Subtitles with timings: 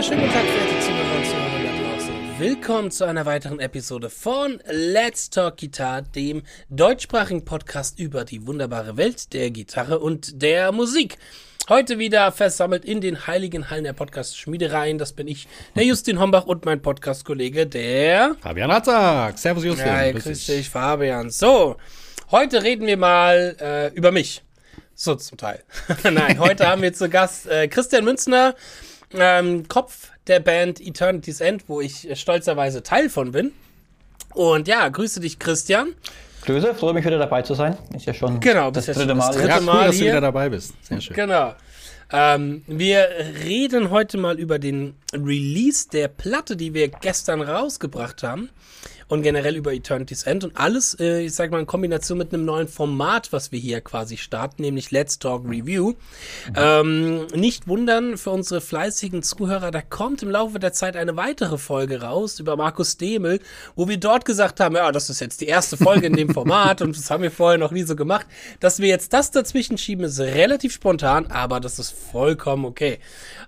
[0.00, 2.14] wunderschönen guten Tag, verehrte Zuhörer und Zuhörer da draußen.
[2.38, 8.96] Willkommen zu einer weiteren Episode von Let's Talk Guitar, dem deutschsprachigen Podcast über die wunderbare
[8.96, 11.18] Welt der Gitarre und der Musik.
[11.68, 14.96] Heute wieder versammelt in den heiligen Hallen der Podcast-Schmiedereien.
[14.96, 19.38] Das bin ich, der Justin Hombach und mein Podcast-Kollege, der Fabian Hatzak.
[19.38, 19.86] Servus Justin.
[19.86, 21.28] Ja, grüß dich, Fabian.
[21.28, 21.76] So,
[22.30, 24.42] heute reden wir mal äh, über mich.
[24.94, 25.62] So zum Teil.
[26.04, 28.54] Nein, heute haben wir zu Gast äh, Christian Münzner,
[29.14, 33.52] ähm, Kopf der Band Eternity's End, wo ich äh, stolzerweise Teil von bin.
[34.34, 35.94] Und ja, grüße dich, Christian.
[36.46, 37.76] Grüße, freue mich wieder dabei zu sein.
[37.94, 39.26] Ist ja schon Genau, das ja dritte schon Mal.
[39.26, 40.74] das dritte Ja, cool, Mal dass du wieder dabei bist.
[40.86, 41.16] Sehr schön.
[41.16, 41.54] Genau.
[42.12, 43.08] Ähm, wir
[43.44, 48.50] reden heute mal über den Release der Platte, die wir gestern rausgebracht haben.
[49.10, 52.44] Und generell über Eternity's End und alles, äh, ich sag mal, in Kombination mit einem
[52.44, 55.94] neuen Format, was wir hier quasi starten, nämlich Let's Talk Review.
[56.54, 61.58] Ähm, nicht wundern für unsere fleißigen Zuhörer, da kommt im Laufe der Zeit eine weitere
[61.58, 63.40] Folge raus über Markus Demel,
[63.74, 66.80] wo wir dort gesagt haben, ja, das ist jetzt die erste Folge in dem Format
[66.80, 68.28] und das haben wir vorher noch nie so gemacht.
[68.60, 73.00] Dass wir jetzt das dazwischen schieben, ist relativ spontan, aber das ist vollkommen okay.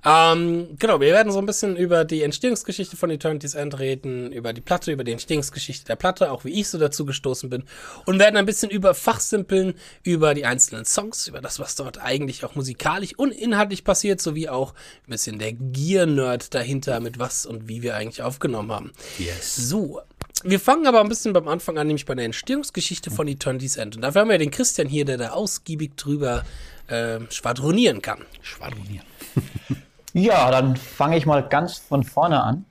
[0.04, 4.52] Ähm, genau, wir werden so ein bisschen über die Entstehungsgeschichte von Eternity's End reden, über
[4.52, 5.51] die Platte, über die Entstehungsgeschichte
[5.88, 7.64] der Platte, auch wie ich so dazu gestoßen bin
[8.06, 12.44] und werden ein bisschen über Fachsimpeln, über die einzelnen Songs, über das, was dort eigentlich
[12.44, 14.74] auch musikalisch und inhaltlich passiert, sowie auch
[15.06, 18.92] ein bisschen der Gear-Nerd dahinter, mit was und wie wir eigentlich aufgenommen haben.
[19.18, 19.56] Yes.
[19.56, 20.00] So.
[20.44, 23.96] Wir fangen aber ein bisschen beim Anfang an, nämlich bei der Entstehungsgeschichte von Eternity's End.
[23.96, 26.44] Und dafür haben wir den Christian hier, der da ausgiebig drüber
[26.88, 28.24] äh, schwadronieren kann.
[28.42, 29.06] Schwadronieren.
[30.14, 32.66] Ja, dann fange ich mal ganz von vorne an.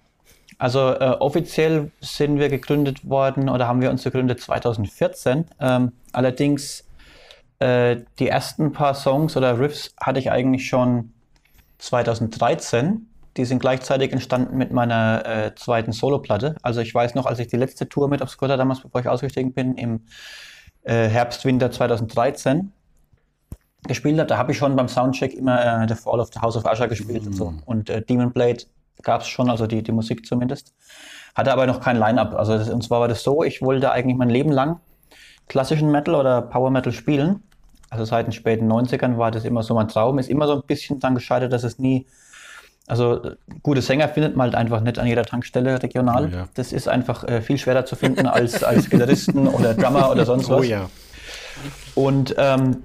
[0.62, 5.46] Also äh, offiziell sind wir gegründet worden oder haben wir uns gegründet 2014.
[5.60, 6.88] Ähm, allerdings
[7.58, 11.14] äh, die ersten paar Songs oder Riffs hatte ich eigentlich schon
[11.80, 13.08] 2013.
[13.38, 16.58] Die sind gleichzeitig entstanden mit meiner äh, zweiten Soloplatte.
[16.62, 19.54] Also ich weiß noch, als ich die letzte Tour mit Obscura damals, bevor ich ausgestiegen
[19.54, 20.02] bin, im
[20.84, 22.72] äh, Herbst, Winter 2013
[23.88, 26.56] gespielt habe, da habe ich schon beim Soundcheck immer äh, The Fall of the House
[26.56, 27.52] of Usher gespielt und so.
[27.66, 28.66] Und äh, Demon Blade
[29.04, 30.74] gab es schon, also die, die Musik zumindest.
[31.36, 32.36] Hatte aber noch kein Line-Up.
[32.36, 34.80] Also das, und zwar war das so, ich wollte eigentlich mein Leben lang
[35.52, 37.44] klassischen Metal oder Power Metal spielen.
[37.90, 40.18] Also seit den späten 90ern war das immer so mein Traum.
[40.18, 42.08] Ist immer so ein bisschen dann gescheitert, dass es nie.
[42.88, 43.32] Also
[43.62, 46.26] gute Sänger findet man halt einfach nicht an jeder Tankstelle regional.
[46.26, 46.48] Oh ja.
[46.54, 50.50] Das ist einfach äh, viel schwerer zu finden als, als Gitarristen oder Drummer oder sonst
[50.50, 50.62] was.
[50.62, 50.90] Oh ja.
[51.96, 52.84] Und ähm,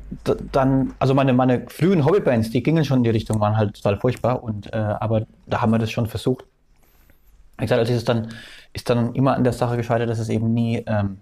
[0.53, 3.99] dann, also meine, meine frühen Hobbybands, die gingen schon in die Richtung, waren halt total
[3.99, 4.43] furchtbar.
[4.43, 6.45] Und, äh, aber da haben wir das schon versucht.
[7.59, 8.29] Wie gesagt, also ist es dann,
[8.73, 11.19] ist dann immer an der Sache gescheitert, dass es eben nie ähm,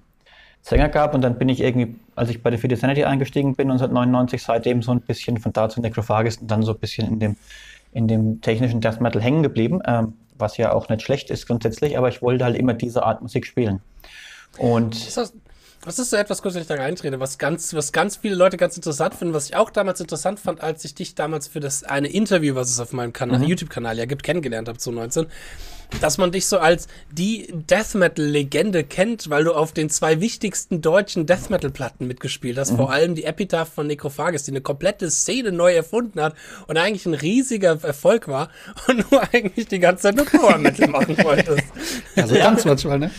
[0.62, 1.14] Sänger gab.
[1.14, 4.82] Und dann bin ich irgendwie, als ich bei der Fide Sanity eingestiegen bin, 1999, seitdem
[4.82, 7.36] so ein bisschen von da zu Necrophagist und dann so ein bisschen in dem,
[7.92, 9.80] in dem technischen Death Metal hängen geblieben.
[9.86, 13.22] Ähm, was ja auch nicht schlecht ist grundsätzlich, aber ich wollte halt immer diese Art
[13.22, 13.80] Musik spielen.
[14.58, 15.32] Und das,
[15.84, 18.56] das ist so etwas, kurz, wenn ich da reintrete, was ganz, was ganz viele Leute
[18.56, 21.84] ganz interessant finden, was ich auch damals interessant fand, als ich dich damals für das
[21.84, 25.26] eine Interview, was es auf meinem Kanal, YouTube-Kanal ja gibt, kennengelernt habe, 2019,
[26.00, 30.80] dass man dich so als die Death Metal-Legende kennt, weil du auf den zwei wichtigsten
[30.80, 35.52] deutschen Death Metal-Platten mitgespielt hast, vor allem die Epitaph von Necrophagus, die eine komplette Szene
[35.52, 36.34] neu erfunden hat
[36.66, 38.48] und eigentlich ein riesiger Erfolg war
[38.88, 41.64] und du eigentlich die ganze Zeit nur Power Metal machen wolltest.
[42.16, 43.10] Also ganz manchmal, ne?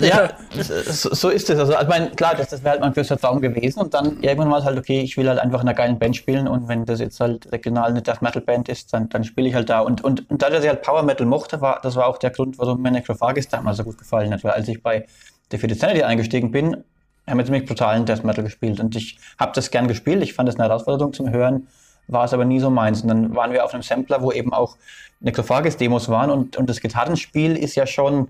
[0.00, 1.58] Ja, so, so ist es.
[1.58, 3.80] Also, ich meine, klar, das, das wäre halt mein größter Traum gewesen.
[3.80, 6.16] Und dann irgendwann war es halt, okay, ich will halt einfach in einer geilen Band
[6.16, 6.46] spielen.
[6.46, 9.54] Und wenn das jetzt halt regional eine Death Metal Band ist, dann, dann spiele ich
[9.54, 9.80] halt da.
[9.80, 12.30] Und, und, und da, dass ich halt Power Metal mochte, war, das war auch der
[12.30, 14.44] Grund, warum mir Necrophagist damals so gut gefallen hat.
[14.44, 15.06] Weil als ich bei
[15.50, 16.84] The Fifty Sanity eingestiegen bin,
[17.26, 18.80] haben wir ziemlich brutalen Death Metal gespielt.
[18.80, 20.22] Und ich habe das gern gespielt.
[20.22, 21.66] Ich fand das eine Herausforderung zum Hören,
[22.08, 23.02] war es aber nie so meins.
[23.02, 24.76] Und dann waren wir auf einem Sampler, wo eben auch
[25.20, 26.30] Necrophagist-Demos waren.
[26.30, 28.28] Und, und das Gitarrenspiel ist ja schon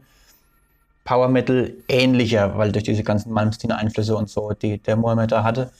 [1.04, 5.70] Power Metal ähnlicher, weil durch diese ganzen Malmsteen-Einflüsse und so, die der Mohammed da hatte,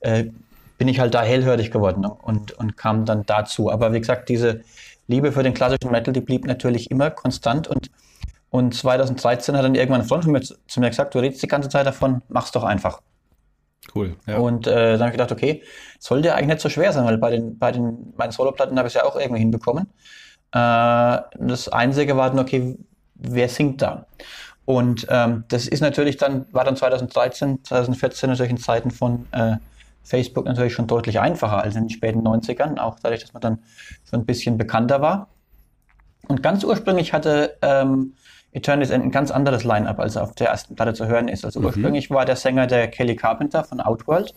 [0.00, 0.24] äh,
[0.78, 3.70] bin ich halt da hellhörig geworden und, und kam dann dazu.
[3.70, 4.60] Aber wie gesagt, diese
[5.06, 7.90] Liebe für den klassischen Metal, die blieb natürlich immer konstant und,
[8.50, 11.48] und 2013 hat dann irgendwann ein Freund von mir zu, mir gesagt, du redest die
[11.48, 13.00] ganze Zeit davon, mach's doch einfach.
[13.94, 14.16] Cool.
[14.26, 14.38] Ja.
[14.38, 15.62] Und äh, dann habe ich gedacht, okay,
[16.00, 18.94] sollte eigentlich nicht so schwer sein, weil bei den, bei den meinen Soloplatten habe ich
[18.94, 19.86] es ja auch irgendwie hinbekommen.
[20.52, 22.76] Äh, das Einzige war dann, okay,
[23.14, 24.06] wer singt da?
[24.64, 29.56] Und ähm, das ist natürlich dann, war dann 2013, 2014 natürlich in Zeiten von äh,
[30.06, 33.58] Facebook natürlich schon deutlich einfacher als in den späten 90ern, auch dadurch, dass man dann
[34.08, 35.28] schon ein bisschen bekannter war.
[36.28, 38.14] Und ganz ursprünglich hatte ähm,
[38.52, 41.44] Eternity's End ein ganz anderes Line-Up, als auf der ersten Platte zu hören ist.
[41.44, 44.34] Also ursprünglich war der Sänger der Kelly Carpenter von Outworld.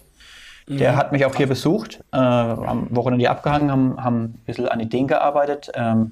[0.68, 4.80] Der hat mich auch hier besucht, äh, am Wochenende abgehangen, haben, haben ein bisschen an
[4.80, 5.72] Ideen gearbeitet.
[5.74, 6.12] Ähm,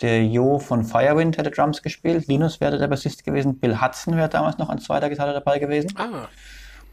[0.00, 4.28] der Jo von Firewind hätte Drums gespielt, Linus wäre der Bassist gewesen, Bill Hudson wäre
[4.28, 5.92] damals noch an zweiter Gitarre dabei gewesen.
[5.96, 6.28] Ah.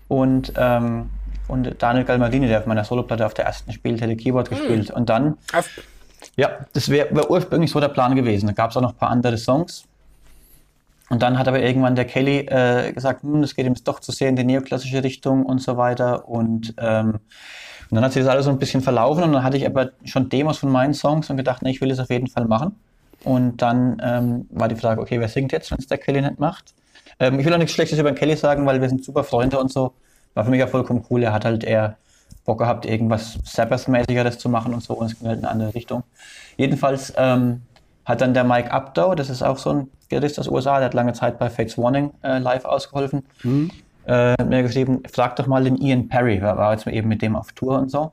[0.07, 1.11] Und, ähm,
[1.47, 4.91] und Daniel Galmardini, der auf meiner Soloplatte auf der ersten spielt, hätte Keyboard gespielt.
[4.91, 5.69] Und dann, Auf,
[6.35, 8.47] ja, das wäre wär ursprünglich so der Plan gewesen.
[8.47, 9.85] Da gab es auch noch ein paar andere Songs.
[11.09, 14.11] Und dann hat aber irgendwann der Kelly äh, gesagt, hm, das geht ihm doch zu
[14.11, 16.27] sehr in die neoklassische Richtung und so weiter.
[16.27, 17.19] Und, ähm,
[17.89, 19.91] und dann hat sich das alles so ein bisschen verlaufen und dann hatte ich aber
[20.03, 22.75] schon Demos von meinen Songs und gedacht, nee, ich will das auf jeden Fall machen.
[23.23, 26.39] Und dann ähm, war die Frage, okay, wer singt jetzt, wenn es der Kelly nicht
[26.39, 26.73] macht?
[27.19, 29.59] Ähm, ich will auch nichts Schlechtes über den Kelly sagen, weil wir sind super Freunde
[29.59, 29.93] und so.
[30.37, 31.23] War für mich auch vollkommen cool.
[31.23, 31.97] Er hat halt eher
[32.45, 35.73] Bock gehabt, irgendwas Sabbath-mäßigeres zu machen und so, und es ging halt in eine andere
[35.73, 36.03] Richtung.
[36.57, 37.63] Jedenfalls ähm,
[38.05, 40.93] hat dann der Mike Updow, das ist auch so ein Gitarrist aus USA, der hat
[40.93, 43.23] lange Zeit bei Fates Warning äh, live ausgeholfen,
[44.05, 47.35] äh, mir geschrieben, frag doch mal den Ian Perry, war, war jetzt eben mit dem
[47.35, 48.11] auf Tour und so.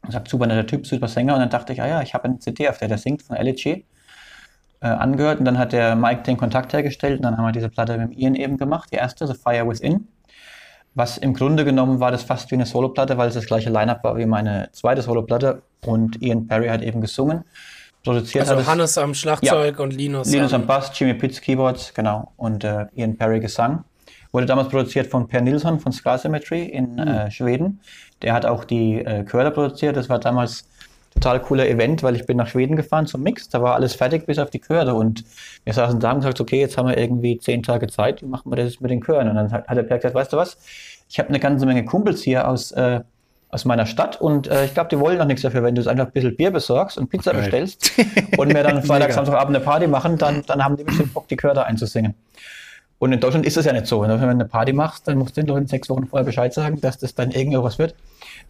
[0.00, 1.34] Und sagt, super netter Typ, super Sänger.
[1.34, 3.36] Und dann dachte ich, ah ja, ich habe eine CD, auf der der singt, von
[3.36, 3.84] LG, äh,
[4.80, 5.38] angehört.
[5.38, 8.16] Und dann hat der Mike den Kontakt hergestellt und dann haben wir diese Platte mit
[8.16, 10.08] Ian eben gemacht, die erste, The Fire Within.
[10.94, 14.02] Was im Grunde genommen war das fast wie eine Soloplatte, weil es das gleiche Line-Up
[14.02, 15.62] war wie meine zweite Soloplatte.
[15.84, 17.44] Und Ian Perry hat eben gesungen.
[18.02, 20.66] Produziert hat also es Hannes am Schlagzeug und Linus, Linus am.
[20.66, 22.32] Bass, Jimmy Pitts Keyboards, genau.
[22.36, 23.84] Und äh, Ian Perry Gesang.
[24.32, 27.80] Wurde damals produziert von Per Nilsson von Scar Symmetry in äh, Schweden.
[28.22, 29.96] Der hat auch die äh, Chöre produziert.
[29.96, 30.68] Das war damals
[31.14, 33.48] total cooler Event, weil ich bin nach Schweden gefahren zum Mix.
[33.48, 34.94] Da war alles fertig bis auf die Chöre.
[34.94, 35.24] Und
[35.64, 38.22] wir saßen da und gesagt, okay, jetzt haben wir irgendwie zehn Tage Zeit.
[38.22, 39.28] Wie machen wir das mit den Chören?
[39.28, 40.58] Und dann hat, hat der Per gesagt, weißt du was?
[41.08, 43.00] Ich habe eine ganze Menge Kumpels hier aus, äh,
[43.50, 45.88] aus meiner Stadt und äh, ich glaube, die wollen noch nichts dafür, wenn du es
[45.88, 47.42] einfach ein bisschen Bier besorgst und Pizza Geil.
[47.42, 47.92] bestellst
[48.38, 51.36] und wir dann Freitag, Samstagabend eine Party machen, dann, dann haben die bestimmt Bock, die
[51.36, 52.14] Chöre einzusingen.
[53.00, 54.02] Und in Deutschland ist das ja nicht so.
[54.02, 56.80] Wenn du eine Party machst, dann musst du den Leuten sechs Wochen vorher Bescheid sagen,
[56.80, 57.94] dass das dann irgendwas wird.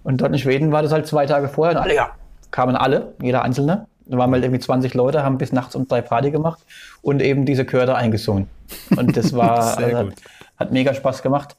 [0.03, 2.11] Und dort in Schweden war das halt zwei Tage vorher und alle, ja,
[2.51, 3.87] kamen alle, jeder Einzelne.
[4.07, 6.61] Da waren halt irgendwie 20 Leute, haben bis nachts um drei Party gemacht
[7.01, 8.49] und eben diese Chöre da eingesungen.
[8.97, 10.09] Und das war, also, hat,
[10.57, 11.57] hat mega Spaß gemacht.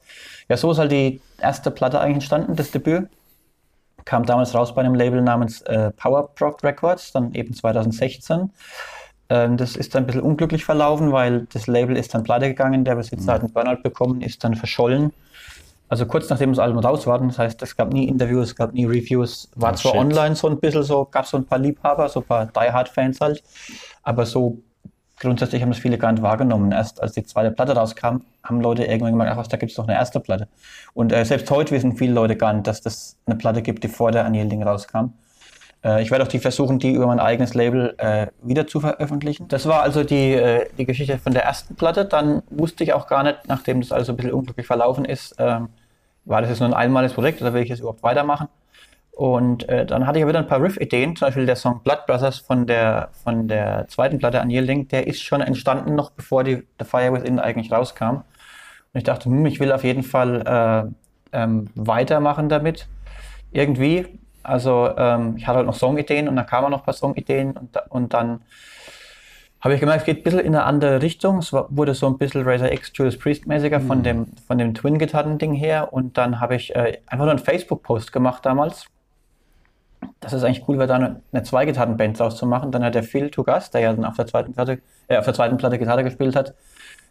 [0.48, 3.08] Ja, so ist halt die erste Platte eigentlich entstanden, das Debüt.
[4.04, 8.50] Kam damals raus bei einem Label namens äh, Power Prog Records, dann eben 2016.
[9.30, 12.84] Ähm, das ist dann ein bisschen unglücklich verlaufen, weil das Label ist dann pleite gegangen,
[12.84, 15.12] der Besitzer hat einen Burnout bekommen, ist dann verschollen.
[15.92, 18.72] Also kurz nachdem das Album raus war, das heißt, es gab nie Interviews, es gab
[18.72, 20.00] nie Reviews, war Oh, zwar shit.
[20.00, 22.88] online so ein bisschen so, gab so ein paar Liebhaber, so ein paar Die Hard
[22.88, 23.42] Fans halt,
[24.02, 24.56] aber so
[25.20, 26.72] grundsätzlich haben das viele gar nicht wahrgenommen.
[26.72, 29.76] Erst als die zweite Platte rauskam, haben Leute irgendwann gemerkt, ach was, da gibt es
[29.76, 30.48] doch eine erste Platte.
[30.94, 33.88] Und äh, selbst heute wissen viele Leute gar nicht, dass das eine Platte gibt, die
[33.88, 35.12] vor der Annealing rauskam.
[35.84, 39.46] Äh, ich werde auch die versuchen, die über mein eigenes Label äh, wieder zu veröffentlichen.
[39.48, 42.06] Das war also die, äh, die Geschichte von der ersten Platte.
[42.06, 45.34] Dann wusste ich auch gar nicht, nachdem das alles so ein bisschen unglücklich verlaufen ist,
[45.38, 45.68] ähm,
[46.24, 48.48] war das jetzt nur ein einmaliges Projekt oder will ich es überhaupt weitermachen?
[49.12, 52.06] Und äh, dann hatte ich aber wieder ein paar Riff-Ideen, zum Beispiel der Song Blood
[52.06, 56.66] Brothers von der, von der zweiten Platte Unyielding, der ist schon entstanden, noch bevor die
[56.78, 58.04] The Fire Within eigentlich rauskam.
[58.14, 58.24] Und
[58.94, 60.94] ich dachte, hm, ich will auf jeden Fall
[61.32, 62.88] äh, ähm, weitermachen damit.
[63.52, 64.18] Irgendwie.
[64.42, 67.76] Also ähm, ich hatte halt noch Songideen und dann kamen noch ein paar Songideen und,
[67.90, 68.40] und dann
[69.62, 71.38] habe ich gemerkt, es geht ein bisschen in eine andere Richtung.
[71.38, 75.54] Es wurde so ein bisschen Razor X Judas Priest mäßiger von dem, von dem Twin-Gitarren-Ding
[75.54, 75.92] her.
[75.92, 78.86] Und dann habe ich äh, einfach nur einen Facebook-Post gemacht damals.
[80.18, 82.72] Dass es eigentlich cool wäre, da eine, eine Zwei-Gitarren-Band draus zu machen.
[82.72, 85.34] Dann hat der Phil Tugas, der ja dann auf der zweiten Platte, äh, auf der
[85.34, 86.54] zweiten Platte Gitarre gespielt hat,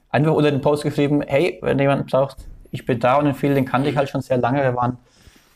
[0.10, 2.36] einfach unter den Post geschrieben, hey, wenn du jemanden braucht,
[2.72, 4.62] ich bin da und den Phil, den kannte ich halt schon sehr lange.
[4.62, 4.98] Wir waren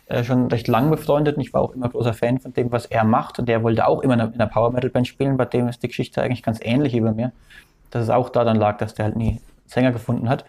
[0.07, 2.85] äh, schon recht lang befreundet und ich war auch immer großer Fan von dem, was
[2.85, 3.39] er macht.
[3.39, 5.67] Und der wollte auch immer in einer, in einer Power Metal Band spielen, bei dem
[5.67, 7.31] ist die Geschichte eigentlich ganz ähnlich wie bei mir.
[7.89, 10.45] Dass es auch daran lag, dass der halt nie Sänger gefunden hat.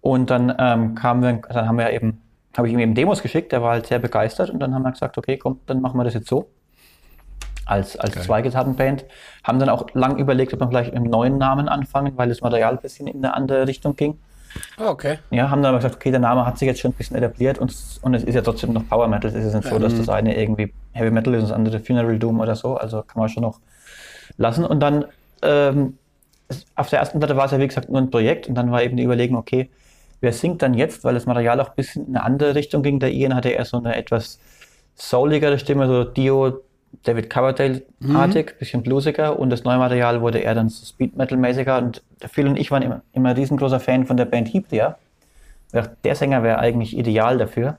[0.00, 2.22] Und dann ähm, kamen wir, dann haben wir eben,
[2.56, 4.92] habe ich ihm eben Demos geschickt, der war halt sehr begeistert und dann haben wir
[4.92, 6.48] gesagt, okay, komm, dann machen wir das jetzt so.
[7.66, 8.24] Als, als Geil.
[8.24, 9.04] Zwei-Gitarren-Band.
[9.44, 12.40] Haben dann auch lang überlegt, ob wir vielleicht mit einem neuen Namen anfangen, weil das
[12.40, 14.18] Material ein bisschen in eine andere Richtung ging.
[14.78, 15.18] Oh, okay.
[15.30, 17.58] Ja, haben dann aber gesagt, okay, der Name hat sich jetzt schon ein bisschen etabliert
[17.58, 19.30] und, und es ist ja trotzdem noch Power Metal.
[19.30, 22.18] Es ist nicht so, dass das eine irgendwie Heavy Metal ist und das andere Funeral
[22.18, 22.76] Doom oder so.
[22.76, 23.60] Also kann man schon noch
[24.36, 24.64] lassen.
[24.64, 25.04] Und dann
[25.42, 25.98] ähm,
[26.74, 28.82] auf der ersten Platte war es ja wie gesagt nur ein Projekt und dann war
[28.82, 29.70] eben die Überlegung, okay,
[30.20, 33.00] wer singt dann jetzt, weil das Material auch ein bisschen in eine andere Richtung ging.
[33.00, 34.38] Der Ian hatte eher so eine etwas
[34.94, 36.60] souligere Stimme, so Dio,
[37.04, 42.02] David Coverdale-artig, bisschen bluesiger und das neue Material wurde eher dann so Speed Metal-mäßiger und
[42.30, 44.54] Phil und ich waren immer, immer riesengroßer Fan von der Band.
[44.54, 44.62] Ich
[45.72, 47.78] dachte, Der Sänger wäre eigentlich ideal dafür.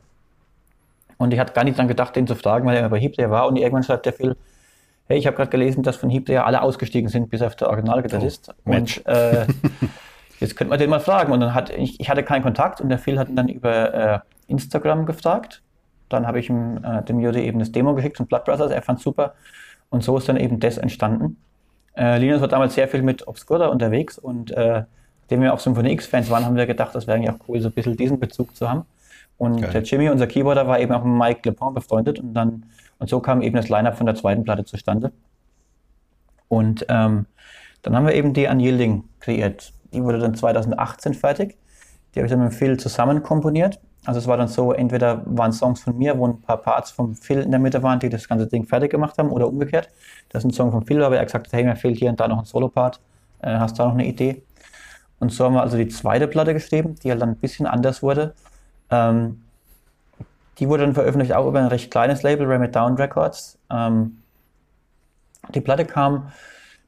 [1.17, 3.29] Und ich hatte gar nicht dran gedacht, den zu fragen, weil er immer bei Hebria
[3.29, 4.35] war und irgendwann schreibt der Phil,
[5.07, 8.53] hey, ich habe gerade gelesen, dass von Hebria alle ausgestiegen sind, bis auf der Originalgitarrist.
[8.65, 8.97] Match.
[8.99, 9.45] und äh,
[10.39, 11.31] jetzt könnte man den mal fragen.
[11.31, 13.93] Und dann hat ich, ich hatte keinen Kontakt und der Phil hat ihn dann über
[13.93, 15.61] äh, Instagram gefragt.
[16.13, 18.81] Dann habe ich ihm, äh, dem Juri eben das Demo geschickt von Blood Brothers, er
[18.81, 19.33] fand super.
[19.89, 21.37] Und so ist dann eben das entstanden.
[21.95, 24.83] Äh, Linus war damals sehr viel mit Obscura unterwegs und äh,
[25.21, 27.69] nachdem wir auch Symphony X-Fans waren, haben wir gedacht, das wäre eigentlich auch cool, so
[27.69, 28.85] ein bisschen diesen Bezug zu haben.
[29.37, 29.71] Und Geil.
[29.71, 32.65] der Jimmy, unser Keyboarder, war eben auch mit Mike LePont befreundet und dann
[33.01, 35.11] und so kam eben das Line-Up von der zweiten Platte zustande.
[36.49, 37.25] Und ähm,
[37.81, 39.73] dann haben wir eben die Unyielding kreiert.
[39.91, 41.57] Die wurde dann 2018 fertig.
[42.13, 43.79] Die habe ich dann mit Phil zusammen komponiert.
[44.05, 47.15] Also es war dann so, entweder waren Songs von mir, wo ein paar Parts vom
[47.15, 49.89] Phil in der Mitte waren, die das ganze Ding fertig gemacht haben, oder umgekehrt.
[50.29, 52.19] Das ist ein Song von Phil, aber er gesagt hat, hey, mir fehlt hier und
[52.19, 52.99] da noch ein Solo-Part.
[53.41, 54.41] Äh, hast du da noch eine Idee?
[55.19, 58.01] Und so haben wir also die zweite Platte geschrieben, die halt dann ein bisschen anders
[58.01, 58.33] wurde.
[58.89, 59.43] Ähm,
[60.57, 63.59] die wurde dann veröffentlicht auch über ein recht kleines Label, Ram It Down Records.
[63.69, 64.17] Ähm,
[65.53, 66.31] die Platte kam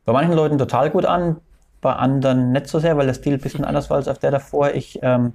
[0.06, 1.38] bei manchen Leuten total gut an,
[1.84, 4.32] bei anderen nicht so sehr, weil der Stil ein bisschen anders war als auf der
[4.32, 4.72] davor.
[4.72, 5.34] Ich, ähm,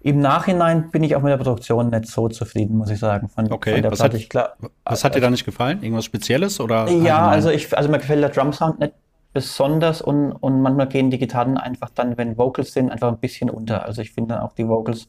[0.00, 3.28] Im Nachhinein bin ich auch mit der Produktion nicht so zufrieden, muss ich sagen.
[3.30, 4.14] Von, okay, von was, Platte.
[4.14, 5.82] Hat, ich, klar, was hat dir da nicht gefallen?
[5.82, 6.60] Irgendwas Spezielles?
[6.60, 8.92] Oder ja, also, ich, also mir gefällt der Drum-Sound nicht
[9.32, 13.50] besonders und, und manchmal gehen die Gitarren einfach dann, wenn Vocals sind, einfach ein bisschen
[13.50, 13.84] unter.
[13.84, 15.08] Also ich finde dann auch die Vocals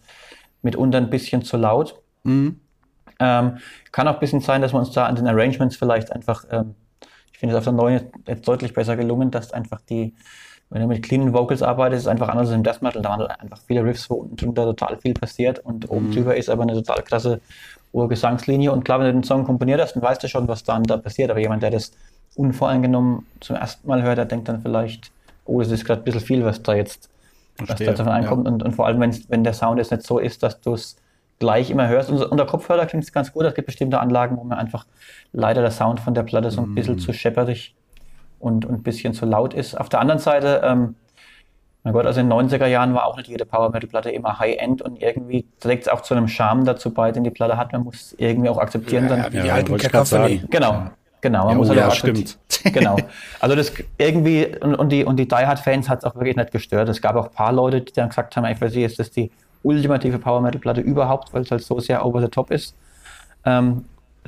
[0.63, 2.01] mitunter ein bisschen zu laut.
[2.23, 2.59] Mhm.
[3.19, 3.57] Ähm,
[3.91, 6.75] kann auch ein bisschen sein, dass wir uns da an den Arrangements vielleicht einfach, ähm,
[7.35, 10.13] ich finde es auf der neuen jetzt deutlich besser gelungen, dass einfach die,
[10.69, 13.01] wenn du mit cleanen Vocals arbeitest, ist es einfach anders als im Death Metal.
[13.01, 16.11] Da waren einfach viele Riffs, wo unten drunter total viel passiert und oben mhm.
[16.13, 17.41] drüber ist aber eine total krasse
[17.91, 18.71] Urgesangslinie.
[18.71, 20.95] Und klar, wenn du den Song komponiert hast, dann weißt du schon, was dann da
[20.95, 21.29] passiert.
[21.29, 21.91] Aber jemand, der das
[22.35, 25.11] unvoreingenommen zum ersten Mal hört, der denkt dann vielleicht,
[25.43, 27.09] oh, das ist gerade ein bisschen viel, was da jetzt,
[27.57, 28.45] was da davon ankommt.
[28.45, 28.53] Ja.
[28.53, 30.95] Und, und vor allem, wenn der Sound jetzt nicht so ist, dass du es
[31.39, 32.09] gleich immer hörst.
[32.09, 33.45] Und unter Kopfhörer klingt es ganz gut.
[33.45, 34.85] Es gibt bestimmte Anlagen, wo mir einfach
[35.33, 36.75] leider der Sound von der Platte so ein mm.
[36.75, 37.75] bisschen zu schepperig
[38.39, 39.75] und, und ein bisschen zu laut ist.
[39.75, 40.95] Auf der anderen Seite, ähm,
[41.83, 44.39] mein Gott, also in den 90er Jahren war auch nicht jede Power Metal Platte immer
[44.39, 47.73] High-End und irgendwie trägt es auch zu einem Charme dazu bei, den die Platte hat.
[47.73, 49.03] Man muss irgendwie auch akzeptieren.
[49.03, 50.43] Ja, dann, ja, wie ja, alten Cacophony.
[50.49, 50.89] Genau.
[51.21, 52.37] Genau, man ja, muss halt ja, stimmt.
[52.65, 52.97] Genau.
[53.39, 56.51] Also das irgendwie, und, und die, und die Die Hard-Fans hat es auch wirklich nicht
[56.51, 56.89] gestört.
[56.89, 59.11] Es gab auch ein paar Leute, die dann gesagt haben, ich weiß nicht, ist das
[59.11, 59.31] die
[59.65, 62.75] ultimative Power Metal Platte überhaupt, weil es halt so sehr over the top ist.
[63.43, 63.85] Ähm,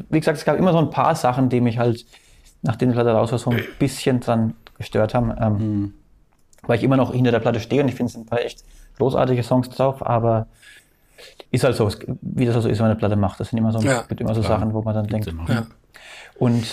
[0.09, 2.05] wie gesagt, es gab immer so ein paar Sachen, die mich halt,
[2.61, 5.33] nachdem die Platte raus war, so ein bisschen dran gestört haben.
[5.39, 5.93] Ähm, mhm.
[6.63, 8.41] Weil ich immer noch hinter der Platte stehe und ich finde, es sind ein paar
[8.41, 8.63] echt
[8.97, 10.47] großartige Songs drauf, aber
[11.51, 11.89] ist halt so,
[12.21, 13.39] wie das also ist, wenn man eine Platte macht.
[13.39, 15.31] Das sind immer so, ja, gibt immer so Sachen, wo man dann denkt.
[15.47, 15.65] Ja.
[16.37, 16.65] Und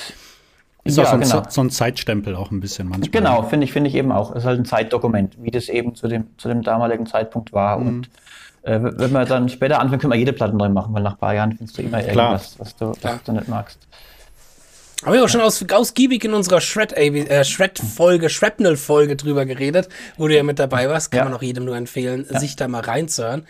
[0.85, 1.43] ist ja, auch so ein, genau.
[1.49, 3.11] so ein, Zeitstempel auch ein bisschen manchmal.
[3.11, 4.33] Genau, finde ich, finde ich eben auch.
[4.33, 7.79] Es ist halt ein Zeitdokument, wie das eben zu dem, zu dem damaligen Zeitpunkt war.
[7.79, 7.87] Mhm.
[7.87, 8.11] Und
[8.65, 11.19] äh, wenn wir dann später anfangen, können wir jede Platte neu machen, weil nach ein
[11.19, 13.79] paar Jahren findest du immer irgendwas, was du, was du nicht magst.
[15.05, 17.79] Haben wir auch schon aus, ausgiebig in unserer Shred-Folge, äh, Shred
[18.31, 21.11] Shrapnel-Folge drüber geredet, wo du ja mit dabei warst.
[21.11, 21.25] Kann ja.
[21.25, 22.41] man auch jedem nur empfehlen, ja.
[22.41, 23.47] sich da mal reinzuhören.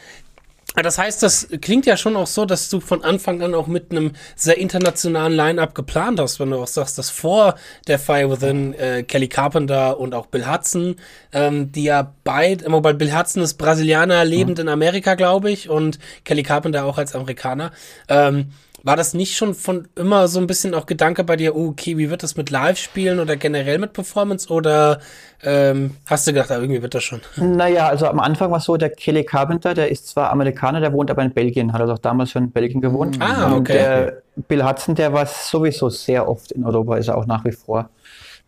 [0.77, 3.69] Ah, das heißt, das klingt ja schon auch so, dass du von Anfang an auch
[3.69, 7.55] mit einem sehr internationalen Line-Up geplant hast, wenn du auch sagst, dass vor
[7.87, 10.97] der Fire Within äh, Kelly Carpenter und auch Bill Hudson,
[11.33, 14.63] ähm, die ja beide, wobei Bill Hudson ist Brasilianer, lebend mhm.
[14.63, 17.71] in Amerika, glaube ich, und Kelly Carpenter auch als Amerikaner,
[18.09, 18.51] ähm,
[18.85, 21.97] war das nicht schon von immer so ein bisschen auch Gedanke bei dir, oh, okay,
[21.97, 24.53] wie wird das mit Live-Spielen oder generell mit Performance?
[24.53, 25.01] Oder
[25.43, 27.23] ähm, hast du gedacht, ah, irgendwie wird das schon?
[27.37, 30.93] Naja, also am Anfang war es so, der Kelly Carpenter, der ist zwar Amerikaner, der
[30.93, 33.17] wohnt aber in Belgien, hat er also auch damals schon in Belgien gewohnt.
[33.21, 33.57] Ah, okay.
[33.57, 37.43] Und der Bill Hudson, der war sowieso sehr oft in Europa, ist er auch nach
[37.47, 37.89] wie vor.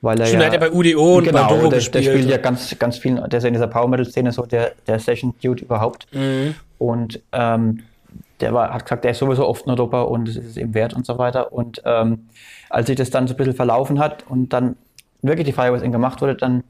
[0.02, 2.04] Weil er Schon ja, hat er bei UDO und genau, bei Doro der, gespielt.
[2.04, 4.44] der spielt ja ganz, ganz viel, der ist ja in dieser Power Metal Szene so
[4.44, 6.06] der, der Session Dude überhaupt.
[6.12, 6.54] Mhm.
[6.76, 7.84] Und ähm,
[8.40, 10.94] der war, hat gesagt, der ist sowieso oft in Europa und es ist ihm wert
[10.94, 11.52] und so weiter.
[11.52, 12.28] Und ähm,
[12.68, 14.76] als sich das dann so ein bisschen verlaufen hat und dann
[15.22, 16.64] wirklich die Firewalls gemacht wurde, dann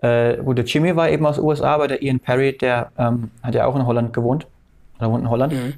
[0.00, 3.54] äh, wo der Jimmy war eben aus USA, aber der Ian Perry, der ähm, hat
[3.54, 4.46] ja auch in Holland gewohnt.
[4.98, 5.52] Oder wohnt in Holland.
[5.52, 5.74] Mhm.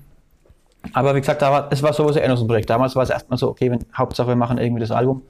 [0.92, 2.70] Aber wie gesagt, da war, es war sowieso so ein Projekt.
[2.70, 5.22] Damals war es erstmal so, okay, wenn, Hauptsache wir machen irgendwie das Album.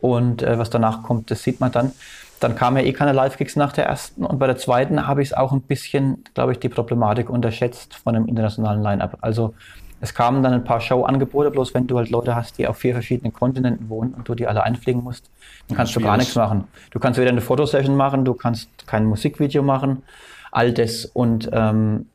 [0.00, 1.92] Und äh, was danach kommt, das sieht man dann.
[2.40, 5.28] Dann kamen ja eh keine Live-Gigs nach der ersten und bei der zweiten habe ich
[5.28, 9.18] es auch ein bisschen, glaube ich, die Problematik unterschätzt von einem internationalen Line-Up.
[9.20, 9.54] Also
[10.00, 12.92] es kamen dann ein paar Show-Angebote, bloß wenn du halt Leute hast, die auf vier
[12.92, 15.30] verschiedenen Kontinenten wohnen und du die alle einfliegen musst,
[15.68, 16.64] dann kannst du gar nichts machen.
[16.90, 20.02] Du kannst weder eine Fotosession machen, du kannst kein Musikvideo machen,
[20.50, 21.06] all das.
[21.06, 22.06] Und ähm,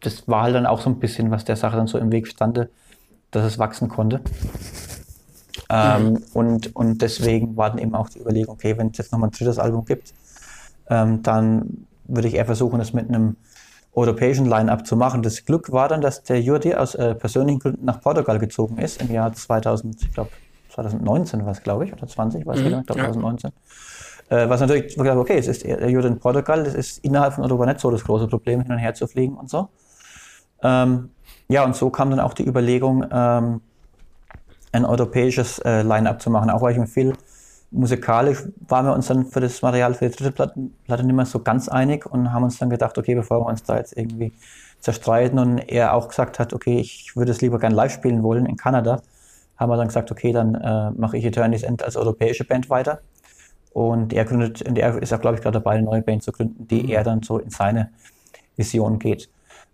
[0.00, 2.26] das war halt dann auch so ein bisschen, was der Sache dann so im Weg
[2.26, 2.68] stande,
[3.30, 4.20] dass es wachsen konnte.
[5.68, 6.22] Ähm, mhm.
[6.32, 9.32] und, und deswegen war dann eben auch die Überlegung, okay, wenn es jetzt nochmal ein
[9.32, 10.14] drittes Album gibt,
[10.88, 13.36] ähm, dann würde ich eher versuchen, das mit einem
[13.92, 15.22] europäischen Line-Up zu machen.
[15.22, 19.00] Das Glück war dann, dass der Jordi aus äh, persönlichen Gründen nach Portugal gezogen ist
[19.00, 20.30] im Jahr 2000, ich glaube
[20.70, 23.50] 2019 war es, glaube ich, oder 20, weiß mhm, ich glaube 2019.
[24.30, 24.36] Ja.
[24.36, 27.66] Äh, was natürlich, okay, es ist der Jordi in Portugal, das ist innerhalb von Europa
[27.66, 29.68] nicht so das große Problem, hin und her zu fliegen und so.
[30.62, 31.10] Ähm,
[31.48, 33.60] ja, und so kam dann auch die Überlegung, ähm,
[34.76, 36.50] ein europäisches äh, Line-Up zu machen.
[36.50, 37.14] Auch weil ich Phil
[37.70, 40.54] musikalisch waren wir uns dann für das Material für die dritte Platte,
[40.84, 43.62] Platte nicht mehr so ganz einig und haben uns dann gedacht, okay, bevor wir uns
[43.64, 44.32] da jetzt irgendwie
[44.80, 48.46] zerstreiten und er auch gesagt hat, okay, ich würde es lieber gern live spielen wollen
[48.46, 49.02] in Kanada,
[49.56, 53.00] haben wir dann gesagt, okay, dann äh, mache ich Eternity's End als europäische Band weiter.
[53.72, 56.32] Und er gründet, und er ist auch, glaube ich, gerade dabei, eine neue Band zu
[56.32, 56.90] gründen, die mhm.
[56.90, 57.90] er dann so in seine
[58.56, 59.28] Vision geht.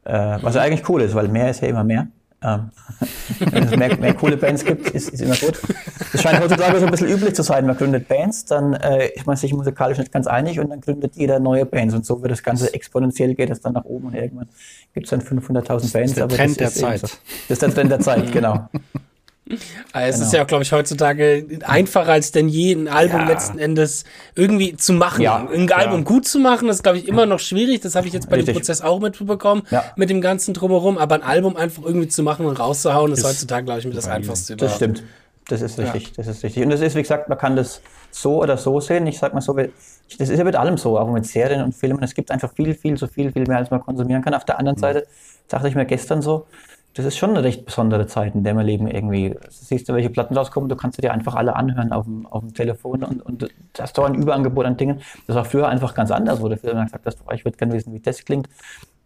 [0.05, 2.09] Äh, was ja eigentlich cool ist, weil mehr ist ja immer mehr.
[2.45, 2.71] Ähm,
[3.51, 5.61] wenn es mehr, mehr, coole Bands gibt, ist, ist immer gut.
[6.13, 7.67] Es scheint heutzutage so ein bisschen üblich zu sein.
[7.67, 11.17] Man gründet Bands, dann äh, ist man sich musikalisch nicht ganz einig und dann gründet
[11.17, 11.95] jeder neue Bands.
[11.95, 14.49] Und so wird das Ganze exponentiell, geht es dann nach oben und irgendwann
[14.93, 15.93] gibt es dann 500.000 Bands.
[15.93, 17.01] Das ist der Trend der Zeit.
[17.01, 17.07] So.
[17.07, 18.69] Das ist der Trend der Zeit, genau.
[19.93, 20.27] Also es genau.
[20.27, 23.29] ist ja glaube ich, heutzutage einfacher als denn je, ein Album ja.
[23.29, 24.05] letzten Endes
[24.35, 25.23] irgendwie zu machen.
[25.23, 25.49] Ja.
[25.53, 26.05] Ein Album ja.
[26.05, 27.81] gut zu machen, ist, glaube ich, immer noch schwierig.
[27.81, 28.55] Das habe ich jetzt bei Richtig.
[28.55, 29.63] dem Prozess auch mitbekommen,
[29.97, 30.99] mit dem ganzen Drumherum.
[30.99, 33.97] Aber ein Album einfach irgendwie zu machen und rauszuhauen, ist, ist heutzutage, glaube ich, mit
[33.97, 35.03] das Einfachste Das stimmt.
[35.49, 36.13] Das ist richtig.
[36.13, 36.63] Das ist richtig.
[36.63, 37.81] Und das ist, wie gesagt, man kann das
[38.11, 39.07] so oder so sehen.
[39.07, 42.03] Ich sag mal so, das ist ja mit allem so, auch mit Serien und Filmen.
[42.03, 44.35] Es gibt einfach viel, viel, so viel, viel mehr, als man konsumieren kann.
[44.35, 44.81] Auf der anderen mhm.
[44.81, 45.07] Seite
[45.49, 46.47] dachte ich mir gestern so,
[46.95, 49.35] das ist schon eine recht besondere Zeit, in der wir leben irgendwie.
[49.49, 52.53] Siehst du, welche Platten rauskommen, du kannst dir einfach alle anhören auf dem, auf dem
[52.53, 55.01] Telefon und, und hast da ein Überangebot an Dingen.
[55.27, 57.95] Das war früher einfach ganz anders, wo du früher gesagt hast, ich würde gerne wissen,
[57.95, 58.49] wie das klingt.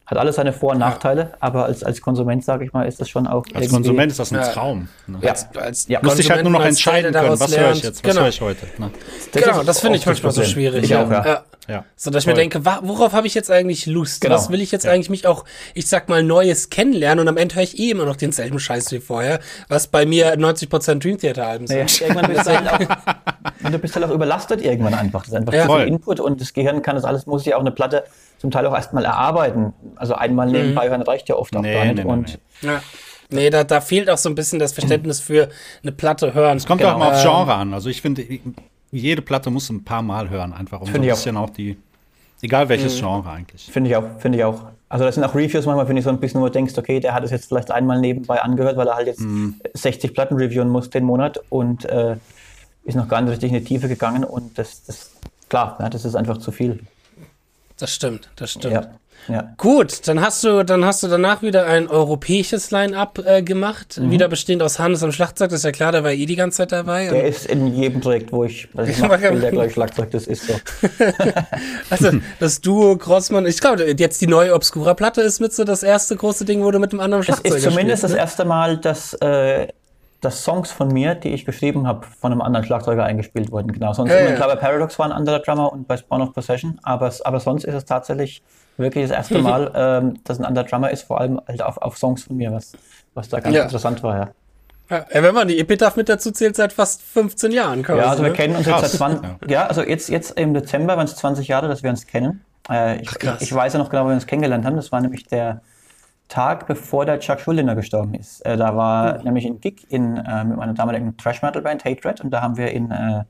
[0.06, 1.36] Hat alles seine Vor- und Nachteile, ja.
[1.40, 3.44] aber als, als Konsument, sage ich mal, ist das schon auch.
[3.54, 4.88] Als Konsument ist das ein Traum.
[5.06, 5.18] Ne?
[5.20, 5.30] Ja.
[5.30, 6.00] Als, als ja.
[6.02, 8.22] Musst dich halt nur noch entscheiden können, was höre ich jetzt, was genau.
[8.22, 8.66] höre ich heute.
[8.78, 8.90] Ne?
[9.32, 10.84] Das genau, das finde ich manchmal so schwierig.
[10.84, 11.44] Ich auch, ja.
[11.68, 11.84] Ja.
[11.96, 14.20] So dass ich mir denke, worauf habe ich jetzt eigentlich Lust?
[14.20, 14.34] Genau.
[14.34, 14.92] Was will ich jetzt ja.
[14.92, 15.44] eigentlich mich auch,
[15.74, 18.92] ich sag mal, Neues kennenlernen und am Ende höre ich eh immer noch denselben Scheiß
[18.92, 21.98] wie vorher, was bei mir 90% Dream Theater Alben sind.
[21.98, 25.20] Ja, irgendwann bist du halt auch, du bist halt auch überlastet irgendwann einfach.
[25.22, 25.66] Das ist einfach ja.
[25.66, 28.04] zu viel Input und das Gehirn kann das alles, muss ja auch eine Platte
[28.38, 29.72] zum Teil auch erstmal erarbeiten.
[29.96, 30.90] Also einmal nebenbei mhm.
[30.90, 31.96] hören reicht ja oft auch nee, gar nicht.
[31.96, 32.82] Nee, nee, und ja.
[33.30, 35.48] Nee, da, da fehlt auch so ein bisschen das Verständnis für
[35.82, 36.56] eine Platte hören.
[36.56, 36.94] Es kommt genau.
[36.94, 37.74] auch mal aufs Genre an.
[37.74, 38.24] Also ich finde,
[38.92, 41.44] jede Platte muss ein paar Mal hören, einfach um find so ein bisschen auch.
[41.44, 41.76] auch die,
[42.42, 43.00] egal welches mhm.
[43.00, 43.64] Genre eigentlich.
[43.64, 44.66] Finde ich auch, finde ich auch.
[44.88, 47.00] Also das sind auch Reviews manchmal, finde ich so ein bisschen, wo du denkst, okay,
[47.00, 49.56] der hat es jetzt vielleicht einmal nebenbei angehört, weil er halt jetzt mhm.
[49.74, 52.16] 60 Platten reviewen muss den Monat und äh,
[52.84, 55.10] ist noch gar nicht richtig in die Tiefe gegangen und das, das
[55.48, 56.78] klar, ja, das ist einfach zu viel.
[57.78, 58.74] Das stimmt, das stimmt.
[58.74, 58.90] Ja.
[59.28, 59.52] Ja.
[59.56, 64.10] Gut, dann hast du, dann hast du danach wieder ein europäisches Line-Up äh, gemacht, mhm.
[64.10, 66.58] wieder bestehend aus Hannes am Schlagzeug, das ist ja klar, der war eh die ganze
[66.58, 67.08] Zeit dabei.
[67.08, 70.46] Der ist in jedem Projekt, wo ich, was ich mache, der gleich Schlagzeug, das ist
[70.46, 70.54] so.
[71.90, 76.14] also das Duo Grossmann, ich glaube, jetzt die neue Obscura-Platte ist mit so das erste
[76.14, 78.18] große Ding, wo du mit dem anderen Schlagzeug Es ist zumindest spielst, ne?
[78.20, 79.66] das erste Mal, dass äh,
[80.20, 83.72] dass Songs von mir, die ich geschrieben habe, von einem anderen Schlagzeuger eingespielt wurden.
[83.72, 83.92] Genau.
[83.92, 84.32] Sonst ja.
[84.32, 87.64] klar, bei Paradox war ein anderer Drummer und bei Spawn of Possession, aber, aber sonst
[87.64, 88.42] ist es tatsächlich
[88.76, 91.98] wirklich das erste Mal, ähm, dass ein anderer Drummer ist, vor allem halt auf, auf
[91.98, 92.72] Songs von mir, was,
[93.14, 93.62] was da ganz ja.
[93.64, 94.30] interessant war, ja.
[94.88, 97.82] Ja, wenn man die Epitaph mit dazu zählt, seit fast 15 Jahren.
[97.82, 98.36] Quasi, ja, also wir ne?
[98.36, 99.36] kennen uns jetzt seit 20, ja.
[99.48, 102.44] ja, also jetzt, jetzt im Dezember waren es 20 Jahre, dass wir uns kennen.
[102.70, 104.76] Äh, ich, Ach, ich, ich, weiß ja noch genau, wo wir uns kennengelernt haben.
[104.76, 105.60] Das war nämlich der
[106.28, 108.44] Tag, bevor der Chuck Schuldiner gestorben ist.
[108.44, 109.24] Äh, da war mhm.
[109.24, 112.72] nämlich ein Gig in, äh, mit meiner damaligen Trash-Metal-Band Hate Red und da haben wir
[112.72, 113.24] in, äh,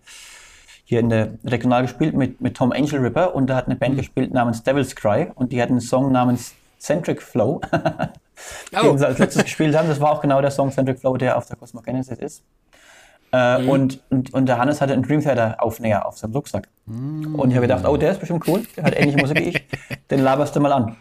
[0.85, 3.95] hier in der Regional gespielt mit, mit Tom Angel Ripper und da hat eine Band
[3.95, 3.99] mhm.
[3.99, 8.83] gespielt namens Devil's Cry und die hatten einen Song namens Centric Flow, oh.
[8.83, 9.89] den sie als letztes gespielt haben.
[9.89, 12.43] Das war auch genau der Song Centric Flow, der auf der Cosmo Genesis ist.
[13.33, 13.69] Äh, mhm.
[13.69, 16.69] und, und, und, der Hannes hatte einen Dream Theater Aufnäher auf seinem Rucksack.
[16.87, 19.67] Und ich habe gedacht, oh, der ist bestimmt cool, der hat ähnliche Musik wie ich,
[20.11, 20.97] den laberst du mal an.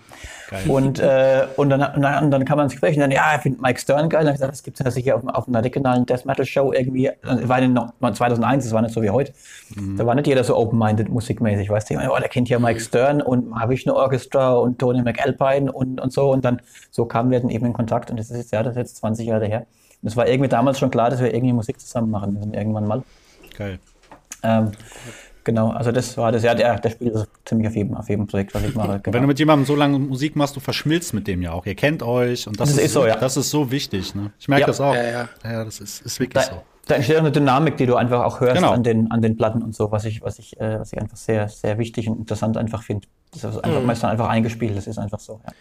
[0.49, 0.69] Geil.
[0.69, 3.41] Und, äh, und, dann, und, dann, und dann kann man sich sprechen, dann, ja, ich
[3.41, 4.25] finde Mike Stern geil.
[4.25, 6.45] Dann habe ich gesagt, das gibt es ja sicher auf, auf einer regionalen Death Metal
[6.45, 7.09] Show irgendwie.
[7.21, 9.33] Das war in 2001, das war nicht so wie heute.
[9.75, 9.97] Mhm.
[9.97, 11.95] Da war nicht jeder so open-minded musikmäßig, weißt du.
[11.95, 15.99] Oh, der kennt ja Mike Stern und habe ich eine Orchestra und Tony McAlpine und,
[15.99, 16.31] und so.
[16.31, 18.71] Und dann so kamen wir dann eben in Kontakt und das ist jetzt, ja, das
[18.71, 19.65] ist jetzt 20 Jahre her.
[20.01, 22.87] Und es war irgendwie damals schon klar, dass wir irgendwie Musik zusammen machen müssen, irgendwann
[22.87, 23.03] mal.
[23.57, 23.79] Geil.
[24.43, 24.71] Ähm,
[25.45, 28.25] Genau, also das war das, ja, der, der spielt also ziemlich auf jedem, auf jedem
[28.25, 28.99] Projekt, was ich mache.
[28.99, 29.13] Genau.
[29.13, 31.67] Wenn du mit jemandem so lange Musik machst, du verschmilzt mit dem ja auch.
[31.67, 33.15] Ihr kennt euch und das, das ist, ist, so, ja.
[33.15, 34.31] Das ist so wichtig, ne?
[34.39, 34.67] Ich merke ja.
[34.67, 34.95] das auch.
[34.95, 35.29] Ja, ja.
[35.43, 36.61] ja, das ist, ist wirklich da, so.
[36.87, 38.71] Da entsteht auch eine Dynamik, die du einfach auch hörst genau.
[38.71, 41.17] an, den, an den Platten und so, was ich, was ich, äh, was ich einfach
[41.17, 43.07] sehr, sehr wichtig und interessant einfach finde.
[43.31, 43.85] Das ist einfach mhm.
[43.85, 45.53] meistens einfach eingespielt, das ist einfach so, ja.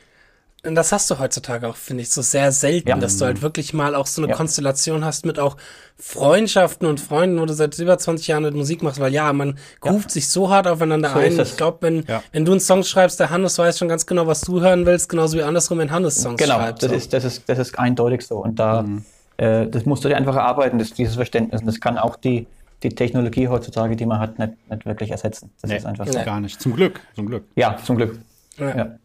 [0.66, 2.96] Und das hast du heutzutage auch, finde ich, so sehr selten, ja.
[2.96, 4.36] dass du halt wirklich mal auch so eine ja.
[4.36, 5.56] Konstellation hast mit auch
[5.96, 9.58] Freundschaften und Freunden, wo du seit über 20 Jahren mit Musik machst, weil ja, man
[9.84, 9.90] ja.
[9.90, 11.38] ruft sich so hart aufeinander so ein.
[11.38, 14.40] Ich glaube, wenn, wenn du einen Song schreibst, der Hannes weiß schon ganz genau, was
[14.40, 16.80] du hören willst, genauso wie andersrum, wenn Hannes Songs genau, schreibt.
[16.80, 17.04] Genau, das, so.
[17.04, 18.38] ist, das, ist, das ist eindeutig so.
[18.38, 19.04] Und da, mhm.
[19.36, 21.60] äh, das musst du dir einfach erarbeiten, das, dieses Verständnis.
[21.60, 22.46] Und das kann auch die,
[22.82, 25.50] die Technologie heutzutage, die man hat, nicht, nicht wirklich ersetzen.
[25.60, 26.22] Das nee, ist einfach so.
[26.24, 26.60] Gar nicht.
[26.60, 27.44] Zum Glück, zum Glück.
[27.54, 28.18] Ja, zum Glück.
[28.58, 28.96] Ja.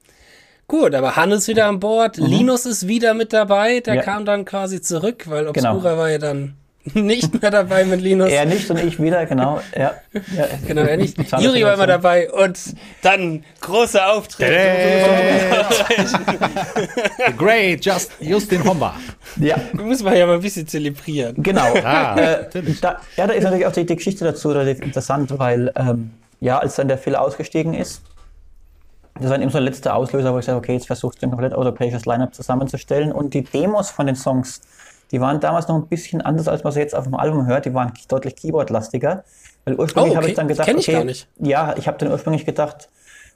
[0.70, 2.28] Gut, aber Hannes wieder an Bord, mhm.
[2.28, 4.02] Linus ist wieder mit dabei, der ja.
[4.04, 5.98] kam dann quasi zurück, weil Obscura genau.
[5.98, 6.54] war ja dann
[6.94, 8.30] nicht mehr dabei mit Linus.
[8.30, 9.62] Er nicht und ich wieder, genau.
[9.76, 9.96] Ja,
[10.38, 10.46] ja.
[10.68, 11.18] Genau, er nicht.
[11.40, 12.60] Juri war immer dabei und
[13.02, 14.48] dann großer Auftritt.
[17.40, 18.94] Great, just Justin Homba.
[19.38, 19.56] Ja.
[19.74, 21.42] Muss man ja mal ein bisschen zelebrieren.
[21.42, 21.74] Genau.
[21.84, 22.46] Ah, äh,
[22.80, 26.60] da, ja, da ist natürlich auch die, die Geschichte dazu relativ interessant, weil ähm, ja,
[26.60, 28.04] als dann der Phil ausgestiegen ist,
[29.20, 31.32] das war eben so der letzte Auslöser, wo ich sage, okay, jetzt versuchst du ein
[31.32, 33.12] komplett europäisches Line-Up zusammenzustellen.
[33.12, 34.62] Und die Demos von den Songs,
[35.12, 37.66] die waren damals noch ein bisschen anders, als man sie jetzt auf dem Album hört.
[37.66, 39.24] Die waren deutlich Keyboard-lastiger.
[39.66, 40.18] Weil ursprünglich oh, okay.
[40.18, 41.28] habe ich dann gedacht, ich okay, gar nicht.
[41.40, 42.90] ja, ich habe dann ursprünglich gedacht,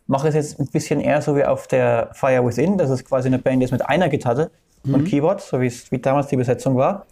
[0.07, 2.77] mache es jetzt ein bisschen eher so wie auf der Fire Within.
[2.77, 4.51] Das ist quasi eine Band, die ist mit einer Gitarre
[4.83, 4.93] mhm.
[4.93, 7.05] und Keyboard, so wie es wie damals die Besetzung war.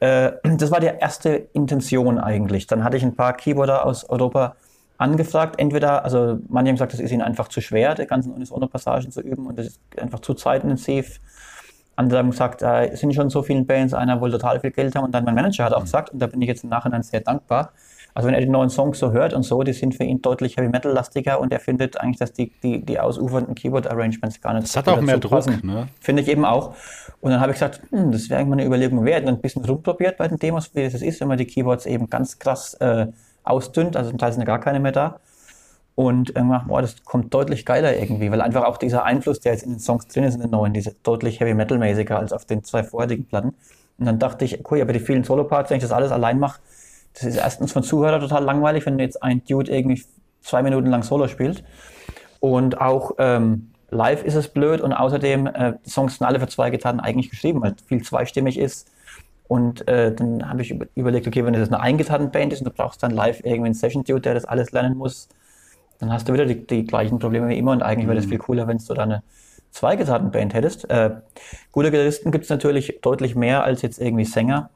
[0.00, 2.66] Äh, das war die erste Intention eigentlich.
[2.66, 4.54] Dann hatte ich ein paar Keyboarder aus Europa
[4.98, 5.58] angefragt.
[5.58, 9.20] Entweder, also manche haben gesagt, das ist ihnen einfach zu schwer, die ganzen Unisono-Passagen zu
[9.20, 11.20] üben und das ist einfach zu zeitintensiv.
[11.96, 14.94] Andere haben gesagt, da äh, sind schon so viele Bands, einer wollte total viel Geld
[14.94, 15.84] haben und dann mein Manager hat auch mhm.
[15.84, 17.72] gesagt, und da bin ich jetzt im Nachhinein sehr dankbar,
[18.16, 20.56] also wenn er die neuen Songs so hört und so, die sind für ihn deutlich
[20.56, 24.54] Heavy Metal lastiger und er findet eigentlich, dass die, die, die ausufernden Keyboard Arrangements gar
[24.54, 25.88] nicht Das hat auch mehr Druck, ne?
[26.00, 26.74] Finde ich eben auch.
[27.20, 29.24] Und dann habe ich gesagt, hm, das wäre eigentlich mal eine Überlegung wert.
[29.24, 32.08] Und ein bisschen rumprobiert bei den Demos, wie das ist, wenn man die Keyboards eben
[32.08, 33.08] ganz krass äh,
[33.46, 35.20] ausdünnt, also zum Teil sind ja gar keine mehr da.
[35.94, 39.62] Und irgendwann, boah, das kommt deutlich geiler irgendwie, weil einfach auch dieser Einfluss, der jetzt
[39.62, 42.44] in den Songs drin ist, in den neuen, diese deutlich Heavy Metal mäßiger als auf
[42.44, 43.54] den zwei vorherigen Platten.
[43.98, 46.60] Und dann dachte ich, cool, aber die vielen Solo-Parts, wenn ich das alles allein mache,
[47.14, 50.02] das ist erstens von Zuhörer total langweilig, wenn jetzt ein Dude irgendwie
[50.42, 51.64] zwei Minuten lang Solo spielt.
[52.40, 56.48] Und auch ähm, live ist es blöd und außerdem, äh, die Songs sind alle für
[56.48, 58.90] zwei Gitarren eigentlich geschrieben, weil viel zweistimmig ist
[59.48, 63.02] und äh, dann habe ich überlegt, okay, wenn das eine Eingitarrenband ist und du brauchst
[63.02, 65.28] dann live irgendwie einen Session-Dude, der das alles lernen muss,
[65.98, 68.10] dann hast du wieder die, die gleichen Probleme wie immer und eigentlich mhm.
[68.10, 68.30] wäre das mhm.
[68.30, 69.22] viel cooler, wenn du da eine
[69.70, 70.90] Zweigitarrenband hättest.
[70.90, 71.10] Äh,
[71.70, 74.70] gute Gitarristen gibt es natürlich deutlich mehr als jetzt irgendwie Sänger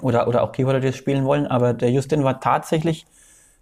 [0.00, 3.06] oder, oder auch Keyboarder, die das spielen wollen, aber der Justin war tatsächlich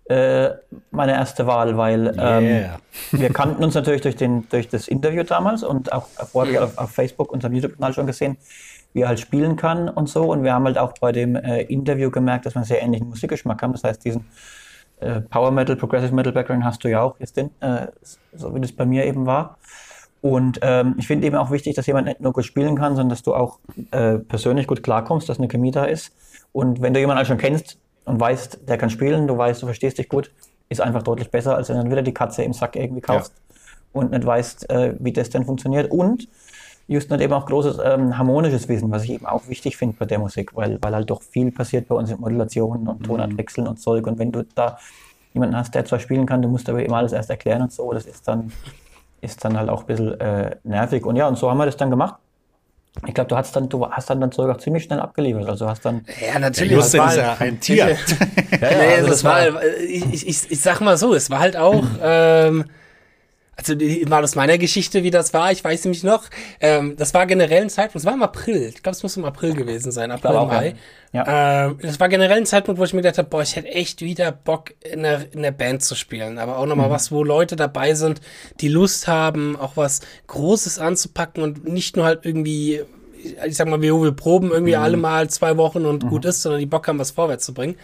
[0.08, 0.50] äh,
[0.92, 2.78] meine erste Wahl, weil ähm, yeah.
[3.10, 6.90] wir kannten uns natürlich durch, den, durch das Interview damals und auch vorher auf, auf
[6.90, 8.36] Facebook, unserem YouTube-Kanal schon gesehen
[8.96, 10.24] wie er halt spielen kann und so.
[10.24, 13.10] Und wir haben halt auch bei dem äh, Interview gemerkt, dass wir einen sehr ähnlichen
[13.10, 13.72] Musikgeschmack haben.
[13.72, 14.24] Das heißt, diesen
[15.00, 17.88] äh, Power Metal, Progressive Metal Background hast du ja auch, Justin, äh,
[18.32, 19.58] so wie das bei mir eben war.
[20.22, 23.10] Und ähm, ich finde eben auch wichtig, dass jemand nicht nur gut spielen kann, sondern
[23.10, 23.58] dass du auch
[23.90, 26.12] äh, persönlich gut klarkommst, dass eine Chemie da ist.
[26.52, 29.66] Und wenn du jemanden halt schon kennst und weißt, der kann spielen, du weißt, du
[29.66, 30.30] verstehst dich gut,
[30.70, 33.34] ist einfach deutlich besser, als wenn du dann wieder die Katze im Sack irgendwie kaufst
[33.36, 33.60] ja.
[33.92, 35.90] und nicht weißt, äh, wie das denn funktioniert.
[35.90, 36.28] Und
[36.88, 40.06] Houston hat eben auch großes ähm, harmonisches Wissen, was ich eben auch wichtig finde bei
[40.06, 43.70] der Musik, weil, weil halt doch viel passiert bei uns in Modulationen und Tonartwechseln mhm.
[43.70, 44.06] und Zeug.
[44.06, 44.78] Und wenn du da
[45.34, 47.92] jemanden hast, der zwar spielen kann, du musst aber immer alles erst erklären und so,
[47.92, 48.52] das ist dann,
[49.20, 51.04] ist dann halt auch ein bisschen äh, nervig.
[51.04, 52.14] Und ja, und so haben wir das dann gemacht.
[53.06, 55.46] Ich glaube, du hast dann, du hast dann dann Zeug auch ziemlich schnell abgeliefert.
[55.48, 56.06] Also hast dann.
[56.24, 56.70] Ja, natürlich.
[56.70, 57.76] Ja, Justin ist ja ein Tier.
[57.86, 57.98] ja, ja,
[58.60, 61.56] nee, also das, das war, war ich, ich, ich sag mal so, es war halt
[61.56, 61.84] auch.
[62.00, 62.64] ähm,
[63.56, 63.74] also
[64.06, 66.24] mal aus meiner Geschichte, wie das war, ich weiß nämlich noch,
[66.60, 69.24] ähm, das war generell ein Zeitpunkt, es war im April, ich glaube, es muss im
[69.24, 70.74] April gewesen sein, April, Mai.
[71.12, 71.66] Ja.
[71.66, 74.02] Ähm, das war generell ein Zeitpunkt, wo ich mir gedacht habe, boah, ich hätte echt
[74.02, 76.38] wieder Bock, in der, in der Band zu spielen.
[76.38, 76.92] Aber auch nochmal mhm.
[76.92, 78.20] was, wo Leute dabei sind,
[78.60, 82.82] die Lust haben, auch was Großes anzupacken und nicht nur halt irgendwie
[83.46, 84.82] ich sag mal, wir, wir proben irgendwie mhm.
[84.82, 86.08] alle mal zwei Wochen und mhm.
[86.08, 87.76] gut ist, sondern die Bock haben, was vorwärts zu bringen.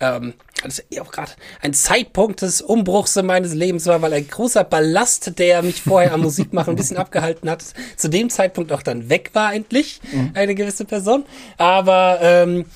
[0.00, 4.12] Ähm, das ist ja auch gerade ein Zeitpunkt des Umbruchs in meines Lebens war, weil
[4.12, 7.64] ein großer Ballast, der mich vorher am Musikmachen ein bisschen abgehalten hat,
[7.96, 10.32] zu dem Zeitpunkt auch dann weg war endlich, mhm.
[10.34, 11.24] eine gewisse Person.
[11.56, 12.66] Aber ähm,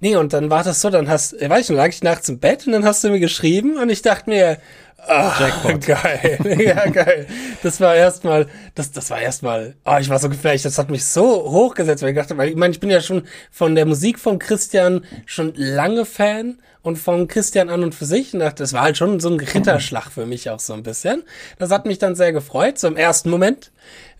[0.00, 2.38] nee, und dann war das so, dann hast, weiß ich noch, lag ich nachts im
[2.38, 4.58] Bett und dann hast du mir geschrieben und ich dachte mir,
[5.06, 5.84] Ah, Jackpot.
[5.86, 6.38] geil.
[6.64, 7.26] Ja, geil.
[7.62, 10.64] Das war erstmal, das, das war erstmal, oh, ich war so geflasht.
[10.64, 13.24] Das hat mich so hochgesetzt, weil ich dachte, weil ich meine, ich bin ja schon
[13.50, 18.34] von der Musik von Christian schon lange Fan und von Christian an und für sich.
[18.34, 21.22] Und dachte, das war halt schon so ein Ritterschlag für mich auch so ein bisschen.
[21.58, 23.70] Das hat mich dann sehr gefreut, so im ersten Moment.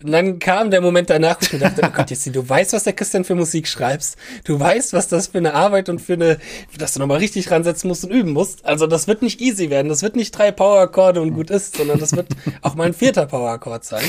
[0.01, 2.73] Und dann kam der Moment danach, wo ich mir dachte, oh Gott, jetzt, du weißt,
[2.73, 4.17] was der Christian für Musik schreibst.
[4.43, 6.39] Du weißt, was das für eine Arbeit und für eine,
[6.77, 8.65] dass du nochmal richtig ransetzen musst und üben musst.
[8.65, 9.89] Also das wird nicht easy werden.
[9.89, 12.27] Das wird nicht drei Power-Akkorde und gut ist, sondern das wird
[12.61, 14.03] auch mal ein vierter Power-Akkord sein.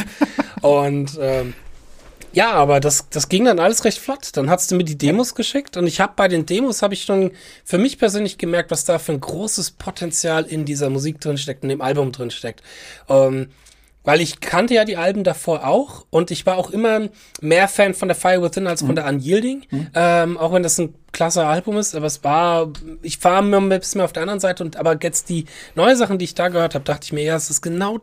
[0.60, 1.54] Und ähm,
[2.34, 4.36] ja, aber das, das ging dann alles recht flott.
[4.36, 7.04] Dann hast du mir die Demos geschickt und ich habe bei den Demos habe ich
[7.04, 7.30] schon
[7.64, 11.62] für mich persönlich gemerkt, was da für ein großes Potenzial in dieser Musik drin steckt,
[11.62, 12.62] in dem Album drin steckt.
[13.08, 13.48] Ähm,
[14.04, 17.08] weil ich kannte ja die Alben davor auch und ich war auch immer
[17.40, 18.96] mehr Fan von der Fire Within als von mhm.
[18.96, 19.64] der Unyielding.
[19.70, 19.88] Mhm.
[19.94, 23.68] Ähm, auch wenn das ein klasse Album ist, aber es war, ich fahre mir ein
[23.68, 26.48] bisschen mehr auf der anderen Seite und aber jetzt die neue Sachen, die ich da
[26.48, 28.00] gehört habe, dachte ich mir, ja, es ist genau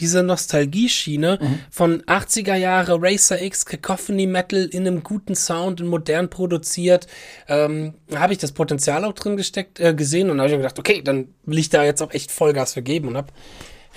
[0.00, 1.58] diese Nostalgie-Schiene mhm.
[1.70, 7.08] von 80er Jahre Racer X, Cacophony Metal in einem guten Sound und modern produziert.
[7.48, 10.78] Ähm, habe ich das Potenzial auch drin gesteckt, äh, gesehen und habe ich mir gedacht,
[10.78, 13.32] okay, dann will ich da jetzt auch echt Vollgas für geben und habe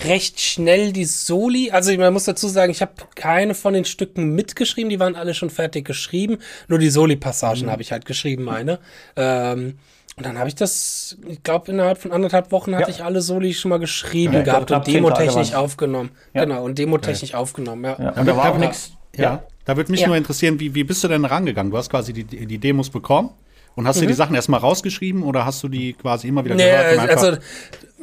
[0.04, 1.72] recht schnell die Soli.
[1.72, 5.34] Also man muss dazu sagen, ich habe keine von den Stücken mitgeschrieben, die waren alle
[5.34, 6.40] schon fertig geschrieben.
[6.68, 7.72] Nur die Soli-Passagen mhm.
[7.72, 8.80] habe ich halt geschrieben, meine.
[9.16, 9.78] Ähm,
[10.18, 12.96] und dann habe ich das, ich glaube, innerhalb von anderthalb Wochen hatte ja.
[12.96, 16.12] ich alle Soli schon mal geschrieben ja, gehabt und demotechnisch aufgenommen.
[16.34, 16.46] Ja.
[16.46, 17.38] Genau, und demotechnisch ja.
[17.38, 17.98] aufgenommen, ja.
[18.00, 18.24] ja.
[18.24, 18.92] da, war auch nichts.
[19.16, 19.44] Ja.
[19.66, 21.72] Da würde mich nur interessieren, wie, wie bist du denn rangegangen?
[21.72, 23.32] Du hast quasi die, die Demos bekommen
[23.76, 24.02] und hast mhm.
[24.02, 27.10] du die Sachen erstmal rausgeschrieben oder hast du die quasi immer wieder nee, gehört?
[27.10, 27.38] also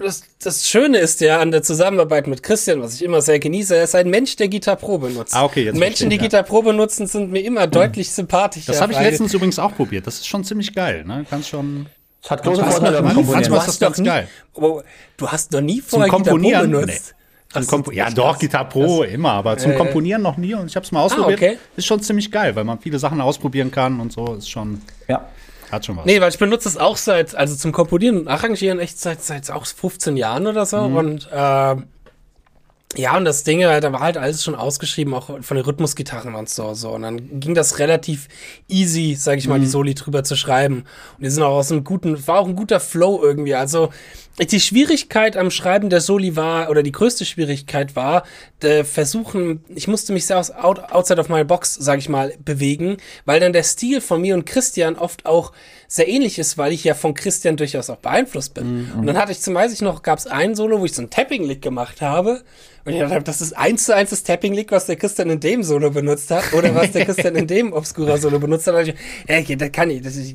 [0.03, 3.77] das, das Schöne ist ja an der Zusammenarbeit mit Christian, was ich immer sehr genieße,
[3.77, 5.35] er ist ein Mensch, der Gitarre Pro benutzt.
[5.35, 6.23] Ah, okay, jetzt Menschen, die ja.
[6.23, 7.73] Gitarre Pro benutzen, sind mir immer mhm.
[7.73, 8.73] deutlich sympathischer.
[8.73, 10.07] Das habe ich letztens übrigens auch probiert.
[10.07, 11.05] Das ist schon ziemlich geil.
[11.05, 11.25] Ne?
[11.29, 11.87] Kannst schon.
[12.21, 13.53] Das hat große Vorteile beim Komponieren.
[13.53, 14.29] ist das ganz nie, geil.
[14.55, 17.15] Du hast noch nie vorher Pro benutzt.
[17.55, 17.93] Nee.
[17.93, 20.87] Ja, doch, Gitarre Pro das, immer, aber zum äh, Komponieren noch nie und ich habe
[20.87, 21.43] es mal ausprobiert.
[21.43, 21.59] Ah, okay.
[21.77, 24.35] Ist schon ziemlich geil, weil man viele Sachen ausprobieren kann und so.
[24.35, 24.81] Ist schon.
[25.07, 25.29] Ja.
[25.73, 26.05] Hat schon was.
[26.05, 29.51] Nee, weil ich benutze es auch seit, also zum Komponieren und Arrangieren echt seit, seit
[29.51, 30.87] auch 15 Jahren oder so.
[30.87, 30.97] Mhm.
[30.97, 31.77] Und äh,
[32.95, 36.51] ja, und das Ding, da war halt alles schon ausgeschrieben, auch von den Rhythmusgitarren und
[36.51, 36.91] so, so.
[36.91, 38.29] Und dann ging das relativ
[38.69, 39.63] easy, sag ich mal, mhm.
[39.63, 40.85] die Soli drüber zu schreiben.
[41.17, 43.55] Und die sind auch aus einem guten, war auch ein guter Flow irgendwie.
[43.55, 43.89] Also,
[44.39, 48.25] die Schwierigkeit am Schreiben der Soli war, oder die größte Schwierigkeit war,
[48.63, 52.97] der Versuchen, ich musste mich sehr aus, outside of my box, sag ich mal, bewegen,
[53.25, 55.53] weil dann der Stil von mir und Christian oft auch
[55.87, 58.87] sehr ähnlich ist, weil ich ja von Christian durchaus auch beeinflusst bin.
[58.87, 59.01] Mhm.
[59.01, 61.11] Und dann hatte ich zum ich noch, gab es ein Solo, wo ich so ein
[61.11, 62.43] Tapping-Lick gemacht habe.
[62.85, 65.63] Und ich dachte, das ist eins zu eins das Tapping-Lick, was der Christian in dem
[65.63, 68.75] Solo benutzt hat, oder was der Christian in dem Obscura-Solo benutzt hat.
[68.75, 68.95] Und ich,
[69.29, 70.35] okay, das kann ich, das ist,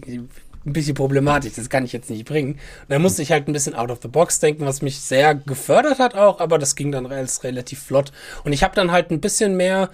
[0.68, 2.54] ein bisschen problematisch, das kann ich jetzt nicht bringen.
[2.54, 5.34] Und dann musste ich halt ein bisschen out of the box denken, was mich sehr
[5.36, 8.12] gefördert hat auch, aber das ging dann relativ flott.
[8.44, 9.90] Und ich habe dann halt ein bisschen mehr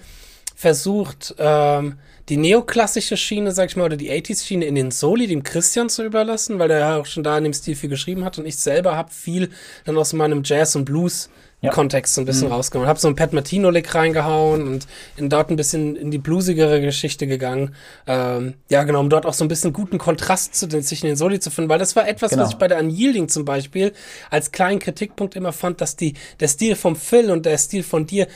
[0.54, 5.42] versucht, ähm, die neoklassische Schiene, sag ich mal, oder die 80s-Schiene in den Soli dem
[5.42, 8.38] Christian zu überlassen, weil der ja auch schon da in dem Stil viel geschrieben hat
[8.38, 9.50] und ich selber habe viel
[9.84, 11.28] dann aus meinem Jazz und Blues
[11.64, 11.70] ja.
[11.70, 12.54] Kontext so ein bisschen mhm.
[12.54, 12.88] rausgenommen.
[12.88, 17.26] Hab so ein Pat Martino-Lick reingehauen und in dort ein bisschen in die bluesigere Geschichte
[17.26, 17.74] gegangen.
[18.06, 21.16] Ähm, ja, genau, um dort auch so ein bisschen guten Kontrast zu den, zwischen den
[21.16, 22.44] Soli zu finden, weil das war etwas, genau.
[22.44, 23.92] was ich bei der Unyielding zum Beispiel
[24.30, 28.06] als kleinen Kritikpunkt immer fand, dass die, der Stil vom Phil und der Stil von
[28.06, 28.26] dir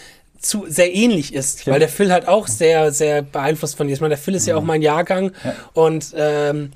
[0.41, 1.73] zu sehr ähnlich ist, Stimmt.
[1.73, 3.99] weil der Phil halt auch sehr, sehr beeinflusst von dir ist.
[3.99, 4.67] Ich meine, der Phil ist ja auch mhm.
[4.69, 5.55] mein Jahrgang ja.
[5.75, 6.71] und ähm,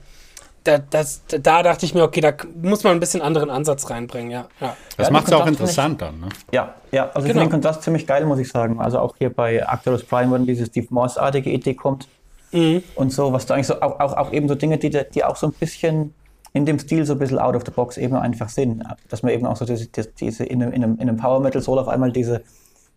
[0.64, 4.30] da, das, da dachte ich mir, okay, da muss man ein bisschen anderen Ansatz reinbringen,
[4.30, 4.46] ja.
[4.60, 4.76] ja.
[4.96, 6.28] Das ja, macht es auch interessant dann, ne?
[6.52, 7.20] Ja, ja, also genau.
[7.20, 8.80] ich finde den Kontrast ziemlich geil, muss ich sagen.
[8.80, 12.08] Also auch hier bei Actorus Prime, wenn diese Steve Morse-artige Idee kommt
[12.52, 12.82] mhm.
[12.94, 15.36] und so, was da eigentlich so, auch, auch, auch eben so Dinge, die, die auch
[15.36, 16.14] so ein bisschen
[16.52, 18.82] in dem Stil so ein bisschen out of the box eben einfach sind.
[19.08, 21.62] Dass man eben auch so diese, diese in, einem, in einem, in einem Power Metal
[21.62, 22.42] Soul auf einmal diese,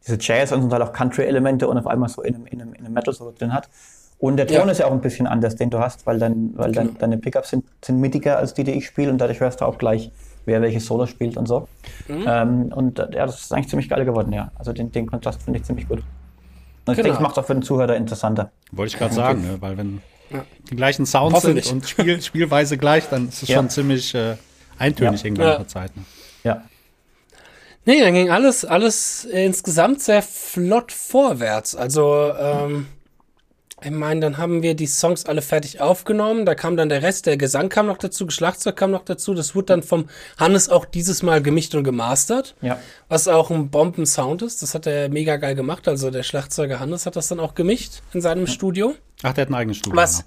[0.06, 2.74] diese Jazz und zum Teil auch Country-Elemente und auf einmal so in einem, in einem,
[2.74, 3.70] in einem Metal Solo drin hat.
[4.18, 4.72] Und der Ton ja.
[4.72, 6.86] ist ja auch ein bisschen anders, den du hast, weil, dein, weil genau.
[6.86, 9.66] dein, deine Pickups sind, sind mittiger als die, die ich spiele und dadurch hörst du
[9.66, 10.12] auch gleich,
[10.46, 11.68] wer welches Solo spielt und so.
[12.08, 12.26] Mhm.
[12.28, 14.52] Ähm, und ja, das ist eigentlich ziemlich geil geworden, ja.
[14.56, 16.00] Also den, den Kontrast finde ich ziemlich gut.
[16.00, 17.04] Und ich genau.
[17.04, 18.52] denke, es macht auch für den Zuhörer interessanter.
[18.72, 19.58] Wollte ich gerade sagen, ne?
[19.60, 20.46] weil wenn ja.
[20.70, 23.58] die gleichen Sounds sind und Spiel, Spielweise gleich, dann ist es ja.
[23.58, 24.36] schon ziemlich äh,
[24.78, 25.26] eintönig ja.
[25.26, 25.96] irgendwann der Zeit.
[25.96, 26.04] Ne?
[26.44, 26.64] Ja.
[27.86, 31.76] Nee, dann ging alles, alles insgesamt sehr flott vorwärts.
[31.76, 32.88] Also, ähm,
[33.84, 36.46] ich meine, dann haben wir die Songs alle fertig aufgenommen.
[36.46, 39.34] Da kam dann der Rest, der Gesang kam noch dazu, Schlagzeug kam noch dazu.
[39.34, 40.08] Das wurde dann vom
[40.38, 42.56] Hannes auch dieses Mal gemischt und gemastert.
[42.62, 42.80] Ja.
[43.10, 44.62] Was auch ein Bomben-Sound ist.
[44.62, 45.88] Das hat er mega geil gemacht.
[45.90, 48.96] Also der Schlagzeuger Hannes hat das dann auch gemischt in seinem Studio.
[49.24, 49.98] Ach, der hat ein eigenes Studio.
[49.98, 50.26] Was?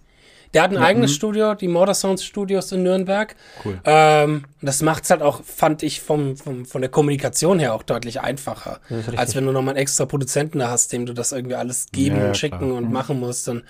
[0.54, 1.14] Der hat ein ja, eigenes mh.
[1.16, 3.37] Studio, die Morder Sounds Studios in Nürnberg.
[3.64, 3.80] Cool.
[3.84, 8.20] Ähm, das macht's halt auch, fand ich, vom, vom, von der Kommunikation her auch deutlich
[8.20, 8.80] einfacher.
[9.16, 12.16] Als wenn du nochmal einen extra Produzenten da hast, dem du das irgendwie alles geben
[12.16, 12.72] ja, und schicken klar.
[12.74, 12.92] und mhm.
[12.92, 13.48] machen musst.
[13.48, 13.64] Und,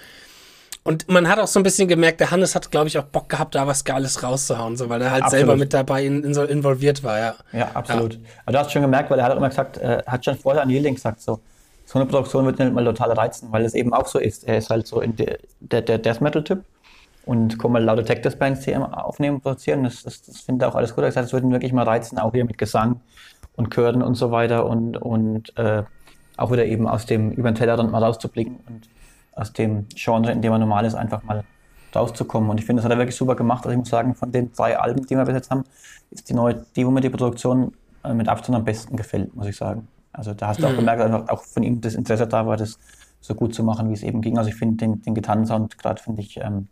[0.85, 3.29] und man hat auch so ein bisschen gemerkt, der Hannes hat, glaube ich, auch Bock
[3.29, 5.41] gehabt, da was Geiles rauszuhauen, so, weil er halt absolut.
[5.41, 7.35] selber mit dabei in, in involviert war, ja.
[7.53, 8.15] Ja, absolut.
[8.15, 8.21] Ja.
[8.47, 10.63] Aber du hast schon gemerkt, weil er hat auch immer gesagt, äh, hat schon vorher
[10.63, 11.41] an Yielding gesagt, so,
[11.89, 14.47] so eine Produktion wird nicht mal total reizen, weil es eben auch so ist.
[14.47, 16.63] Er ist halt so in der, der, der Death Metal-Typ
[17.25, 19.85] und kommen mal lauter Tech-Bands die aufnehmen und produzieren.
[19.85, 20.99] Das, das, das finde ich auch alles gut.
[20.99, 23.01] Er hat gesagt, es würde ihn wirklich mal reizen, auch hier mit Gesang
[23.57, 25.83] und Chören und so weiter und, und äh,
[26.37, 28.91] auch wieder eben aus dem über den Tellerrand mal rauszublicken und
[29.33, 31.43] aus dem Genre, in dem er normal ist, einfach mal
[31.97, 32.51] rauszukommen.
[32.51, 33.65] Und ich finde, das hat er wirklich super gemacht.
[33.65, 35.65] Also ich muss sagen, von den drei Alben, die wir bis jetzt haben,
[36.11, 37.73] ist die neue, die, wo mir die Produktion
[38.05, 39.89] äh, mit Abstand am besten gefällt, muss ich sagen.
[40.13, 40.77] Also da hast du auch mhm.
[40.77, 42.79] gemerkt, dass auch von ihm das Interesse da war, das
[43.21, 44.39] so gut zu machen, wie es eben ging.
[44.39, 46.69] Also ich finde den, den Gitarrensound gerade finde ich ähm,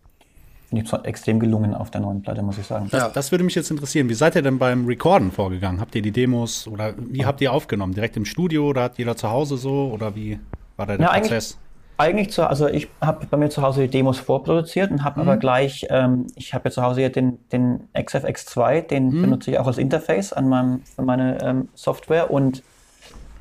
[0.68, 2.88] finde ich extrem gelungen auf der neuen Platte, muss ich sagen.
[2.90, 4.08] Das, das, würde mich jetzt interessieren.
[4.08, 5.80] Wie seid ihr denn beim Recorden vorgegangen?
[5.80, 7.94] Habt ihr die Demos oder wie habt ihr aufgenommen?
[7.94, 10.40] Direkt im Studio oder hat jeder zu Hause so oder wie
[10.76, 11.58] war da der ja, Prozess?
[11.98, 15.28] Eigentlich, zu, also ich habe bei mir zu Hause die Demos vorproduziert und habe mhm.
[15.28, 19.22] aber gleich, ähm, ich habe ja zu Hause hier den, den XFX2, den mhm.
[19.22, 22.62] benutze ich auch als Interface an meinem, für meine ähm, Software und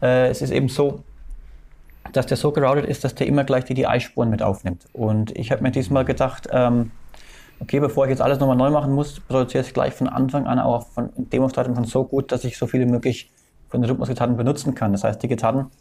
[0.06, 1.04] äh, es ist eben so,
[2.14, 4.86] dass der so geroutet ist, dass der immer gleich die DI-Spuren mit aufnimmt.
[4.94, 6.92] Und ich habe mir diesmal gedacht, ähm,
[7.60, 10.60] okay, bevor ich jetzt alles nochmal neu machen muss, produziere ich gleich von Anfang an
[10.60, 13.32] auch von Demonstraten von so gut, dass ich so viele möglich
[13.70, 14.92] von den Rhythmusgitarren benutzen kann.
[14.92, 15.72] Das heißt, die Gitarren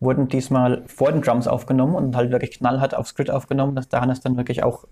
[0.00, 4.00] wurden diesmal vor den Drums aufgenommen und halt wirklich knallhart aufs Grid aufgenommen, dass der
[4.00, 4.84] Hannes dann wirklich auch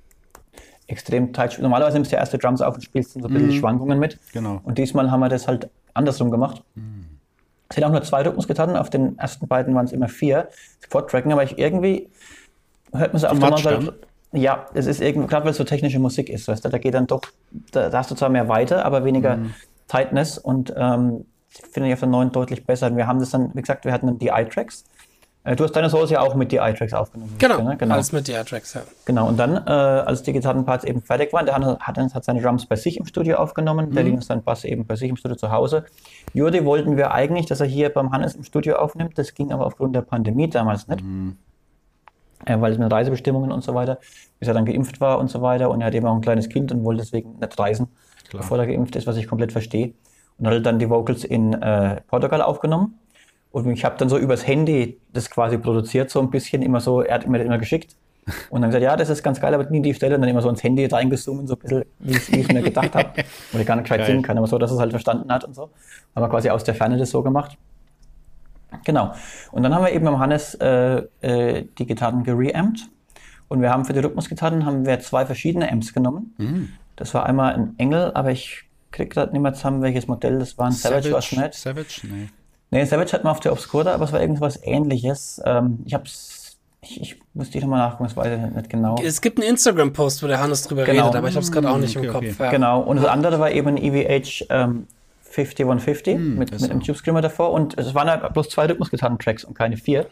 [0.87, 1.64] extrem tight spielt.
[1.64, 3.61] Normalerweise nimmst du erste Drums auf und spielst dann so ein bisschen mhm.
[3.61, 4.19] Schwankungen mit.
[4.33, 4.61] Genau.
[4.62, 6.62] Und diesmal haben wir das halt andersrum gemacht.
[6.75, 6.99] Mhm.
[7.70, 10.48] Es sind auch nur zwei Rhythmusgitarren, auf den ersten beiden waren es immer vier.
[10.85, 12.09] Spot-Tracken, aber ich irgendwie
[12.92, 13.94] hört man so auf der
[14.33, 16.94] ja, es ist irgendwie, gerade weil es so technische Musik ist, weißt du, da geht
[16.94, 17.22] dann doch,
[17.72, 19.54] da, da hast du zwar mehr Weite, aber weniger mhm.
[19.88, 21.24] Tightness und ähm,
[21.72, 22.87] finde ich auf der neuen deutlich besser.
[22.87, 24.83] Und wir haben das dann, wie gesagt, wir hatten dann DI-Tracks.
[24.83, 24.85] Äh,
[25.44, 27.35] du hast deine Solos ja auch mit DI-Tracks aufgenommen.
[27.38, 27.76] Genau, ne?
[27.76, 28.83] genau, alles mit DI-Tracks, ja.
[29.05, 32.42] Genau, und dann, äh, als die Gitarrenparts eben fertig waren, der hat, hat, hat seine
[32.42, 33.94] Drums bei sich im Studio aufgenommen, mhm.
[33.94, 35.85] der Linus seinen Bass eben bei sich im Studio zu Hause.
[36.35, 39.66] Jurde wollten wir eigentlich, dass er hier beim Hannes im Studio aufnimmt, das ging aber
[39.66, 41.03] aufgrund der Pandemie damals nicht.
[41.03, 41.37] Mhm
[42.46, 43.98] äh, weil es mit Reisebestimmungen und so weiter,
[44.38, 45.70] bis er dann geimpft war und so weiter.
[45.70, 47.88] Und er hat eben auch ein kleines Kind und wollte deswegen nicht reisen,
[48.29, 48.42] Klar.
[48.42, 49.94] bevor er geimpft ist, was ich komplett verstehe.
[50.38, 52.98] Und hat dann die Vocals in äh, Portugal aufgenommen.
[53.52, 57.02] Und ich habe dann so übers Handy das quasi produziert, so ein bisschen, immer so,
[57.02, 57.96] er hat mir das immer geschickt.
[58.50, 60.14] Und dann gesagt, ja, das ist ganz geil, aber nie die Stelle.
[60.14, 61.84] Und dann immer so ins Handy reingezoomt, so ein bisschen,
[62.30, 63.10] wie ich mir gedacht habe.
[63.50, 65.44] Weil ich gar nicht gescheit singen kann, aber so, dass er es halt verstanden hat
[65.44, 65.70] und so.
[66.14, 67.56] Haben wir quasi aus der Ferne das so gemacht.
[68.84, 69.12] Genau.
[69.50, 72.88] Und dann haben wir eben am Hannes äh, äh, die Gitarren gereamt.
[73.48, 76.34] Und wir haben für die Rhythmusgitarren haben wir zwei verschiedene Amps genommen.
[76.38, 76.68] Mhm.
[76.94, 80.56] Das war einmal ein Engel, aber ich krieg gerade nicht mehr zusammen, welches Modell das
[80.56, 80.66] war.
[80.66, 81.54] Ein Savage, Savage was nicht.
[81.54, 82.00] Savage?
[82.04, 82.28] Nee.
[82.70, 85.40] Nee, Savage hat man auf der Obscura, aber es war irgendwas ähnliches.
[85.44, 86.40] Ähm, ich hab's
[86.83, 88.96] ich, ich muss die nochmal nachgucken, das weiß ich nicht genau.
[89.04, 91.04] Es gibt einen Instagram-Post, wo der Hannes drüber genau.
[91.04, 92.24] redet, aber ich habe es gerade auch nicht okay, im Kopf.
[92.24, 92.35] Okay.
[92.38, 92.50] Ja.
[92.50, 94.87] Genau, und das andere war eben ein EVH ähm,
[95.22, 99.44] 5150 hm, mit, mit einem Tube Screamer davor und es waren halt bloß zwei Rhythmusgitarren-Tracks
[99.44, 100.06] und keine vier.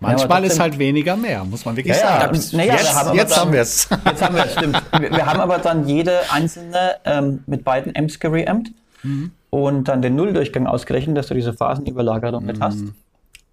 [0.00, 2.34] Manchmal ja, ist halt weniger mehr, muss man wirklich ja, sagen.
[2.34, 3.88] Ja, naja, jetzt, haben, jetzt haben wir es.
[4.04, 4.82] Jetzt haben wir es, stimmt.
[4.98, 8.72] Wir, wir, haben aber dann jede einzelne ähm, mit beiden Amps gereamt
[9.04, 9.30] mhm.
[9.54, 12.46] Und dann den Nulldurchgang ausgerechnet, dass du diese Phasenüberlagerung mhm.
[12.46, 12.84] mit hast.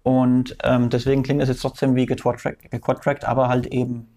[0.02, 4.08] Und ähm, deswegen klingt das jetzt trotzdem wie gequadtrackt, aber halt eben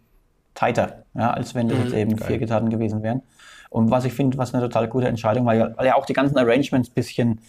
[0.56, 1.84] tighter, ja, als wenn das mhm.
[1.84, 2.28] jetzt eben Geil.
[2.28, 3.22] vier Gitarren gewesen wären.
[3.70, 6.38] Und was ich finde, was eine total gute Entscheidung, weil, weil ja auch die ganzen
[6.38, 7.42] Arrangements ein bisschen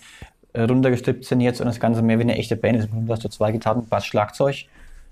[0.52, 2.88] äh, runtergestippt sind jetzt und das Ganze mehr wie eine echte Band ist.
[2.92, 4.64] Du hast du zwei Gitarren, Bass, Schlagzeug,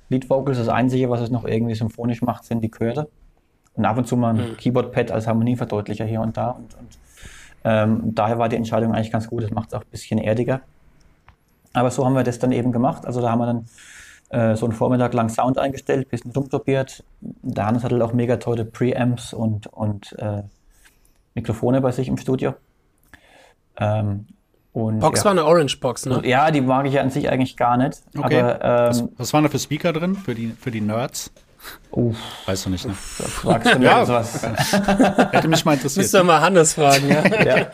[0.08, 0.58] Lead Vocals.
[0.58, 3.06] Das Einzige, was es noch irgendwie symphonisch macht, sind die Chöre.
[3.74, 4.56] Und ab und zu mal ein mhm.
[4.56, 6.50] Keyboard-Pad als Harmonieverdeutlicher hier und da.
[6.50, 6.88] Und, und
[7.64, 9.42] ähm, daher war die Entscheidung eigentlich ganz gut.
[9.42, 10.60] Das macht es auch ein bisschen erdiger.
[11.72, 13.06] Aber so haben wir das dann eben gemacht.
[13.06, 13.66] Also da haben wir dann
[14.28, 17.04] äh, so einen Vormittag lang Sound eingestellt, bisschen rumprobiert.
[17.20, 20.42] Der Hannes hatte auch mega tolle Preamps und, und äh,
[21.34, 22.54] Mikrofone bei sich im Studio.
[23.76, 24.26] Ähm,
[24.72, 25.24] und, Box ja.
[25.26, 26.22] war eine Orange Box, ne?
[26.24, 28.02] Ja, die mag ich ja an sich eigentlich gar nicht.
[28.16, 28.40] Okay.
[28.40, 31.30] Aber, ähm, was, was waren da für Speaker drin für die, für die Nerds?
[31.90, 32.16] Uff.
[32.46, 32.94] Weißt du nicht, ne?
[33.18, 34.06] Da fragst du mir ja.
[34.06, 34.42] sowas.
[34.42, 36.04] Hätte mich mal interessiert.
[36.04, 37.24] Müsst du mal Hannes fragen, ja.
[37.44, 37.66] ja.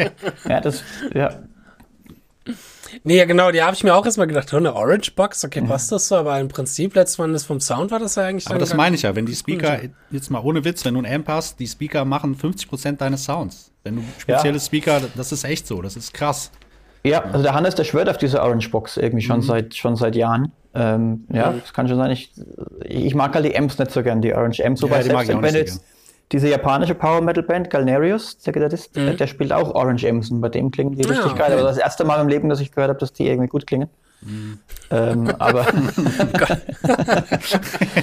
[0.48, 0.82] Ja, das,
[1.14, 1.30] ja.
[3.04, 5.92] Nee, ja, genau, die habe ich mir auch erstmal gedacht, eine Orange Box, okay, passt
[5.92, 8.48] das so, aber im Prinzip, letztes Mal vom Sound war das ja eigentlich.
[8.48, 11.06] Aber das meine ich ja, wenn die Speaker, jetzt mal ohne Witz, wenn du ein
[11.06, 13.72] Amp hast, die Speaker machen 50% deines Sounds.
[13.84, 14.62] Wenn du spezielle ja.
[14.62, 16.50] Speaker, das ist echt so, das ist krass.
[17.04, 19.42] Ja, also der Hannes, der schwört auf diese Orange Box irgendwie schon, mhm.
[19.42, 20.52] seit, schon seit Jahren.
[20.74, 21.60] Ähm, ja, mhm.
[21.60, 22.10] das kann schon sein.
[22.10, 22.32] Ich,
[22.84, 24.80] ich mag halt die Amps nicht so gern, die Orange Amps.
[24.80, 25.80] So ja, die mag nicht so gern
[26.32, 29.16] diese japanische Power Metal Band, Galnerius, der Gitarrist, mhm.
[29.16, 31.38] der spielt auch Orange M's und bei dem klingen die richtig okay.
[31.38, 31.52] geil.
[31.52, 33.88] Aber das erste Mal im Leben, dass ich gehört habe, dass die irgendwie gut klingen.
[34.20, 34.58] Mhm.
[34.90, 35.66] Ähm, aber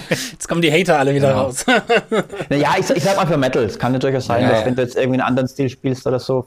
[0.10, 1.41] jetzt kommen die Hater alle wieder ja.
[1.41, 1.65] raus.
[2.49, 3.63] ja, ich, ich sag mal für Metal.
[3.63, 4.65] Es kann natürlich sein, ja, dass ja.
[4.65, 6.45] wenn du jetzt irgendwie einen anderen Stil spielst oder so,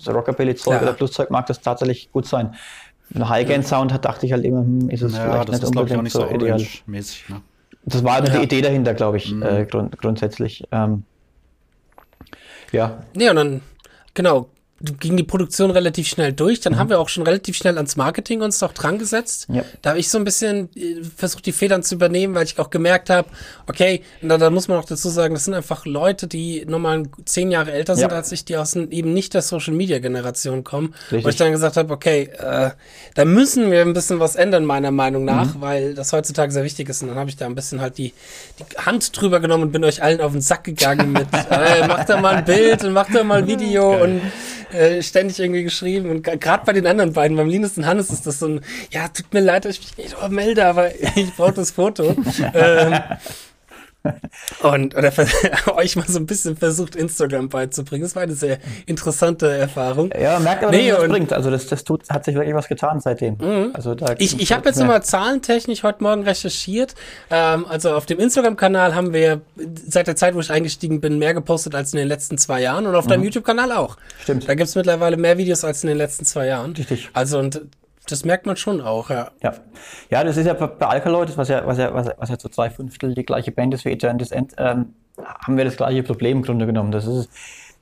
[0.00, 2.54] so Rockabilly-Zeug oder Blueszeug, mag das tatsächlich gut sein.
[3.14, 5.68] Ein High-Gain-Sound hat, dachte ich halt immer, hm, ist es ja, vielleicht das nicht ist,
[5.68, 6.66] unbedingt ich, auch nicht so, so ideal.
[6.86, 7.42] mäßig ne?
[7.84, 8.36] Das war ja.
[8.36, 9.42] die Idee dahinter, glaube ich, mhm.
[9.42, 10.64] äh, grund grundsätzlich.
[10.70, 11.04] Ähm,
[12.72, 13.02] ja.
[13.14, 13.60] Nee, und dann,
[14.14, 14.48] genau,
[14.80, 16.60] ging die Produktion relativ schnell durch.
[16.60, 16.78] Dann mhm.
[16.78, 19.46] haben wir auch schon relativ schnell ans Marketing uns doch dran gesetzt.
[19.52, 19.62] Ja.
[19.82, 22.70] Da habe ich so ein bisschen äh, versucht, die Federn zu übernehmen, weil ich auch
[22.70, 23.28] gemerkt habe,
[23.66, 27.50] okay, da, da muss man auch dazu sagen, das sind einfach Leute, die nochmal zehn
[27.50, 28.16] Jahre älter sind ja.
[28.16, 30.94] als ich, die aus eben nicht der Social Media Generation kommen.
[31.10, 31.24] Richtig.
[31.24, 32.70] Wo ich dann gesagt habe, okay, äh,
[33.14, 35.60] da müssen wir ein bisschen was ändern, meiner Meinung nach, mhm.
[35.60, 37.02] weil das heutzutage sehr wichtig ist.
[37.02, 38.14] Und dann habe ich da ein bisschen halt die,
[38.58, 42.08] die Hand drüber genommen und bin euch allen auf den Sack gegangen mit, äh, macht
[42.08, 44.02] da mal ein Bild und macht da mal ein Video Geil.
[44.02, 44.22] und
[44.72, 46.10] äh, ständig irgendwie geschrieben.
[46.10, 48.60] Und gerade bei den anderen beiden, beim Linus und Hannes, ist das so ein,
[48.90, 52.16] ja, tut mir leid, dass ich mich nicht melde, aber ich brauche das Foto.
[52.54, 52.94] ähm,
[54.62, 55.12] und oder
[55.76, 58.02] euch mal so ein bisschen versucht, Instagram beizubringen.
[58.02, 60.10] Das war eine sehr interessante Erfahrung.
[60.18, 61.32] Ja, merkt aber, nee, dass es bringt.
[61.32, 63.36] Also das, das tut, hat sich wirklich was getan seitdem.
[63.36, 63.70] Mhm.
[63.74, 66.94] Also da ich ich habe jetzt nochmal zahlentechnisch heute Morgen recherchiert.
[67.30, 69.42] Ähm, also auf dem Instagram-Kanal haben wir
[69.86, 72.86] seit der Zeit, wo ich eingestiegen bin, mehr gepostet als in den letzten zwei Jahren
[72.86, 73.10] und auf mhm.
[73.10, 73.96] deinem YouTube-Kanal auch.
[74.22, 74.48] Stimmt.
[74.48, 76.72] Da gibt's mittlerweile mehr Videos als in den letzten zwei Jahren.
[76.72, 77.10] Richtig.
[77.12, 77.60] Also und
[78.10, 79.30] das merkt man schon auch, ja.
[79.42, 79.54] Ja,
[80.10, 82.70] ja das ist ja bei Alkaloid, was ja, was ja, was, was ja zu zwei
[82.70, 86.42] Fünftel die gleiche Band ist wie Eternity's End, ähm, haben wir das gleiche Problem im
[86.42, 86.92] Grunde genommen.
[86.92, 87.28] Das ist,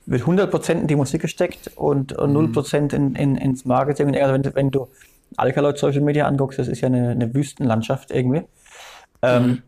[0.07, 2.89] wird 100% in die Musik gesteckt und, und 0% mhm.
[2.91, 4.17] in, in, ins Marketing.
[4.17, 4.89] Also wenn, wenn du
[5.37, 8.45] Alkaloid Social Media anguckst, das ist ja eine, eine Wüstenlandschaft irgendwie.
[9.23, 9.63] Ähm,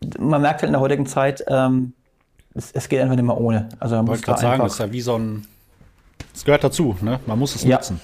[0.00, 0.28] mhm.
[0.28, 1.94] Man merkt halt in der heutigen Zeit, ähm,
[2.54, 3.68] es, es, geht einfach nicht mehr ohne.
[3.80, 5.46] Also man ich wollte gerade sagen, das ist ja wie so ein,
[6.34, 7.20] es gehört dazu, ne?
[7.26, 7.76] man muss es ja.
[7.76, 8.00] nutzen.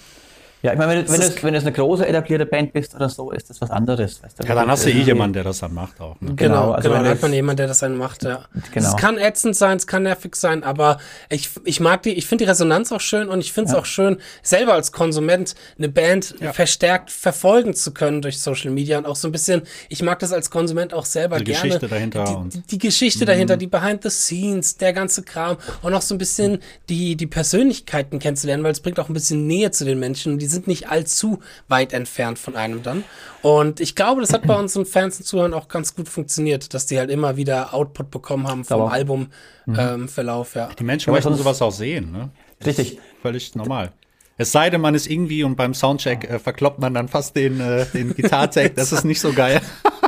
[0.64, 3.30] Ja, ich meine, wenn, wenn, es, wenn es eine große etablierte Band bist oder so,
[3.32, 4.22] ist das was anderes.
[4.22, 4.48] Weißt du?
[4.48, 6.18] Ja, dann hast du eh jemanden, der das dann macht auch.
[6.22, 6.32] Ne?
[6.34, 8.46] Genau, genau, also genau dann hat man jemanden, der das dann macht, ja.
[8.72, 8.88] Genau.
[8.88, 10.96] Es kann ätzend sein, es kann nervig sein, aber
[11.28, 13.78] ich, ich mag die, ich finde die Resonanz auch schön und ich finde es ja.
[13.78, 16.54] auch schön, selber als Konsument eine Band ja.
[16.54, 20.32] verstärkt verfolgen zu können durch Social Media und auch so ein bisschen, ich mag das
[20.32, 21.60] als Konsument auch selber die gerne.
[21.60, 22.24] Die Geschichte dahinter.
[22.24, 23.26] Die, und die Geschichte mhm.
[23.26, 27.26] dahinter, die Behind the Scenes, der ganze Kram und auch so ein bisschen die, die
[27.26, 30.38] Persönlichkeiten kennenzulernen, weil es bringt auch ein bisschen Nähe zu den Menschen.
[30.38, 33.04] Die sind nicht allzu weit entfernt von einem dann.
[33.42, 36.86] Und ich glaube, das hat bei unseren Fans und Zuhörern auch ganz gut funktioniert, dass
[36.86, 40.60] die halt immer wieder Output bekommen haben vom Albumverlauf, mhm.
[40.60, 40.74] ähm, ja.
[40.78, 42.30] Die Menschen möchten sowas auch sehen, ne?
[42.64, 42.98] Richtig.
[43.20, 43.92] Völlig normal.
[44.36, 47.60] Es sei denn, man ist irgendwie und beim Soundcheck äh, verkloppt man dann fast den,
[47.60, 48.74] äh, den Gitartag.
[48.74, 49.60] Das ist nicht so geil.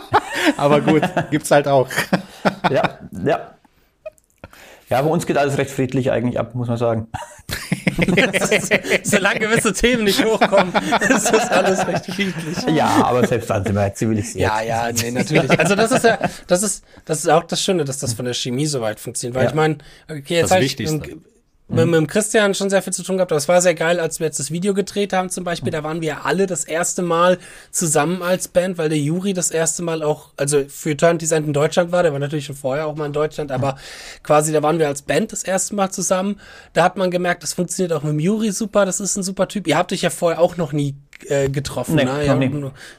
[0.56, 1.88] Aber gut, gibt's halt auch.
[2.70, 3.55] ja, ja.
[4.88, 7.08] Ja, bei uns geht alles recht friedlich eigentlich ab, muss man sagen.
[9.02, 10.72] Solange gewisse Themen nicht hochkommen,
[11.08, 12.56] ist das alles recht friedlich.
[12.72, 14.48] Ja, aber selbst dann sind wir zivilisiert.
[14.48, 15.58] Ja, ja, nee, natürlich.
[15.58, 18.34] Also das ist ja, das ist, das ist auch das Schöne, dass das von der
[18.34, 19.34] Chemie so weit funktioniert.
[19.34, 19.48] Weil ja.
[19.50, 19.78] ich meine,
[20.08, 21.16] okay, jetzt das Wichtigste
[21.68, 23.32] mit, mit dem Christian schon sehr viel zu tun gehabt.
[23.32, 25.72] Aber es war sehr geil, als wir jetzt das Video gedreht haben zum Beispiel.
[25.72, 27.38] Da waren wir alle das erste Mal
[27.72, 31.52] zusammen als Band, weil der Juri das erste Mal auch, also für Turn Design in
[31.52, 32.04] Deutschland war.
[32.04, 33.76] Der war natürlich schon vorher auch mal in Deutschland, aber
[34.22, 36.40] quasi da waren wir als Band das erste Mal zusammen.
[36.72, 38.86] Da hat man gemerkt, das funktioniert auch mit dem Juri super.
[38.86, 39.66] Das ist ein super Typ.
[39.66, 40.94] Ihr habt euch ja vorher auch noch nie
[41.28, 41.96] äh, getroffen.
[41.96, 42.24] Nee, ne?
[42.24, 42.42] Ihr habt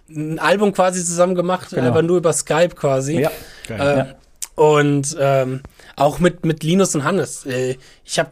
[0.09, 1.87] ein Album quasi zusammen gemacht, genau.
[1.87, 3.21] aber nur über Skype quasi.
[3.21, 3.31] Ja.
[3.67, 4.15] Geil, äh, ja.
[4.55, 5.61] Und ähm,
[5.95, 7.45] auch mit, mit Linus und Hannes.
[7.45, 8.31] Äh, ich habe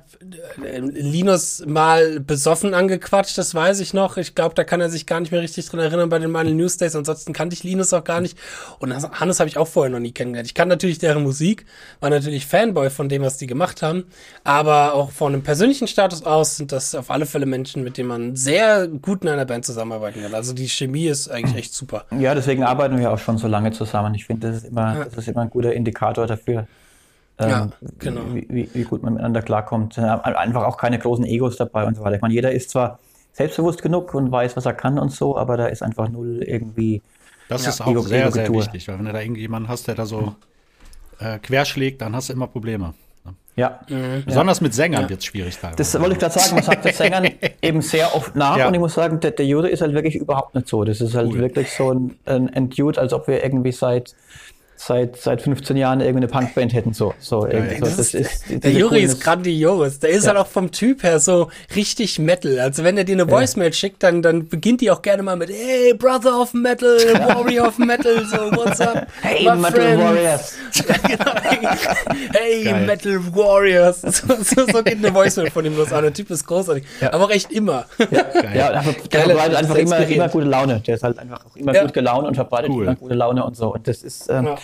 [0.63, 4.17] äh, Linus mal besoffen angequatscht, das weiß ich noch.
[4.17, 6.53] Ich glaube, da kann er sich gar nicht mehr richtig dran erinnern bei den Money
[6.53, 6.95] News Days.
[6.95, 8.37] Ansonsten kannte ich Linus auch gar nicht.
[8.79, 10.47] Und Hannes habe ich auch vorher noch nie kennengelernt.
[10.47, 11.65] Ich kann natürlich deren Musik,
[11.99, 14.05] war natürlich Fanboy von dem, was die gemacht haben.
[14.43, 18.09] Aber auch von einem persönlichen Status aus sind das auf alle Fälle Menschen, mit denen
[18.09, 20.33] man sehr gut in einer Band zusammenarbeiten kann.
[20.33, 22.05] Also die Chemie ist eigentlich echt super.
[22.17, 24.13] Ja, deswegen arbeiten wir auch schon so lange zusammen.
[24.15, 25.05] Ich finde, das ist immer, ja.
[25.05, 26.67] das ist immer ein guter Indikator dafür,
[27.37, 27.69] ähm, ja,
[27.99, 28.21] genau.
[28.33, 29.97] Wie, wie, wie, gut man miteinander klarkommt.
[29.99, 32.15] Einfach auch keine großen Egos dabei und so weiter.
[32.15, 32.99] Ich meine, jeder ist zwar
[33.33, 37.01] selbstbewusst genug und weiß, was er kann und so, aber da ist einfach null irgendwie.
[37.49, 39.95] Das ja, ist auch Ego, sehr, sehr wichtig, weil wenn du da irgendjemanden hast, der
[39.95, 40.35] da so
[41.19, 42.93] äh, querschlägt, dann hast du immer Probleme.
[43.25, 43.33] Ne?
[43.57, 43.81] Ja.
[43.89, 44.23] Mhm.
[44.25, 45.09] Besonders mit Sängern ja.
[45.09, 45.75] wird es schwierig teilweise.
[45.75, 47.29] Das wollte ich gerade sagen, man sagt den Sängern
[47.61, 48.67] eben sehr oft nach ja.
[48.67, 50.85] und ich muss sagen, der, der Jude ist halt wirklich überhaupt nicht so.
[50.85, 51.39] Das ist halt cool.
[51.39, 54.15] wirklich so ein, ein, ein Dude, als ob wir irgendwie seit
[54.85, 56.93] seit, seit 15 Jahren irgendeine Punkband hätten.
[56.93, 57.85] So, so, ja, so.
[57.85, 59.99] Das ist, ist der Juri ist grandios.
[59.99, 60.29] Der ist ja.
[60.29, 62.59] halt auch vom Typ her so richtig Metal.
[62.59, 63.73] Also wenn er dir eine Voicemail ja.
[63.73, 67.77] schickt, dann, dann beginnt die auch gerne mal mit Hey, Brother of Metal, Warrior of
[67.79, 69.07] Metal, so, what's up?
[69.21, 70.03] Hey, Metal friend?
[70.03, 70.55] Warriors.
[71.07, 74.01] genau, hey, hey Metal Warriors.
[74.15, 76.03] So, so, so, geht eine Voicemail von ihm los an.
[76.03, 76.85] Der Typ ist großartig.
[77.11, 77.85] Aber auch echt immer.
[78.11, 78.23] Ja,
[78.53, 80.79] ja aber der verbreitet einfach immer, immer gute Laune.
[80.79, 82.83] Der ist halt einfach auch immer gut gelaunt und verbreitet cool.
[82.83, 83.73] immer gute Laune und so.
[83.73, 84.55] Und das ist, ähm,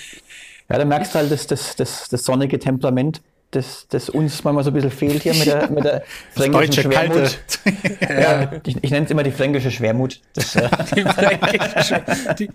[0.70, 4.64] ja, da merkst du halt das, das, das, das sonnige Temperament, das, das uns manchmal
[4.64, 6.03] so ein bisschen fehlt hier mit der, mit der
[6.36, 7.39] fränkischen Schwermut.
[8.01, 10.22] ja, ich, ich nenne es immer die fränkische Schwermut.
[10.34, 12.01] Das, äh die fränkische,
[12.39, 12.49] die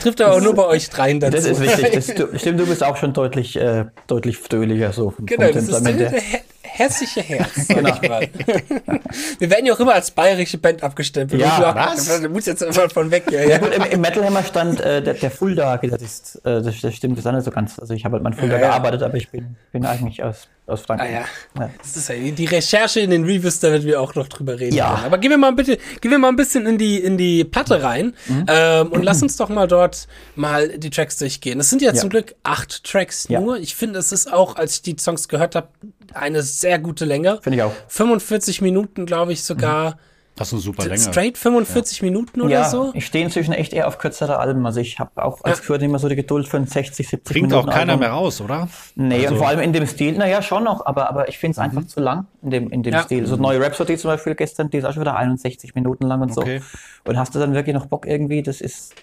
[0.00, 1.36] trifft aber auch nur bei euch dreien dazu.
[1.36, 1.90] Das ist wichtig.
[1.92, 5.54] Das, du, stimmt, du bist auch schon deutlich, äh, deutlich fröhlicher so vom, genau, vom
[5.54, 6.00] Temperament.
[6.00, 6.24] Das ist,
[6.72, 7.68] hessische Herz.
[7.68, 7.98] Genau.
[9.38, 11.40] Wir werden ja auch immer als bayerische Band abgestempelt.
[11.40, 12.20] Ja, was?
[12.20, 13.24] Du musst jetzt immer von weg.
[13.30, 13.48] Ja, ja.
[13.48, 16.40] ja gut, im, im Metal Hammer stand äh, der, der Fulda-Gitarrist.
[16.44, 17.78] Äh, das, das stimmt das ist nicht so ganz.
[17.78, 20.82] Also ich habe halt mal in Fulda gearbeitet, aber ich bin, bin eigentlich aus aus
[20.82, 21.26] Frankreich.
[21.54, 21.70] Ah, ja.
[21.78, 24.76] Das ist ja die Recherche in den Reviews, da werden wir auch noch drüber reden.
[24.76, 24.94] Ja.
[24.94, 25.06] Können.
[25.06, 27.82] Aber gehen wir mal bitte, gehen wir mal ein bisschen in die, in die Platte
[27.82, 28.46] rein mhm.
[28.48, 29.04] ähm, und mhm.
[29.04, 30.06] lass uns doch mal dort
[30.36, 31.60] mal die Tracks durchgehen.
[31.60, 33.40] Es sind ja, ja, zum Glück acht Tracks ja.
[33.40, 33.58] nur.
[33.58, 35.68] Ich finde, es ist auch, als ich die Songs gehört habe,
[36.14, 37.40] eine sehr gute Länge.
[37.42, 37.72] Finde ich auch.
[37.88, 39.92] 45 Minuten, glaube ich, sogar.
[39.92, 39.98] Mhm.
[40.36, 40.98] Das ist eine super Länge.
[40.98, 42.04] Straight 45 ja.
[42.06, 42.92] Minuten oder ja, so?
[42.94, 44.64] Ich stehe inzwischen echt eher auf kürzere Alben.
[44.64, 45.64] Also ich habe auch als ja.
[45.64, 47.66] Kürzer immer so die Geduld für ein 60, 70 Bringt Minuten.
[47.66, 48.00] Bringt auch keiner Album.
[48.00, 48.68] mehr raus, oder?
[48.94, 49.34] Nee, also.
[49.34, 51.64] und vor allem in dem Stil, naja, schon noch, aber, aber ich finde es mhm.
[51.64, 53.02] einfach zu lang in dem, in dem ja.
[53.02, 53.26] Stil.
[53.26, 56.36] So neue Rhapsody zum Beispiel gestern, die ist auch schon wieder 61 Minuten lang und
[56.36, 56.60] okay.
[56.60, 57.10] so.
[57.10, 58.42] Und hast du dann wirklich noch Bock irgendwie?
[58.42, 58.94] Das ist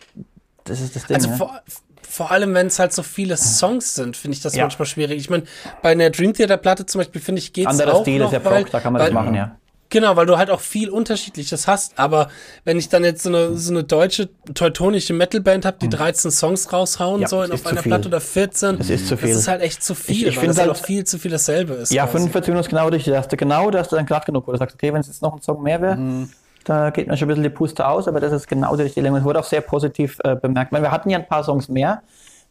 [0.63, 1.15] das, ist das Ding.
[1.15, 1.61] Also vor,
[2.01, 5.17] vor allem, wenn es halt so viele Songs sind, finde ich das manchmal schwierig.
[5.17, 5.43] Ich meine,
[5.82, 8.28] bei einer Dream Theater Platte zum Beispiel, finde ich, geht es auch Anderer Stil noch,
[8.28, 9.57] ist ja Prog, da kann man weil, das machen, ja.
[9.89, 11.97] Genau, weil du halt auch viel Unterschiedliches hast.
[11.97, 12.29] Aber
[12.65, 16.35] wenn ich dann jetzt so eine, so eine deutsche, teutonische Metalband habe, die 13 hm.
[16.35, 19.29] Songs raushauen ja, sollen auf einer Platte oder 14, das ist zu viel.
[19.29, 21.31] Das ist halt echt zu viel, ich, ich weil das halt auch viel zu viel
[21.31, 21.93] dasselbe ist.
[21.93, 23.13] Ja, 45 Minuten ist genau richtig.
[23.13, 25.01] Da hast du genau, da hast du dann glatt genug, wo du sagst, okay, wenn
[25.01, 26.29] es jetzt noch ein Song mehr wäre, mhm.
[26.65, 29.03] da geht mir schon ein bisschen die Puste aus, aber das ist genau die richtige
[29.03, 29.19] Länge.
[29.19, 30.73] Es wurde auch sehr positiv äh, bemerkt.
[30.73, 32.01] Meine, wir hatten ja ein paar Songs mehr.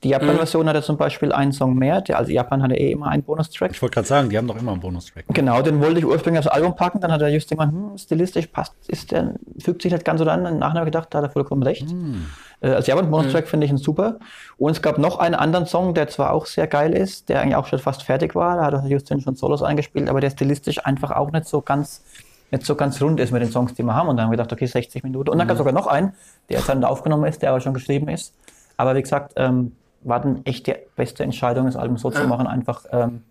[0.05, 0.69] Die Japan-Version mhm.
[0.69, 2.03] hatte zum Beispiel einen Song mehr.
[2.03, 3.71] Der, also Japan hatte eh immer einen Bonustrack.
[3.73, 5.25] Ich wollte gerade sagen, die haben doch immer einen Bonustrack.
[5.29, 7.01] Genau, den wollte ich ursprünglich aufs Album packen.
[7.01, 10.29] Dann hat er just jemand, hm, stilistisch passt, ist der, fügt sich nicht ganz so
[10.29, 10.45] an.
[10.45, 11.91] Im Nachhinein gedacht, da hat er vollkommen recht.
[11.91, 12.27] Mhm.
[12.61, 13.49] Äh, als Japan-Bonustrack mhm.
[13.49, 14.19] finde ich ihn super.
[14.59, 17.57] Und es gab noch einen anderen Song, der zwar auch sehr geil ist, der eigentlich
[17.57, 18.71] auch schon fast fertig war.
[18.71, 22.03] Da hat Justin schon Solos eingespielt, aber der stilistisch einfach auch nicht so ganz
[22.53, 24.09] nicht so ganz rund ist mit den Songs, die wir haben.
[24.09, 25.31] Und dann haben wir gedacht, okay, 60 Minuten.
[25.31, 25.49] Und dann mhm.
[25.49, 26.13] gab es sogar noch einen,
[26.49, 28.35] der jetzt dann aufgenommen ist, der aber schon geschrieben ist.
[28.77, 29.73] Aber wie gesagt, ähm,
[30.07, 33.23] war dann echt die beste Entscheidung, das Album so zu machen, einfach, ähm,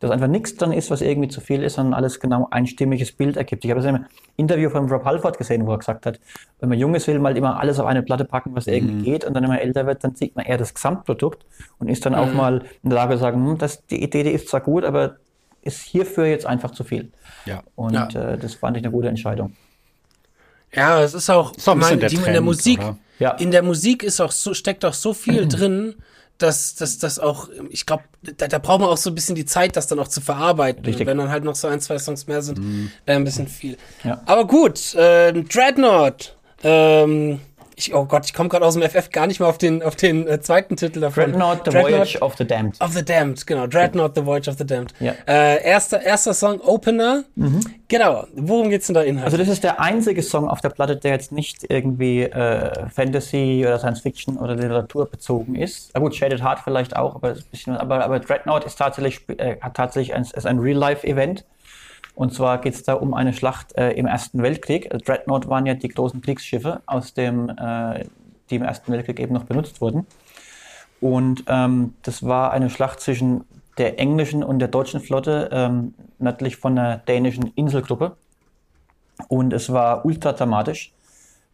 [0.00, 3.12] dass einfach nichts dran ist, was irgendwie zu viel ist, sondern alles genau ein stimmiges
[3.12, 3.64] Bild ergibt.
[3.64, 4.06] Ich habe das in einem
[4.36, 6.20] Interview von Rob Halford gesehen, wo er gesagt hat,
[6.60, 8.94] wenn man jung ist, will man halt immer alles auf eine Platte packen, was irgendwie
[8.94, 9.02] mhm.
[9.02, 11.46] geht, und dann, wenn man älter wird, dann sieht man eher das Gesamtprodukt
[11.78, 12.18] und ist dann mhm.
[12.18, 14.84] auch mal in der Lage zu sagen, hm, das, die Idee, die ist zwar gut,
[14.84, 15.16] aber
[15.62, 17.10] ist hierfür jetzt einfach zu viel.
[17.46, 17.62] Ja.
[17.74, 18.08] Und ja.
[18.08, 19.54] Äh, das fand ich eine gute Entscheidung.
[20.72, 22.80] Ja, es ist auch, so ein bisschen der Trend, in der Musik,
[23.18, 23.30] ja.
[23.32, 25.94] in der Musik ist auch so, steckt auch so viel drin,
[26.38, 29.44] dass das dass auch, ich glaube, da, da braucht man auch so ein bisschen die
[29.44, 30.84] Zeit, das dann auch zu verarbeiten.
[30.84, 31.06] Richtig.
[31.06, 32.90] Wenn dann halt noch so ein, zwei Songs mehr sind, mm.
[33.06, 33.76] äh, ein bisschen viel.
[34.02, 34.20] Ja.
[34.26, 36.36] Aber gut, äh, Dreadnought.
[36.62, 37.40] Ähm,
[37.76, 39.96] ich, oh Gott, ich komme gerade aus dem FF gar nicht mal auf den, auf
[39.96, 41.32] den äh, zweiten Titel davon.
[41.32, 42.80] Dreadnought, The Dreadnought Voyage of the Damned.
[42.80, 43.66] Of the Damned, genau.
[43.66, 44.94] Dreadnought, The Voyage of the Damned.
[45.00, 45.14] Ja.
[45.26, 47.24] Äh, erster, erster Song, Opener.
[47.34, 47.60] Mhm.
[47.88, 48.26] Genau.
[48.34, 49.24] Worum geht's denn da inhaltlich?
[49.24, 53.64] Also das ist der einzige Song auf der Platte, der jetzt nicht irgendwie äh, Fantasy
[53.66, 55.90] oder Science Fiction oder Literatur bezogen ist.
[55.94, 59.56] Na gut, Shaded Heart vielleicht auch, aber, ein bisschen, aber, aber Dreadnought ist tatsächlich, äh,
[59.60, 61.44] hat tatsächlich ein, ein Real-Life-Event.
[62.14, 64.92] Und zwar geht es da um eine Schlacht äh, im Ersten Weltkrieg.
[64.92, 68.04] Also Dreadnought waren ja die großen Kriegsschiffe, aus dem, äh,
[68.50, 70.06] die im Ersten Weltkrieg eben noch benutzt wurden.
[71.00, 73.44] Und ähm, das war eine Schlacht zwischen
[73.78, 78.16] der englischen und der deutschen Flotte ähm, nördlich von der dänischen Inselgruppe.
[79.28, 80.92] Und es war ultra dramatisch,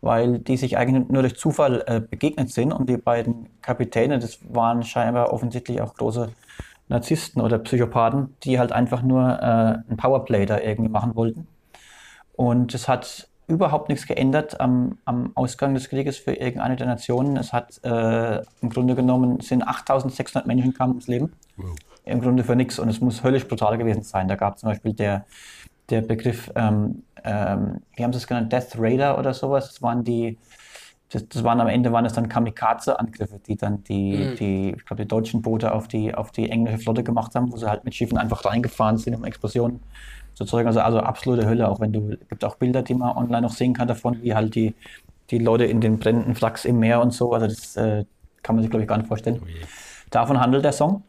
[0.02, 2.72] weil die sich eigentlich nur durch Zufall äh, begegnet sind.
[2.72, 6.30] Und die beiden Kapitäne, das waren scheinbar offensichtlich auch große
[6.90, 11.46] Narzissten oder Psychopathen, die halt einfach nur äh, ein Powerplay da irgendwie machen wollten.
[12.34, 17.36] Und es hat überhaupt nichts geändert am, am Ausgang des Krieges für irgendeine der Nationen.
[17.36, 21.32] Es hat äh, im Grunde genommen sind 8600 Menschen kamen ums Leben.
[21.56, 21.74] Wow.
[22.04, 24.26] Im Grunde für nichts und es muss höllisch brutal gewesen sein.
[24.26, 25.26] Da gab es zum Beispiel der,
[25.90, 29.68] der Begriff, ähm, ähm, wie haben sie es genannt, Death Raider oder sowas.
[29.68, 30.38] Das waren die,
[31.10, 34.36] das, das, waren am Ende waren es dann Kamikaze-Angriffe, die dann die, mhm.
[34.36, 37.56] die ich glaube, die deutschen Boote auf die, auf die englische Flotte gemacht haben, wo
[37.56, 39.80] sie halt mit Schiffen einfach reingefahren sind, um Explosionen
[40.34, 40.68] zu zeugen.
[40.68, 43.52] Also, also absolute Hölle, auch wenn du, es gibt auch Bilder, die man online noch
[43.52, 44.74] sehen kann davon, wie halt die,
[45.30, 47.32] die Leute in den brennenden Flachs im Meer und so.
[47.32, 48.04] Also das äh,
[48.42, 49.40] kann man sich, glaube ich, gar nicht vorstellen.
[49.42, 49.46] Oh
[50.10, 51.02] Davon handelt der Song.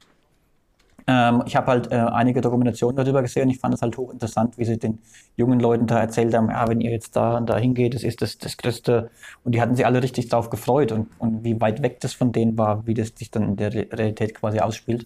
[1.07, 3.49] Ähm, ich habe halt äh, einige Dokumentationen darüber gesehen.
[3.49, 4.99] Ich fand es halt hochinteressant, wie sie den
[5.35, 8.21] jungen Leuten da erzählt haben, ja, wenn ihr jetzt da und da hingeht, das ist
[8.21, 9.09] das, das Größte.
[9.43, 12.31] Und die hatten sich alle richtig darauf gefreut und, und wie weit weg das von
[12.31, 15.05] denen war, wie das sich dann in der Realität quasi ausspielt.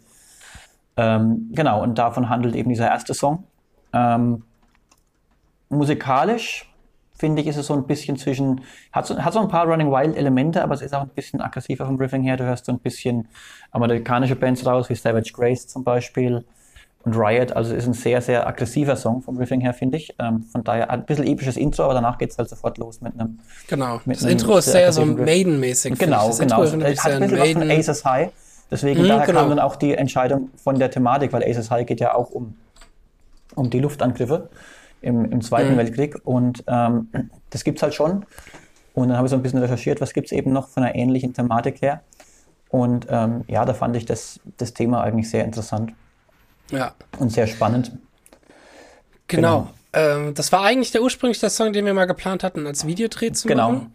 [0.97, 3.43] Ähm, genau, und davon handelt eben dieser erste Song.
[3.93, 4.43] Ähm,
[5.69, 6.69] musikalisch
[7.17, 8.61] finde ich, ist es so ein bisschen zwischen,
[8.91, 11.41] hat so, hat so ein paar Running Wild Elemente, aber es ist auch ein bisschen
[11.41, 12.37] aggressiver vom Riffing her.
[12.37, 13.27] Du hörst so ein bisschen
[13.71, 16.43] amerikanische Bands raus, wie Savage Grace zum Beispiel
[17.03, 17.53] und Riot.
[17.53, 20.13] Also es ist ein sehr, sehr aggressiver Song vom Riffing her, finde ich.
[20.19, 23.13] Ähm, von daher ein bisschen episches Intro, aber danach geht es halt sofort los mit
[23.13, 23.39] einem.
[23.67, 24.01] Genau.
[24.05, 25.97] Mit das einem Intro ist sehr so Maiden-mäßig.
[25.97, 26.63] Genau, das genau.
[26.63, 27.61] Intro es hat ein bisschen Maiden.
[27.61, 28.29] was von Aces High.
[28.71, 29.39] Deswegen mhm, daher genau.
[29.41, 32.55] kam dann auch die Entscheidung von der Thematik, weil Aces High geht ja auch um
[33.55, 34.49] um die Luftangriffe
[35.05, 35.77] im, im Zweiten Mhm.
[35.77, 36.15] Weltkrieg.
[36.25, 37.07] Und ähm,
[37.51, 38.25] das gibt's halt schon.
[38.93, 41.33] Und dann habe ich so ein bisschen recherchiert, was gibt's eben noch von einer ähnlichen
[41.33, 42.01] Thematik her.
[42.69, 45.93] Und ähm, ja, da fand ich das, das Thema eigentlich sehr interessant
[46.71, 47.91] Ja, und sehr spannend.
[49.27, 49.69] genau.
[49.93, 53.47] Ähm, das war eigentlich der ursprüngliche Song, den wir mal geplant hatten, als Videodreh zu
[53.47, 53.71] Genau.
[53.71, 53.93] machen.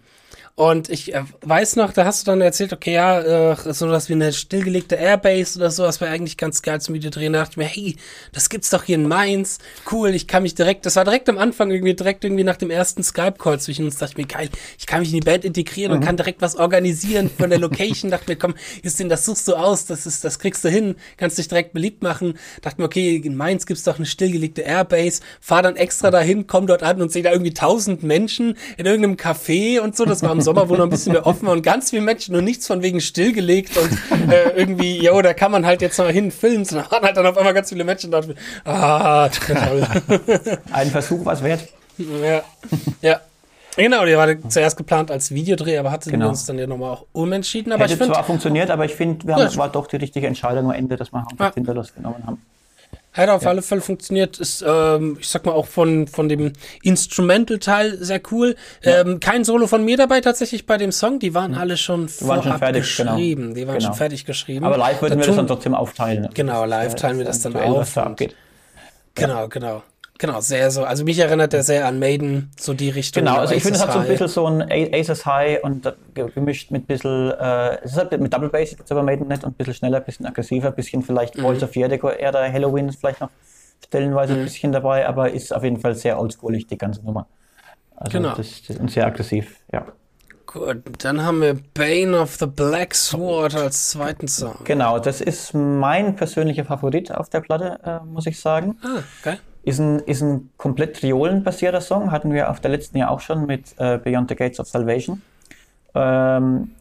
[0.61, 4.11] Und ich äh, weiß noch, da hast du dann erzählt, okay, ja, äh, so was
[4.11, 7.33] wie eine stillgelegte Airbase oder so, das wäre eigentlich ganz geil zum Videodrehen.
[7.33, 7.97] Da dachte ich mir, hey,
[8.33, 9.57] das gibt's doch hier in Mainz.
[9.91, 12.69] Cool, ich kann mich direkt, das war direkt am Anfang irgendwie, direkt irgendwie nach dem
[12.69, 15.93] ersten Skype-Call zwischen uns, dachte ich mir, geil, ich kann mich in die Band integrieren
[15.93, 18.11] und kann direkt was organisieren von der Location.
[18.11, 18.53] dachte mir, komm,
[18.85, 22.03] Justin, das suchst du aus, das ist, das kriegst du hin, kannst dich direkt beliebt
[22.03, 22.35] machen.
[22.61, 26.67] Dachte mir, okay, in Mainz gibt's doch eine stillgelegte Airbase, fahr dann extra dahin, komm
[26.67, 30.05] dort an und sehe da irgendwie tausend Menschen in irgendeinem Café und so.
[30.05, 32.35] Das war im Sommer, wo noch ein bisschen mehr offen war und ganz viele Menschen
[32.37, 36.13] und nichts von wegen stillgelegt und äh, irgendwie, jo, da kann man halt jetzt mal
[36.13, 36.59] hin filmen.
[36.61, 38.21] Und da waren halt dann auf einmal ganz viele Menschen da.
[38.65, 39.87] Ah, toll.
[40.73, 41.61] Ein Versuch was wert.
[41.99, 42.43] ja.
[43.03, 43.21] ja.
[43.77, 46.27] Genau, die war zuerst geplant als Videodreh, aber hatten Genau.
[46.27, 47.73] wir uns dann ja nochmal auch umentschieden.
[47.73, 49.47] Aber Hätte ich finde, zwar funktioniert, aber ich finde, wir haben, Ja.
[49.49, 51.55] es war doch die richtige Entscheidung am Ende, dass wir Hamburg Ja.
[51.55, 52.43] Hinterlos genommen haben.
[53.13, 54.39] Hat auf alle Fälle funktioniert.
[54.39, 56.53] Ist, ähm, ich sag mal, auch von, von dem
[56.83, 58.55] Instrumental-Teil sehr cool.
[58.83, 61.19] Ähm, kein Solo von mir dabei tatsächlich bei dem Song.
[61.19, 62.29] Die waren alle schon Hm.
[62.29, 63.17] waren schon fertig, genau.
[63.17, 63.55] geschrieben.
[63.55, 63.89] Die waren Genau.
[63.89, 64.65] schon fertig geschrieben.
[64.65, 66.29] Aber live würden Da wir das dann trotzdem aufteilen.
[66.35, 68.37] Genau, live teilen wir das dann auf da abgeht.
[69.15, 69.83] Genau, genau.
[70.21, 70.85] Genau, sehr so.
[70.85, 73.25] Also mich erinnert der sehr an Maiden, so die Richtung.
[73.25, 76.31] Genau, also ich finde, es hat so ein bisschen so ein Aces High und ge-
[76.35, 79.45] gemischt mit ein bisschen, äh, es ist halt mit Double Bass, es aber Maiden nicht
[79.45, 81.43] und ein bisschen schneller, ein bisschen aggressiver, ein bisschen vielleicht Mhm.
[81.45, 83.31] Balls of Jericho, eher der Halloween ist vielleicht noch
[83.83, 84.39] stellenweise Mhm.
[84.41, 87.27] ein bisschen dabei, aber ist auf jeden Fall sehr oldschoolig, die ganze Nummer.
[87.97, 88.35] Also Genau.
[88.35, 89.87] das, das, und sehr aggressiv, ja.
[90.47, 94.57] Gut, dann haben wir Bane of the Black Sword als zweiten Song.
[94.65, 98.77] Genau, das ist mein persönlicher Favorit auf der Platte, äh, muss ich sagen.
[98.83, 99.39] Ah, geil.
[99.71, 103.47] Ist ein, ist ein komplett triolenbasierter Song, hatten wir auf der letzten Jahr auch schon
[103.47, 105.23] mit äh, Beyond the Gates of Salvation.
[105.95, 106.73] Ähm,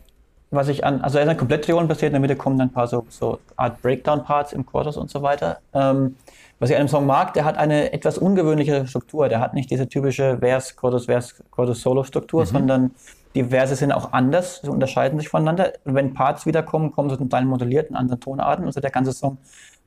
[0.50, 2.74] was ich an, also er ist ein komplett triolenbasiert, in der Mitte kommen dann ein
[2.74, 5.60] paar so, so Art Breakdown-Parts im Chorus und so weiter.
[5.72, 6.16] Ähm,
[6.58, 9.30] was ich an dem Song mag, der hat eine etwas ungewöhnliche Struktur.
[9.30, 12.90] Der hat nicht diese typische Vers, Chorus, Vers, Chorus, Solo-Struktur, sondern
[13.36, 15.74] die Verse sind auch anders, sie unterscheiden sich voneinander.
[15.86, 18.66] Und wenn Parts wiederkommen, kommen sie zum Teil modelliert in anderen Tonarten.
[18.66, 19.38] Also der ganze Song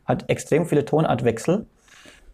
[0.05, 1.67] hat extrem viele Tonartwechsel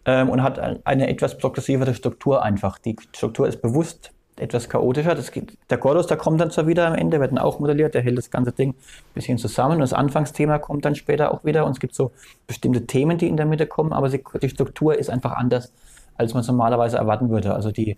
[0.09, 2.79] ähm, und hat eine etwas progressivere Struktur einfach.
[2.79, 5.13] Die Struktur ist bewusst etwas chaotischer.
[5.13, 7.93] Das geht, der Chorus, der kommt dann zwar wieder am Ende, wird dann auch modelliert,
[7.93, 9.75] der hält das ganze Ding ein bisschen zusammen.
[9.75, 11.63] Und das Anfangsthema kommt dann später auch wieder.
[11.65, 12.11] Und es gibt so
[12.47, 15.71] bestimmte Themen, die in der Mitte kommen, aber sie, die Struktur ist einfach anders,
[16.15, 17.53] als man es normalerweise erwarten würde.
[17.53, 17.95] Also die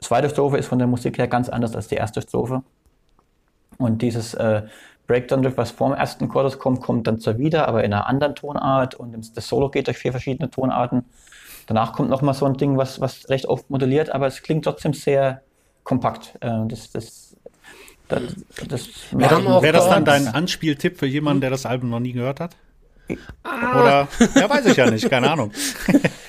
[0.00, 2.62] zweite Strophe ist von der Musik her ganz anders als die erste Strophe.
[3.78, 4.62] Und dieses äh,
[5.06, 8.34] Breakdown-Riff, was vor dem ersten Chorus kommt, kommt dann zwar wieder, aber in einer anderen
[8.34, 8.94] Tonart.
[8.94, 11.04] Und das Solo geht durch vier verschiedene Tonarten.
[11.66, 14.64] Danach kommt noch mal so ein Ding, was, was recht oft modelliert, aber es klingt
[14.64, 15.42] trotzdem sehr
[15.84, 16.34] kompakt.
[16.40, 17.36] Äh, das, das,
[18.08, 18.22] das,
[18.68, 22.56] das Wäre das dann dein Anspieltipp für jemanden, der das Album noch nie gehört hat?
[23.08, 25.52] Oder, ja, weiß ich ja nicht, keine Ahnung.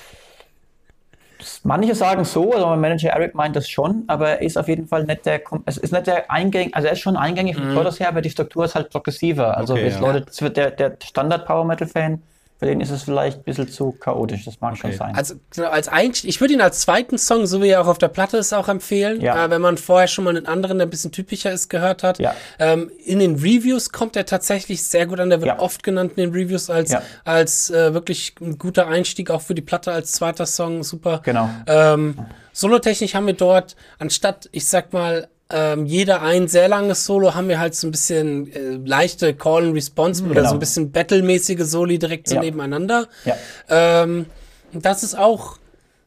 [1.63, 4.87] Manche sagen so, also mein Manager Eric meint das schon, aber er ist auf jeden
[4.87, 7.99] Fall nicht der, es ist nicht der eingängig, also er ist schon eingängig vom Chorus
[7.99, 9.57] her, aber die Struktur ist halt progressiver.
[9.57, 10.01] Also Okay, jetzt ja.
[10.01, 12.21] Leute, das wird der, der Standard Power Metal Fan,
[12.63, 14.97] für den ist es vielleicht ein bisschen zu chaotisch, das mag schon Okay.
[14.97, 15.15] sein.
[15.15, 17.97] Also genau, als Einstieg, ich würde ihn als zweiten Song, so wie er auch auf
[17.97, 19.19] der Platte ist, auch empfehlen.
[19.19, 19.45] Ja.
[19.45, 22.19] Äh, wenn man vorher schon mal einen anderen, der ein bisschen typischer ist, gehört hat.
[22.19, 22.33] Ja.
[22.59, 25.29] Ähm, in den Reviews kommt er tatsächlich sehr gut an.
[25.29, 25.59] Der wird Ja.
[25.59, 27.01] oft genannt in den Reviews als, Ja.
[27.25, 30.83] als äh, wirklich ein guter Einstieg, auch für die Platte als zweiter Song.
[30.83, 31.19] Super.
[31.23, 31.49] Genau.
[31.67, 32.15] Ähm,
[32.55, 37.47] Solotechnisch haben wir dort, anstatt, ich sag mal, ähm, jeder ein sehr langes Solo, haben
[37.49, 40.49] wir halt so ein bisschen äh, leichte Call and Response oder Genau.
[40.49, 42.41] so ein bisschen Battle-mäßige Soli direkt so Ja.
[42.41, 43.07] nebeneinander.
[43.25, 43.35] Ja.
[43.69, 44.25] Ähm,
[44.73, 45.57] das ist auch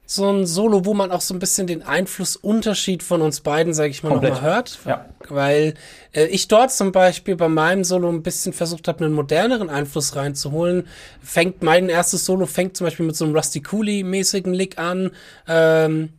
[0.08, 3.90] so ein Solo, wo man auch so ein bisschen den Einflussunterschied von uns beiden, sage
[3.90, 4.78] ich mal, nochmal hört.
[4.86, 5.04] Ja.
[5.28, 5.74] Weil
[6.12, 10.14] äh, ich dort zum Beispiel bei meinem Solo ein bisschen versucht habe, einen moderneren Einfluss
[10.16, 10.86] reinzuholen.
[11.22, 15.10] Fängt mein erstes Solo fängt zum Beispiel mit so einem Rusty Cooley-mäßigen Lick an.
[15.48, 16.10] Ähm,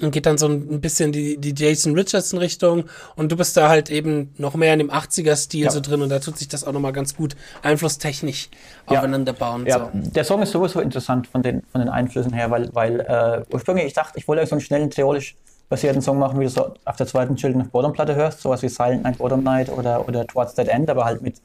[0.00, 2.84] und geht dann so ein bisschen die, die Jason Richardson Richtung
[3.16, 5.70] und du bist da halt eben noch mehr in dem 80er Stil Ja.
[5.70, 8.48] so drin und da tut sich das auch nochmal ganz gut einflusstechnisch
[8.90, 8.98] Ja.
[8.98, 9.66] aufeinander bauen.
[9.66, 10.10] Ja, So.
[10.10, 13.86] der Song ist sowieso interessant von den, von den Einflüssen her, weil, weil äh, ursprünglich,
[13.86, 15.36] ich dachte, ich wollte so einen schnellen, theorisch
[15.70, 18.62] basierten Song machen, wie du so auf der zweiten Children of Bottom Platte hörst, sowas
[18.62, 21.36] wie Silent Night, Bottom Night oder, oder Towards That End, aber halt mit,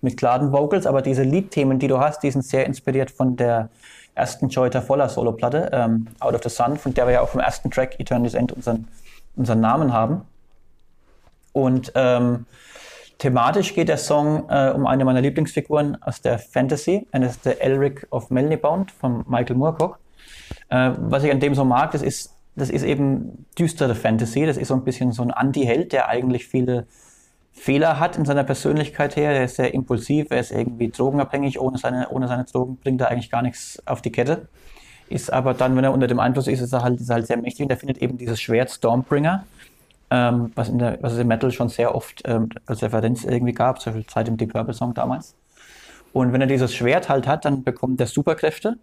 [0.00, 0.86] mit klaren Vocals.
[0.86, 3.68] Aber diese Liedthemen, die du hast, die sind sehr inspiriert von der
[4.16, 7.40] ersten Joy Voller Solo-Platte, ähm, Out of the Sun, von der wir ja auch vom
[7.40, 8.88] ersten Track Eternity's End unseren,
[9.36, 10.22] unseren Namen haben.
[11.52, 12.46] Und ähm,
[13.18, 17.06] thematisch geht der Song äh, um eine meiner Lieblingsfiguren aus der Fantasy.
[17.12, 19.98] Ist der Elric of Melnibound von Michael Moorcock.
[20.70, 24.46] Äh, was ich an dem so mag, das ist, das ist eben düstere Fantasy.
[24.46, 26.86] Das ist so ein bisschen so ein Anti-Held, der eigentlich viele
[27.56, 29.32] Fehler hat in seiner Persönlichkeit her.
[29.32, 31.58] Er ist sehr impulsiv, er ist irgendwie drogenabhängig.
[31.58, 34.48] Ohne seine, ohne seine Drogen bringt er eigentlich gar nichts auf die Kette.
[35.08, 37.26] Ist aber dann, wenn er unter dem Einfluss ist, ist er halt, ist er halt
[37.26, 39.44] sehr mächtig und er findet eben dieses Schwert Stormbringer,
[40.10, 43.52] ähm, was, in der, was es im Metal schon sehr oft ähm, als Referenz irgendwie
[43.52, 45.34] gab, so viel Zeit im Deep Purple Song damals.
[46.12, 48.78] Und wenn er dieses Schwert halt hat, dann bekommt er Superkräfte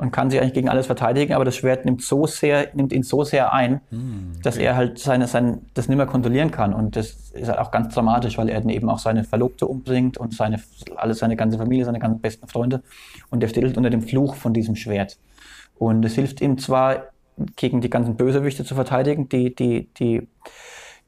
[0.00, 3.02] und kann sich eigentlich gegen alles verteidigen, aber das Schwert nimmt so sehr, nimmt ihn
[3.02, 4.40] so sehr ein, hm, okay.
[4.42, 6.72] dass er halt seine, sein, das nicht mehr kontrollieren kann.
[6.72, 10.16] Und das ist halt auch ganz dramatisch, weil er dann eben auch seine Verlobte umbringt
[10.16, 10.58] und seine,
[10.96, 12.82] alles seine ganze Familie, seine ganzen besten Freunde.
[13.28, 15.18] Und er steht halt unter dem Fluch von diesem Schwert.
[15.76, 17.08] Und es hilft ihm zwar,
[17.56, 20.26] gegen die ganzen Bösewichte zu verteidigen, die, die, die,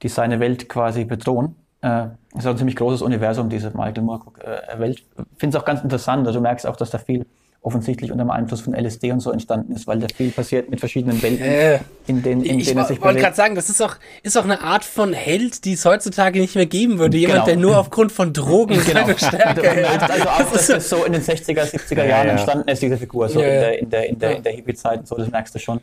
[0.02, 1.56] die seine Welt quasi bedrohen.
[1.80, 4.98] Äh, ist auch ein ziemlich großes Universum, diese Michael Moorcock-Welt.
[4.98, 6.26] Äh, Finde es auch ganz interessant.
[6.26, 7.24] Also du merkst auch, dass da viel
[7.62, 10.80] offensichtlich unter dem Einfluss von LSD und so entstanden ist, weil da viel passiert mit
[10.80, 12.90] verschiedenen Welten, äh, in, den, in denen er sich bewegt.
[12.90, 13.94] Ich wollte gerade sagen, das ist auch,
[14.24, 17.16] ist auch eine Art von Held, die es heutzutage nicht mehr geben würde.
[17.16, 17.46] Jemand, genau.
[17.46, 19.06] der nur aufgrund von Drogen genau.
[19.06, 20.02] seine Stärke hält.
[20.02, 23.28] Also auch, dass das so in den 60er, 70er Jahren ja, entstanden ist, diese Figur,
[23.28, 25.54] so ja, in der, in der, in der, in der Hippie-Zeit und so, das merkst
[25.54, 25.80] du schon.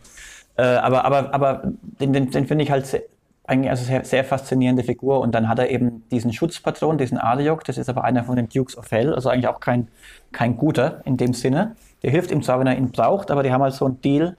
[0.57, 3.03] Äh, aber, aber, aber den, den, den finde ich halt sehr,
[3.49, 5.19] eigentlich also sehr, sehr faszinierende Figur.
[5.19, 8.47] Und dann hat er eben diesen Schutzpatron, diesen Ariok, das ist aber einer von den
[8.47, 9.87] Dukes of Hell, also eigentlich auch kein,
[10.31, 11.75] kein guter in dem Sinne.
[12.03, 14.37] Der hilft ihm zwar, wenn er ihn braucht, aber die haben halt so einen Deal,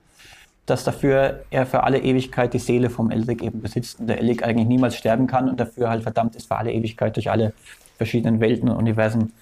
[0.67, 4.45] dass dafür er für alle Ewigkeit die Seele vom Elric eben besitzt und der Elric
[4.45, 7.53] eigentlich niemals sterben kann und dafür halt verdammt ist, für alle Ewigkeit durch alle
[7.97, 9.33] verschiedenen Welten und Universen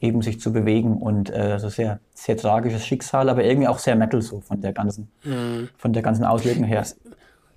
[0.00, 3.96] eben sich zu bewegen und äh, so sehr, sehr tragisches Schicksal, aber irgendwie auch sehr
[3.96, 5.68] Metal so von der ganzen, mhm.
[5.76, 6.86] von der ganzen Auslegung her.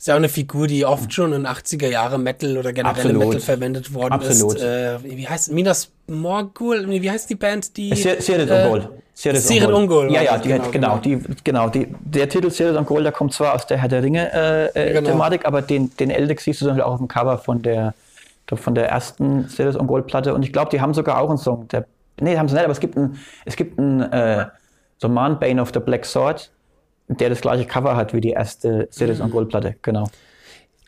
[0.03, 3.39] Ist ja auch eine Figur, die oft schon in 80er Jahre Metal oder generell Metal
[3.39, 4.55] verwendet worden Absolut.
[4.55, 4.61] ist.
[4.61, 6.89] Äh, wie heißt Minas Morgul?
[6.89, 7.77] Wie heißt die Band?
[7.77, 8.89] Die Sirit äh, Ungol.
[9.13, 10.11] Sirit Ungol.
[10.11, 13.31] Ja, ja, die genau, genau, genau, Die, genau die, der Titel Sirit Ungol, der kommt
[13.31, 15.21] zwar aus der Herr der Ringe äh, äh, genau.
[15.45, 17.93] Aber den, den Eldex siehst du dann halt auch auf dem Cover von der
[18.53, 21.69] von der ersten Sirit Ungol Platte und ich glaube, die haben sogar auch einen Song.
[21.69, 21.85] Der,
[22.19, 24.47] nee, haben sie nicht, aber es gibt einen, es gibt einen äh,
[24.97, 26.51] so Man Bane of the Black Sword
[27.07, 29.25] der das gleiche Cover hat wie die erste Series mhm.
[29.25, 30.07] on Gold Platte, genau.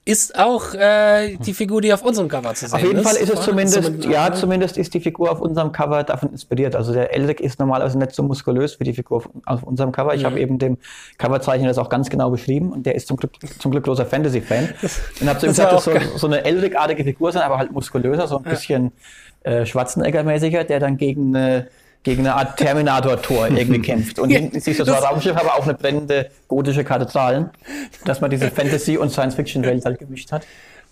[0.07, 2.73] Ist auch äh, die Figur, die auf unserem Cover zu sehen ist?
[2.75, 6.03] Auf jeden ist, Fall ist es zumindest, ja, zumindest ist die Figur auf unserem Cover
[6.03, 6.75] davon inspiriert.
[6.75, 10.13] Also der Elric ist normalerweise nicht so muskulös wie die Figur auf, auf unserem Cover.
[10.13, 10.25] Ich mhm.
[10.27, 10.77] habe eben dem
[11.17, 14.75] Coverzeichner das auch ganz genau beschrieben und der ist zum Glück, zum Glück großer Fantasy-Fan.
[15.21, 18.27] Und habe zu ihm gesagt, das soll so eine Elric-artige Figur sein, aber halt muskulöser,
[18.27, 18.51] so ein ja.
[18.51, 18.91] bisschen
[19.41, 21.67] äh, Schwarzenegger-mäßiger, der dann gegen eine
[22.05, 24.19] gegen eine Art Terminator-Tor irgendwie kämpft.
[24.19, 27.49] Und hinten siehst du so ein Raumschiff, aber auch eine brennende gotische Kathedralen,
[28.05, 30.45] dass man diese Fantasy- und Science-Fiction-Welt halt gemischt hat.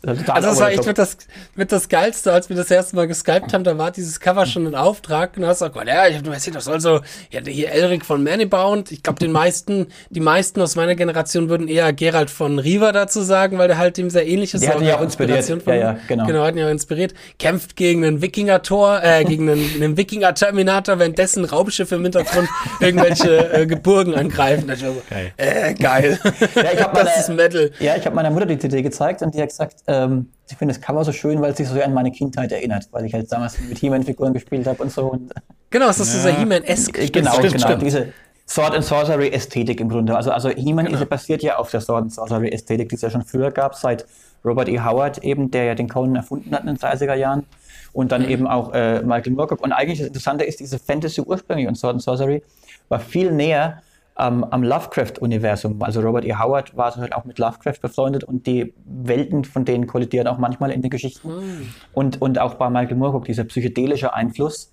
[0.06, 1.18] Also das war echt mit das,
[1.56, 4.66] mit das Geilste, als wir das erste Mal geskypt haben, da war dieses Cover schon
[4.66, 7.00] in Auftrag und hast gesagt, ja, ich hab nur erzählt, das soll so,
[7.32, 11.70] ja, hier Elric von Manibound, ich glaube, den meisten, die meisten aus meiner Generation würden
[11.70, 14.64] eher Gerald von Riva dazu sagen, weil der halt dem sehr ähnlich ist.
[14.64, 15.46] Der hat ja auch inspiriert.
[15.46, 16.26] Von, ja, ja, genau.
[16.26, 17.14] Genau, hat ihn ja auch inspiriert.
[17.40, 22.50] Kämpft gegen einen Wikinger-Tor, äh, gegen einen, einen Wikinger-Terminator, währenddessen Raumschiffe im Hintergrund
[22.82, 24.68] irgendwelche äh, Geburgen angreifen.
[24.68, 25.32] Da so, geil.
[25.38, 26.20] Äh, geil.
[26.56, 27.72] Ja, ich hab das meine, ist Metal.
[27.80, 30.74] Ja, ich habe meiner Mutter die CD gezeigt und die hat gesagt, ähm, ich finde
[30.74, 33.32] das Cover so schön, weil es sich so an meine Kindheit erinnert, weil ich halt
[33.32, 35.06] damals mit He-Man-Figuren gespielt habe und so.
[35.06, 35.34] Und
[35.70, 36.32] genau, es ist ja.
[36.32, 36.98] so He-Man-esque.
[36.98, 37.68] Äh, genau, stimmt, genau.
[37.68, 37.82] Stimmt.
[37.82, 38.14] Diese
[38.48, 40.16] Sword and Sorcery Ästhetik im Grunde.
[40.16, 41.06] Also, also He-Man genau.
[41.06, 44.06] basiert ja auf der Sword and Sorcery Ästhetik, die es ja schon früher gab, seit
[44.44, 44.80] Robert E.
[44.80, 47.46] Howard eben, der ja den Conan erfunden hat in den 30er Jahren.
[47.94, 48.30] Und dann mhm.
[48.30, 49.62] eben auch äh, Michael Moorcock.
[49.62, 52.44] Und eigentlich das Interessante ist, diese Fantasy ursprünglich und Sword and Sorcery
[52.90, 53.82] war viel näher
[54.18, 55.82] ähm, am Lovecraft-Universum.
[55.82, 56.36] Also Robert E.
[56.36, 60.72] Howard war halt auch mit Lovecraft befreundet und die Welten von denen kollidieren auch manchmal
[60.72, 61.30] in den Geschichten.
[61.30, 61.74] Mhm.
[61.94, 64.72] Und, und auch bei Michael Moorcock, dieser psychedelische Einfluss.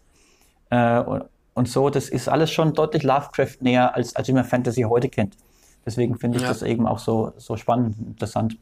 [0.71, 1.25] Äh, und,
[1.55, 5.09] und, so, das ist alles schon deutlich Lovecraft näher, als, als wie man Fantasy heute
[5.09, 5.37] kennt.
[5.87, 6.49] Deswegen finde ich ja.
[6.49, 8.57] das eben auch so, so spannend, interessant.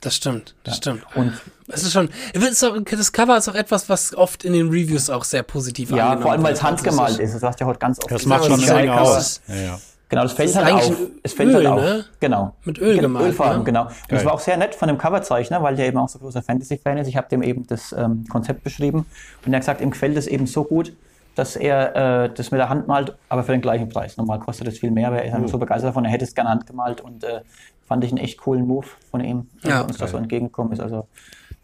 [0.00, 0.78] Das stimmt, das ja.
[0.78, 1.06] stimmt.
[1.14, 1.32] Und
[1.68, 5.44] es ist schon, das Cover ist auch etwas, was oft in den Reviews auch sehr
[5.44, 7.34] positiv Ja, vor allem weil es handgemalt ist.
[7.34, 8.10] Das hast du ja heute ganz oft.
[8.10, 9.40] Das macht schon eine Menge aus.
[9.46, 9.80] Ja, ja.
[10.12, 10.92] Genau, das fällt das halt auf.
[11.22, 11.80] Es fällt Öl, halt auf.
[11.80, 12.04] Ne?
[12.20, 12.54] Genau.
[12.64, 13.28] Mit Öl gemalt.
[13.28, 13.64] Ölfarben, ne?
[13.64, 13.84] genau.
[13.84, 16.42] Und es war auch sehr nett von dem Coverzeichner, weil der eben auch so großer
[16.42, 17.08] Fantasy-Fan ist.
[17.08, 19.06] Ich habe dem eben das ähm, Konzept beschrieben
[19.46, 20.92] und er hat gesagt, ihm gefällt es eben so gut,
[21.34, 24.18] dass er äh, das mit der Hand malt, aber für den gleichen Preis.
[24.18, 25.48] Normal kostet es viel mehr, aber er ist uh.
[25.48, 27.40] so begeistert davon, er hätte es gerne handgemalt und äh,
[27.92, 30.80] fand ich einen echt coolen Move von ihm, dass ja, uns das so entgegengekommen ist.
[30.80, 31.08] Also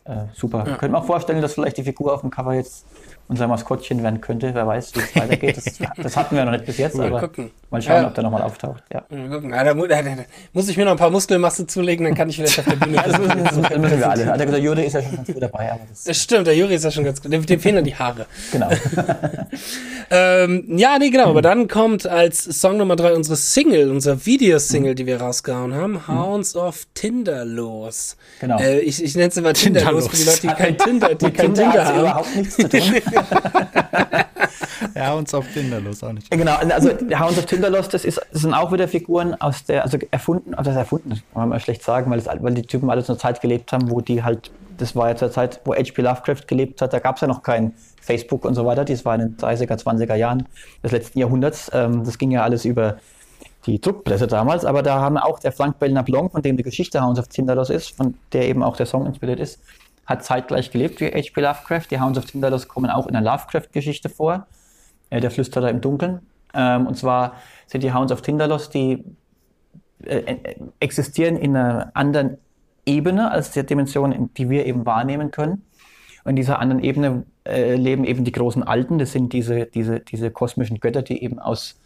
[0.05, 0.59] äh, super.
[0.59, 0.77] Ja.
[0.77, 2.85] Könnte man auch vorstellen, dass vielleicht die Figur auf dem Cover jetzt
[3.29, 4.55] unser Maskottchen werden könnte.
[4.55, 5.57] Wer weiß, wie es weitergeht.
[5.59, 7.51] Das, das, hatten wir noch nicht bis jetzt, Mal aber gucken.
[7.71, 8.07] mal schauen, Ja.
[8.09, 8.83] ob der nochmal auftaucht.
[8.93, 9.05] Ja.
[9.11, 9.53] Mal gucken.
[9.53, 10.11] Ah, da, da, da,
[10.55, 12.97] muss ich mir noch ein paar Muskelmasse zulegen, dann kann ich vielleicht auf der Bühne.
[13.05, 14.33] Das müssen, das müssen müssen wir alle.
[14.33, 16.75] Also der Jure ist ja schon ganz gut dabei, aber das, Das stimmt, der Juri
[16.75, 17.33] ist ja schon ganz gut.
[17.33, 18.27] Dem, dem fehlen dann die Haare.
[18.51, 18.69] genau.
[20.11, 21.29] Ähm, ja, nee, genau.
[21.29, 26.09] Aber dann kommt als Song Nummer drei unsere Single, unser Videosingle, die wir rausgehauen haben,
[26.09, 28.17] Hounds of Tinder los.
[28.41, 28.59] Genau.
[28.59, 31.55] Äh, ich ich nenne es immer Tinderlos für die Leute, die kein Tinder, die kein
[31.55, 32.01] Tinder Tinder haben.
[32.01, 32.81] überhaupt nichts zu tun.
[34.95, 36.31] Ja, uns auf Tinder los auch nicht.
[36.31, 39.99] Genau, also Hounds of Tinderlost, das, ist, das sind auch wieder Figuren aus der, also
[40.11, 42.91] erfunden, also das erfunden, das kann man mal schlecht sagen, weil, es, weil die Typen
[42.91, 45.75] alle zu einer Zeit gelebt haben, wo die halt, das war ja zur Zeit, wo
[45.75, 46.03] H.P.
[46.03, 49.15] Lovecraft gelebt hat, da gab es ja noch kein Facebook und so weiter, das war
[49.15, 50.47] in den 30er, 20er Jahren
[50.83, 52.97] des letzten Jahrhunderts, ähm, das ging ja alles über
[53.67, 57.01] die Druckpresse damals, aber da haben auch der Frank Belknap Blanc, von dem die Geschichte
[57.03, 59.61] Hounds of Tinderlost ist, von der eben auch der Song inspiriert ist,
[60.09, 61.41] hat zeitgleich gelebt wie H.P.
[61.41, 61.85] Lovecraft.
[61.91, 64.47] Die Hounds of Tinderlost kommen auch in der Lovecraft-Geschichte vor
[65.11, 66.21] äh, der Flüsterer im Dunkeln.
[66.55, 67.35] Ähm, und zwar
[67.67, 69.05] sind die Hounds of Tinderlost, die
[70.03, 72.39] äh, äh, existieren in einer anderen
[72.87, 75.67] Ebene als die Dimension, die wir eben wahrnehmen können.
[76.25, 78.99] Und in dieser anderen Ebene äh, leben eben die großen Alten.
[78.99, 81.79] Das sind diese, diese, diese kosmischen Götter, die eben aus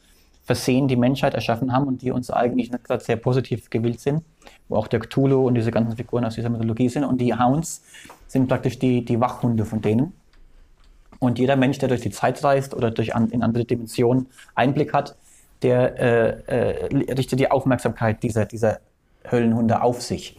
[0.45, 4.23] Versehen die Menschheit erschaffen haben und die uns eigentlich nicht gerade sehr positiv gewillt sind,
[4.69, 7.05] wo auch der Cthulhu und diese ganzen Figuren aus dieser Mythologie sind.
[7.05, 7.83] Und die Hounds
[8.27, 10.13] sind praktisch die, die Wachhunde von denen.
[11.19, 14.93] Und jeder Mensch, der durch die Zeit reist oder durch an, in andere Dimensionen Einblick
[14.93, 15.17] hat,
[15.63, 15.99] der
[16.49, 18.81] äh, äh, richtet die Aufmerksamkeit dieser, dieser
[19.31, 20.37] Höllenhunde auf sich.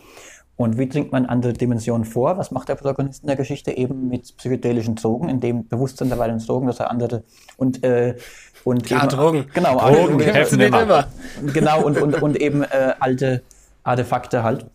[0.56, 2.38] Und wie dringt man andere Dimensionen vor?
[2.38, 3.72] Was macht der Protagonist in der Geschichte?
[3.72, 7.24] Eben mit psychedelischen Drogen, in dem Bewusstsein der Weiteren Drogen, dass er andere
[7.58, 8.16] und äh,
[8.64, 9.46] und Klar, eben, Drogen.
[9.54, 10.84] genau Drogen helfen immer.
[10.84, 11.08] immer.
[11.54, 13.42] genau und, und, und eben äh, alte
[13.84, 14.66] Artefakte halt,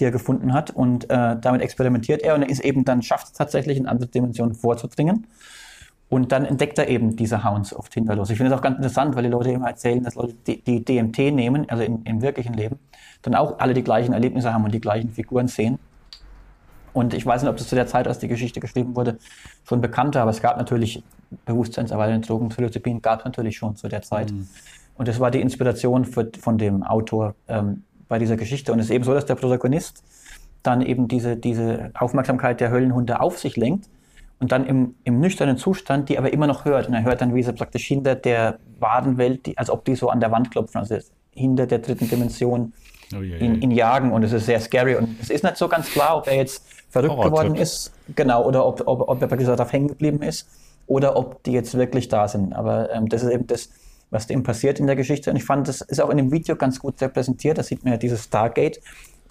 [0.00, 3.26] die er gefunden hat und äh, damit experimentiert er und er ist eben dann schafft
[3.26, 5.26] es tatsächlich in andere Dimensionen vorzudringen
[6.12, 8.28] und dann entdeckt er eben diese Hounds auf Tinderlos.
[8.28, 10.84] Ich finde es auch ganz interessant, weil die Leute immer erzählen, dass Leute, die, die
[10.84, 12.78] DMT nehmen, also in, im wirklichen Leben,
[13.22, 15.78] dann auch alle die gleichen Erlebnisse haben und die gleichen Figuren sehen.
[16.92, 19.16] Und ich weiß nicht, ob das zu der Zeit, als die Geschichte geschrieben wurde,
[19.64, 21.02] schon bekannt war, aber es gab natürlich
[21.46, 24.34] bewusstseinserweiternde Drogen, Psilocybin gab es natürlich schon zu der Zeit.
[24.96, 28.74] Und das war die Inspiration für, von dem Autor ähm, bei dieser Geschichte.
[28.74, 30.04] Und es ist eben so, dass der Protagonist
[30.62, 33.88] dann eben diese, diese Aufmerksamkeit der Höllenhunde auf sich lenkt
[34.38, 36.88] und dann im, im nüchternen Zustand die aber immer noch hört.
[36.88, 40.10] Und er hört dann, wie sie praktisch hinter der Wadenwelt, die, als ob die so
[40.10, 40.98] an der Wand klopfen, also
[41.34, 42.74] hinter der dritten Dimension
[43.14, 44.12] Oh ihn, ihn jagen.
[44.12, 44.96] Und es ist sehr scary.
[44.96, 47.32] Und es ist nicht so ganz klar, ob er jetzt verrückt Horrortrip.
[47.32, 50.48] geworden ist, genau, oder ob, ob, ob er praktisch darauf hängen geblieben ist
[50.86, 52.52] oder ob die jetzt wirklich da sind.
[52.52, 53.70] Aber ähm, das ist eben das,
[54.12, 55.30] was dem passiert in der Geschichte.
[55.30, 57.58] Und ich fand, das ist auch in dem Video ganz gut repräsentiert.
[57.58, 58.80] Da sieht man ja dieses Stargate,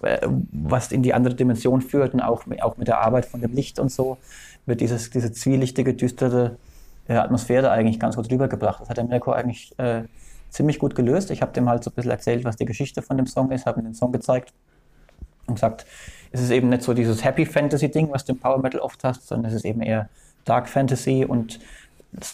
[0.02, 0.18] äh,
[0.50, 3.54] was in die andere Dimension führt und auch, mit- auch mit der Arbeit von dem
[3.54, 4.18] Licht und so
[4.66, 6.56] wird dieses, diese zwielichtige, düstere
[7.08, 8.80] äh, Atmosphäre eigentlich ganz gut rübergebracht.
[8.80, 10.02] Das hat der Mirko eigentlich äh,
[10.50, 11.30] ziemlich gut gelöst.
[11.30, 13.66] Ich habe dem halt so ein bisschen erzählt, was die Geschichte von dem Song ist,
[13.66, 14.52] habe ihm den Song gezeigt
[15.46, 15.86] und gesagt,
[16.32, 19.04] es ist eben nicht so dieses Happy Fantasy Ding, was du im Power Metal oft
[19.04, 20.08] hast, sondern es ist eben eher
[20.44, 21.60] Dark Fantasy und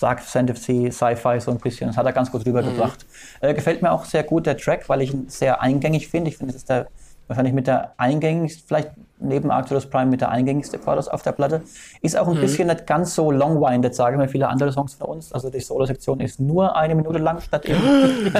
[0.00, 1.88] Dark Fantasy, Sci-Fi so ein bisschen.
[1.88, 3.06] Das hat er ganz gut rübergebracht.
[3.40, 6.30] Äh, gefällt mir auch sehr gut der Track, weil ich ihn sehr eingängig finde.
[6.30, 6.88] Ich finde, es ist der
[7.28, 11.62] wahrscheinlich mit der eingängigste, vielleicht neben Arcturus Prime mit der eingängigste Chorus auf der Platte.
[12.00, 15.32] Ist auch ein bisschen nicht ganz so long-winded, sagen wir viele andere Songs von uns.
[15.32, 18.32] Also die Solo-Sektion ist nur eine Minute lang statt eben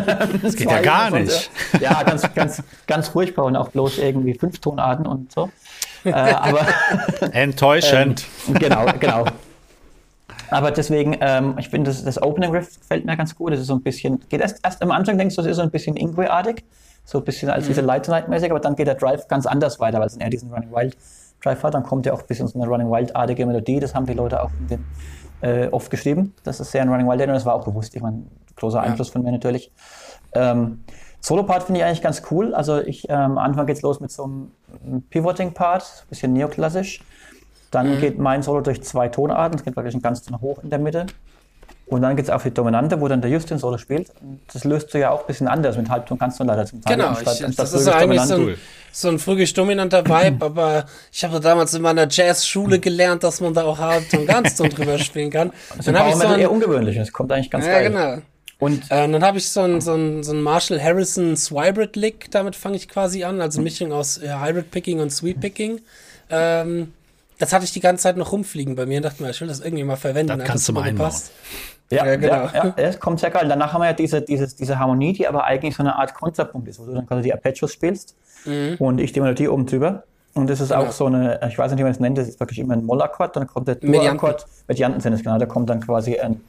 [0.43, 1.51] Das geht ja gar nicht.
[1.80, 5.51] ja, ganz, ganz, ganz furchtbar und auch bloß irgendwie fünf Tonarten und so.
[6.05, 6.61] Äh, aber
[7.32, 8.24] Enttäuschend.
[8.59, 9.24] genau, genau.
[10.51, 13.53] Aber deswegen, ähm, ich finde, das, das Opening Riff gefällt mir ganz gut.
[13.53, 15.63] Das ist so ein bisschen, geht erst, erst am Anfang denkst du, das ist so
[15.63, 16.65] ein bisschen Ingwe-artig,
[17.05, 19.81] so ein bisschen als diese Light Night mäßig, aber dann geht der Drive ganz anders
[19.81, 20.97] weiter, weil es eher diesen Running Wild
[21.43, 21.75] Drive hat.
[21.75, 23.81] Dann kommt ja auch ein bisschen so eine Running Wild-artige Melodie.
[23.81, 24.85] Das haben die Leute auch in den,
[25.41, 26.35] äh, oft geschrieben.
[26.45, 27.95] Das ist sehr ein Running Wild und das war auch bewusst.
[27.95, 28.25] Ich meine,
[28.57, 29.71] großer Einfluss von mir natürlich.
[30.33, 30.85] Ähm,
[31.21, 32.55] Solo-Part finde ich eigentlich ganz cool.
[32.55, 37.03] Also ich, ähm, am Anfang geht's los mit so einem Pivoting-Part, bisschen neoklassisch.
[37.71, 39.59] Dann geht mein Solo durch zwei Tonarten.
[39.59, 41.07] Es geht wirklich ein ganz Ton hoch in der Mitte.
[41.87, 44.11] Und dann geht es auf die Dominante, wo dann der Justin Solo spielt.
[44.21, 45.77] Und das löst du ja auch ein bisschen anders.
[45.79, 48.35] Mit Halbton kannst du leider zum Teil Genau, anstatt- ich, anstatt das ist eigentlich so
[48.35, 48.57] ein,
[48.93, 53.55] so ein frühisch dominanter Vibe, aber ich habe damals in meiner Jazzschule gelernt, dass man
[53.55, 55.51] da auch Halbton ganz Ton drüber spielen kann.
[55.77, 56.97] Das Dann habe ich so Metal eher ein, ungewöhnlich.
[56.97, 57.91] Das kommt eigentlich ganz ja, geil.
[57.91, 58.19] genau.
[58.59, 61.97] Und Äh, und dann habe ich so ein, so ein, so ein Marshall Harrison Swybrid
[61.97, 65.81] Lick, damit fange ich quasi an, also Mischung aus äh, Hybrid Picking und Sweet Picking.
[66.29, 66.93] Ähm,
[67.39, 69.49] das hatte ich die ganze Zeit noch rumfliegen bei mir und dachte mir, ich will
[69.49, 70.39] das irgendwie mal verwenden.
[70.39, 71.12] Das kannst du mal einbauen.
[71.91, 72.34] Ja, Ja, genau.
[72.34, 73.49] ja, ja, es kommt sehr geil.
[73.49, 76.68] Danach haben wir ja diese, diese, diese Harmonie, die aber eigentlich so eine Art Kontrapunkt
[76.68, 78.14] ist, wo du dann quasi die Arpeggios spielst
[78.45, 78.76] Mhm.
[78.78, 80.05] und ich die Melodie oben drüber.
[80.34, 80.82] Und das ist Genau.
[80.84, 82.84] auch so eine, ich weiß nicht, wie man es nennt, das ist wirklich immer ein
[82.84, 83.74] Mollakkord, dann kommt der.
[83.76, 84.47] Dur-Akkord.
[84.68, 85.39] Medianten sind es, genau.
[85.39, 86.41] Da kommt dann quasi ein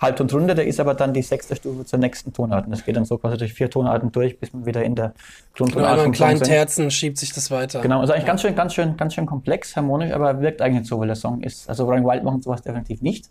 [0.00, 2.66] Halbton drunter, der ist aber dann die sechste Stufe zur nächsten Tonart.
[2.66, 5.12] Und das geht dann so quasi durch vier Tonarten durch, bis man wieder in der
[5.54, 6.40] Grundtonart vom Song kleinen.
[6.40, 7.80] Terzen schiebt sich das weiter.
[7.80, 10.88] Genau, also eigentlich ganz schön, ganz schön, ganz schön komplex, harmonisch, aber wirkt eigentlich nicht
[10.88, 13.28] so, weil der Song ist, also Running Wild machen sowas definitiv nicht.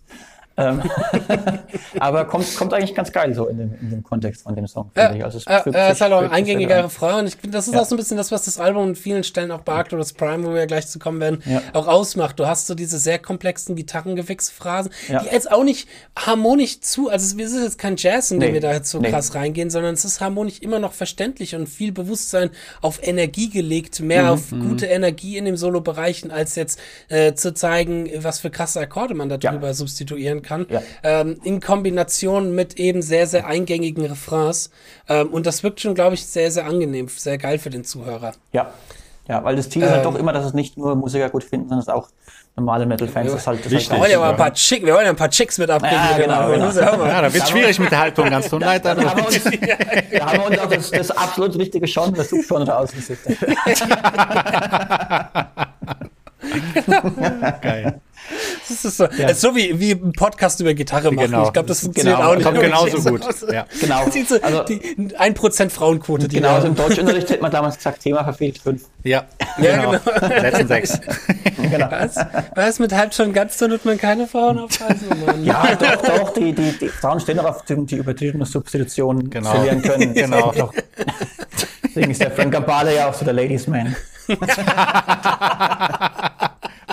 [0.58, 0.82] Ähm,
[1.99, 4.91] aber kommt, kommt eigentlich ganz geil so in dem, in dem Kontext von dem Song,
[4.95, 5.24] Ja, finde ich.
[5.26, 6.86] Also es ja, er sich- ist halt auch ein fügt sich sehr eingängiger gut an.
[6.86, 7.82] Refrain und ich finde, das ist Ja.
[7.82, 10.43] auch so ein bisschen das, was das Album an vielen Stellen auch bei Arcturus Prime,
[10.45, 11.62] wo wir ja gleich zu kommen werden, Ja.
[11.74, 12.39] auch ausmacht.
[12.39, 15.22] Du hast so diese sehr komplexen Gitarrengewichsphrasen, Ja.
[15.24, 15.88] die jetzt auch nicht
[16.18, 18.53] harmonisch zu, also es ist jetzt kein Jazz, in dem Nee.
[18.55, 19.10] wir da jetzt so Nee.
[19.12, 22.49] krass reingehen, sondern es ist harmonisch immer noch verständlich und viel Bewusstsein
[22.82, 26.80] auf Energie gelegt, mehr Mhm, auf gute Energie in dem Solo-Bereichen, als jetzt
[27.10, 30.47] äh, zu zeigen, was für krasse Akkorde man darüber substituieren kann.
[30.70, 30.82] Ja.
[31.04, 34.70] Ähm, in Kombination mit eben sehr, sehr eingängigen Refrains.
[35.08, 38.34] Ähm, und das wirkt schon, glaube ich, sehr, sehr angenehm, sehr geil für den Zuhörer.
[38.52, 38.72] Ja.
[39.28, 40.12] ja, weil das Ziel ist halt Ähm.
[40.12, 42.10] doch immer, dass es nicht nur Musiker gut finden, sondern es auch
[42.58, 43.91] normale Metal-Fans das halt, das Wichtig.
[43.91, 44.32] Wir wollen ja mal ja.
[44.32, 45.93] ein paar Chick, wir wollen ja ein paar Chicks mit abgeben.
[45.93, 47.06] Ja, genau, genau.
[47.06, 48.84] Ja, da wird schwierig mit der Haltung, ganz tut leid.
[48.84, 52.76] Da haben uns, da haben wir uns auch das, das absolut richtige Genre, das Subgenre
[52.76, 53.20] ausgesucht.
[57.62, 58.02] Geil.
[58.70, 61.32] Das ist so, ist so wie, wie ein Podcast über Gitarre machen.
[61.32, 61.46] Genau.
[61.48, 62.30] Ich glaube, das funktioniert Genau.
[62.32, 62.44] auch nicht.
[62.46, 63.22] Kommt genauso gut.
[63.52, 63.66] Ja.
[63.80, 64.06] Genau.
[64.28, 64.80] So Also- die
[65.18, 68.84] 1% Frauenquote, die Genau, also im Deutschunterricht hätte man damals gesagt, Thema verfehlt fünf.
[69.04, 69.24] Ja,
[69.62, 69.92] Ja, genau.
[70.42, 71.00] Letzten sechs.
[71.70, 71.88] Genau.
[71.90, 72.16] Was?
[72.56, 75.44] Was mit halb schon ganz, dann wird man keine Frauen aufweisen, Mann.
[75.44, 79.50] Ja, doch, doch, die, die, die Frauen stehen auch auf die, übertriebene Substitution Genau.
[79.52, 80.14] verlieren können.
[80.14, 80.52] Genau.
[80.56, 80.74] Doch.
[81.84, 83.96] Deswegen ist der Frank Gambale ja auch so der Ladies Man.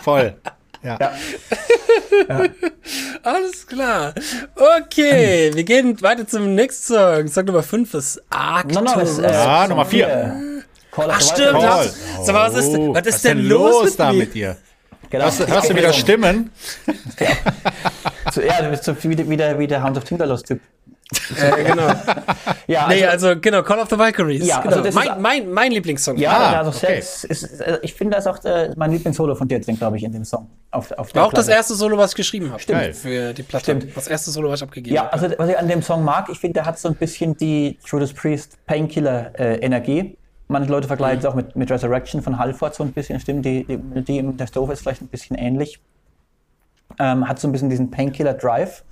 [0.03, 0.35] Voll.
[0.85, 0.99] Ja.
[1.01, 1.13] Ja.
[3.23, 4.13] Alles klar.
[4.55, 7.29] Okay, wir gehen weiter zum nächsten Song.
[7.29, 8.85] Song Nummer 5 ist Arcturus.
[8.85, 10.63] No, no, das, äh, Ah, Nummer vier.
[10.91, 11.63] Call of Ach, the stimmt.
[11.63, 14.19] Das- Sag mal, was ist denn- was ist was denn los mit da mir?
[14.19, 14.57] mit dir?
[15.11, 15.25] Genau.
[15.25, 16.51] Hast, du- hast du wieder Stimmen?
[18.33, 20.59] So, ja, du bist so wie, der- wie, der, wie der Hound of Tinderlos-Typ.
[21.41, 21.89] Äh, genau.
[22.67, 24.47] Ja, Nee, also genau, Call of the Valkyries.
[24.47, 24.71] Ja, genau.
[24.77, 26.17] also das mein, ist- mein, mein Lieblingssong.
[26.17, 27.01] Ja, Ah, also okay.
[27.03, 29.99] Sex ist, äh, ich finde, das ist auch äh, mein Lieblingssolo von dir drin, glaube
[29.99, 30.49] ich, in dem Song.
[30.71, 31.59] Auf, auf der War auch das Platte.
[31.59, 32.63] erste Solo, was ich geschrieben habe.
[32.65, 32.95] Geil.
[32.95, 33.65] Für die Platte.
[33.65, 33.95] Stimmt.
[33.95, 35.13] Das erste Solo, was ich abgegeben Ja, habe.
[35.13, 37.79] also was ich an dem Song mag, ich finde, der hat so ein bisschen die
[37.85, 40.17] Judas Priest Painkiller-Energie.
[40.49, 43.21] Manche Leute vergleichen es auch mit, mit Resurrection von Halford so ein bisschen.
[43.21, 45.81] Stimmt, die, die Melodie in der Strophe ist vielleicht ein bisschen ähnlich.
[46.99, 48.85] Ähm, hat so ein bisschen diesen Painkiller-Drive.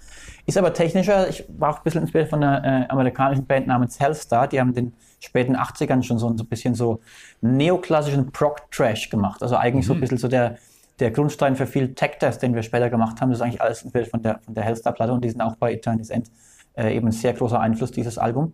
[0.44, 1.28] Ist aber technischer.
[1.28, 4.48] Ich war auch ein bisschen inspiriert von einer äh, amerikanischen Band namens Hellstar.
[4.48, 7.00] Die haben in den späten 80ern schon so ein bisschen so
[7.40, 9.42] neoklassischen Prog-Trash gemacht.
[9.42, 10.58] Also eigentlich so ein bisschen so der,
[10.98, 13.30] der Grundstein für viel Tech-Death, den wir später gemacht haben.
[13.30, 15.72] Das ist eigentlich alles inspiriert von der, von der Hellstar-Platte und die sind auch bei
[15.74, 16.28] Eternity's End
[16.76, 18.52] äh, eben ein sehr großer Einfluss, dieses Album.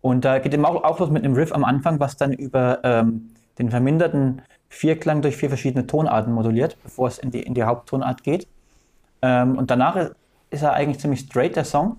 [0.00, 2.80] Und da geht eben auch, auch los mit einem Riff am Anfang, was dann über
[2.82, 7.62] ähm, den verminderten Vierklang durch vier verschiedene Tonarten moduliert, bevor es in die, in die
[7.62, 8.46] Haupttonart geht.
[9.22, 10.10] Ähm, und danach
[10.50, 11.96] ist- er eigentlich ziemlich straight, der Song.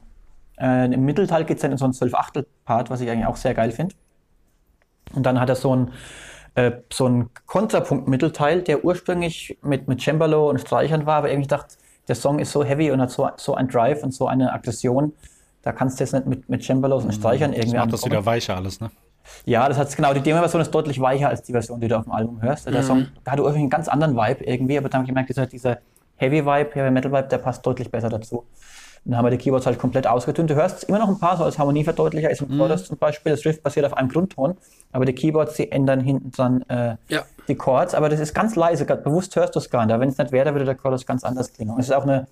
[0.60, 3.54] Äh, Im Mittelteil geht es dann in so einen 12-Achtel-Part, was ich eigentlich auch sehr
[3.54, 3.96] geil finde.
[5.14, 5.92] Und dann hat er so einen,
[6.56, 11.76] äh, so einen Kontrapunkt-Mittelteil, der ursprünglich mit, mit Cembalo und Streichern war, aber irgendwie dachte,
[12.08, 15.14] der Song ist so heavy und hat so, so ein Drive und so eine Aggression,
[15.62, 18.12] da kannst du jetzt nicht mit, mit Cembalos und Streichern irgendwie Macht das ankommen.
[18.22, 18.90] wieder weicher alles, ne?
[19.46, 20.14] Ja, das hat genau.
[20.14, 22.66] Die Demo-Version ist deutlich weicher als die Version, die du auf dem Album hörst.
[22.66, 25.30] Der Song der hatte irgendwie einen ganz anderen Vibe irgendwie, aber dann habe ich gemerkt,
[25.30, 25.78] dieser, dieser
[26.20, 28.46] Heavy-Vibe, Heavy-Metal-Vibe, der passt deutlich besser dazu.
[29.06, 30.50] Dann haben wir die Keyboards halt komplett ausgetönt.
[30.50, 33.32] Du hörst immer noch ein paar, so als Harmonieverdeutlicher ist im Chorus zum Beispiel.
[33.32, 34.58] Das Riff basiert auf einem Grundton,
[34.92, 37.24] aber die Keyboards, die ändern hinten dann äh, Ja.
[37.48, 39.94] die Chords, aber das ist ganz leise, bewusst hörst du es gar nicht.
[39.94, 41.72] Aber wenn es nicht wäre, würde der Chorus ganz anders klingen.
[41.72, 42.28] Und es ist auch eine,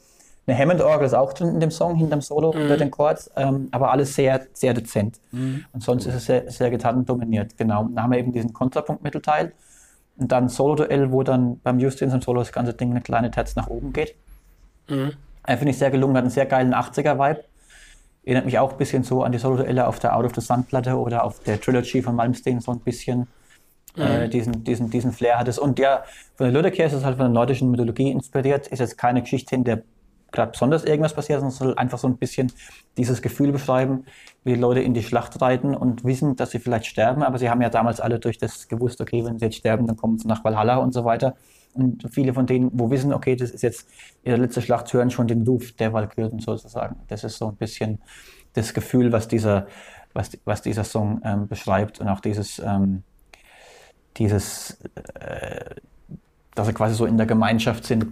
[0.45, 3.91] eine Hammond-Orgel, ist auch drin in dem Song, hinterm Solo, unter den Chords, ähm, aber
[3.91, 5.19] alles sehr, sehr dezent.
[5.31, 7.83] Und sonst ist es sehr, sehr gitarrendominiert, genau.
[7.85, 9.53] Dann haben wir eben diesen Kontrapunkt-Mittelteil und
[10.17, 13.67] dann Solo-Duell, wo dann beim Justin im Solo das ganze Ding eine kleine Terz nach
[13.67, 14.15] oben geht.
[15.45, 17.43] Äh, Finde ich sehr gelungen, hat einen sehr geilen 80er-Vibe.
[18.23, 20.97] Erinnert mich auch ein bisschen so an die Solo-Duelle auf der Out of the Sun-Platte
[20.97, 23.27] oder auf der Trilogy von Malmsteen so ein bisschen.
[23.95, 25.57] Äh, diesen, diesen, diesen Flair hat es.
[25.57, 26.03] Und ja,
[26.35, 28.67] von der Lüdecker ist es halt von der nordischen Mythologie inspiriert.
[28.67, 29.81] Ist jetzt keine Geschichte, in der
[30.31, 32.51] gerade besonders irgendwas passiert, sondern es soll einfach so ein bisschen
[32.97, 34.05] dieses Gefühl beschreiben,
[34.43, 37.23] wie Leute in die Schlacht reiten und wissen, dass sie vielleicht sterben.
[37.23, 39.97] Aber sie haben ja damals alle durch das gewusst, okay, wenn sie jetzt sterben, dann
[39.97, 41.35] kommen sie nach Valhalla und so weiter.
[41.73, 43.87] Und viele von denen, wo wissen, okay, das ist jetzt
[44.23, 46.97] in der letzten Schlacht, hören schon den Ruf der Walküren sozusagen.
[47.07, 47.99] Das ist so ein bisschen
[48.53, 49.67] das Gefühl, was dieser,
[50.13, 53.03] was, was dieser Song ähm, beschreibt und auch dieses, ähm,
[54.17, 54.79] dieses
[55.19, 55.75] äh,
[56.55, 58.07] dass sie quasi so in der Gemeinschaft sind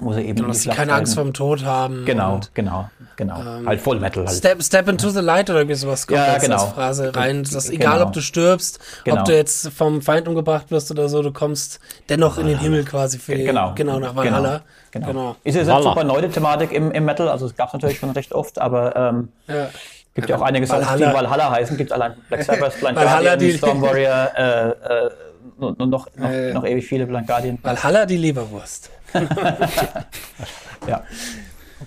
[0.00, 2.04] wo sie eben Genau, dass sie keine Angst vor dem Tod haben.
[2.04, 3.36] Genau, und, genau, genau.
[3.64, 4.36] halt Full Metal halt.
[4.36, 6.56] Step, step into the light oder irgendwie sowas kommt Ja, jetzt genau.
[6.62, 7.42] als Phrase rein.
[7.44, 7.80] Das ist Genau.
[7.82, 9.20] egal, ob du stirbst, Genau.
[9.20, 11.80] ob du jetzt vom Feind umgebracht wirst oder so, du kommst
[12.10, 13.72] dennoch in den Himmel quasi für Genau.
[13.74, 14.62] genau nach Valhalla.
[14.90, 15.06] Genau.
[15.06, 15.36] Genau.
[15.44, 18.10] Ist jetzt eine super neue Thematik im, im Metal, also es gab es natürlich schon
[18.10, 19.68] recht oft, aber ähm, Ja.
[20.14, 21.50] gibt ja auch einige Songs, die Valhalla.
[21.52, 25.10] Heißen, gibt allein Black Sabbath, Blind Valhalla, Guardian, die- Storm Warrior, äh, äh,
[25.58, 26.52] und und noch, noch, Äh.
[26.52, 27.58] noch ewig viele Blind Guardian.
[27.62, 28.90] Valhalla die Leberwurst.
[30.88, 31.04] Ja.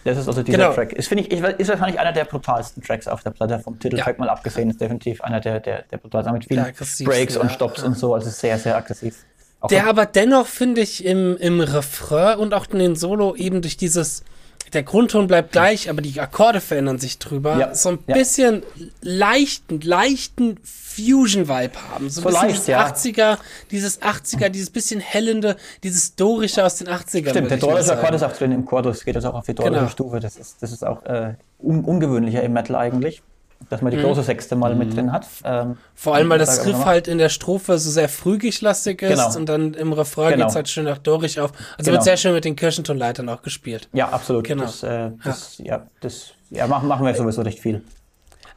[0.03, 0.73] Das ist also dieser Genau.
[0.73, 0.93] Track.
[0.93, 3.59] Ist, ich, ist wahrscheinlich einer der brutalsten Tracks auf der Platte.
[3.59, 4.25] Vom Titeltrack Ja.
[4.25, 6.33] mal abgesehen, ist definitiv einer der, der, der brutalsten.
[6.33, 6.65] Mit vielen
[7.05, 7.53] Breaks und ja.
[7.53, 9.25] Stops und so, also sehr, sehr aggressiv.
[9.61, 13.61] Auch Der aber dennoch, finde ich, im, im Refrain und auch in den Solo eben
[13.61, 14.23] durch dieses,
[14.73, 18.13] der Grundton bleibt gleich, aber die Akkorde verändern sich drüber, Ja, so ein ja.
[18.15, 18.63] bisschen
[19.01, 22.09] leichten, leichten Fusion-Vibe haben.
[22.09, 22.85] So ein So bisschen dieses ja.
[22.87, 23.37] 80er,
[23.71, 27.29] dieses 80er, dieses bisschen hellende, dieses Dorische aus den 80ern.
[27.29, 27.93] Stimmt, der dorische.
[27.97, 29.89] Akkord ist auch drin im Chorus, geht das auch auf die dorische Genau.
[29.89, 30.19] Stufe.
[30.19, 33.21] Das ist, das ist auch äh, un ungewöhnlicher im Metal eigentlich,
[33.69, 35.27] dass man die große Sechste mal mit drin hat.
[35.43, 35.77] Ähm, Mhm.
[35.95, 36.93] Vor allem, weil das Sag aber Riff nochmal.
[36.93, 39.35] halt in der Strophe so sehr frühig-lastig ist Genau.
[39.35, 40.45] und dann im Refrain Genau.
[40.45, 41.51] geht's halt schön nach Dorisch auf.
[41.77, 41.91] Also Genau.
[41.93, 43.89] wird sehr schön mit den Kirchentonleitern auch gespielt.
[43.93, 44.45] Ja, absolut.
[44.45, 44.63] Genau.
[44.63, 45.87] Das, äh, das, ja.
[46.01, 47.81] das ja, machen, machen wir sowieso recht viel.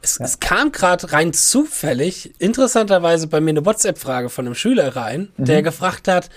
[0.01, 5.29] Es, es kam gerade rein zufällig, interessanterweise bei mir eine WhatsApp-Frage von einem Schüler rein,
[5.37, 5.63] der Mhm.
[5.63, 6.29] gefragt hat,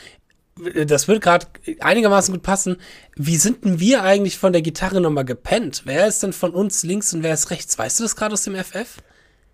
[0.87, 1.47] das wird gerade
[1.81, 2.77] einigermaßen gut passen,
[3.15, 5.83] wie sind denn wir eigentlich von der Gitarre nochmal gepennt?
[5.85, 7.79] Wer ist denn von uns links und wer ist rechts?
[7.79, 8.97] Weißt du das gerade aus dem FF?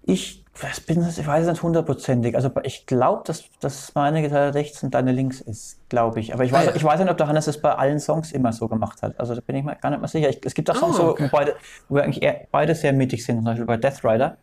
[0.04, 2.34] Ich, weiß- bin, ich weiß es nicht hundertprozentig.
[2.36, 6.34] Also ich glaube, dass, dass meine Gitarre rechts und deine links ist, glaube ich.
[6.34, 6.76] Aber ich weiß, Ah, ja.
[6.76, 9.18] ich weiß nicht, ob der Hannes es bei allen Songs immer so gemacht hat.
[9.18, 10.28] Also da bin ich mir gar nicht mehr sicher.
[10.28, 11.24] Ich, es gibt auch Songs, wo- okay.
[11.24, 11.56] wo, beide,
[11.88, 13.36] wo wir eigentlich eher, beide sehr mittig sind.
[13.36, 14.36] Zum Beispiel bei Death Rider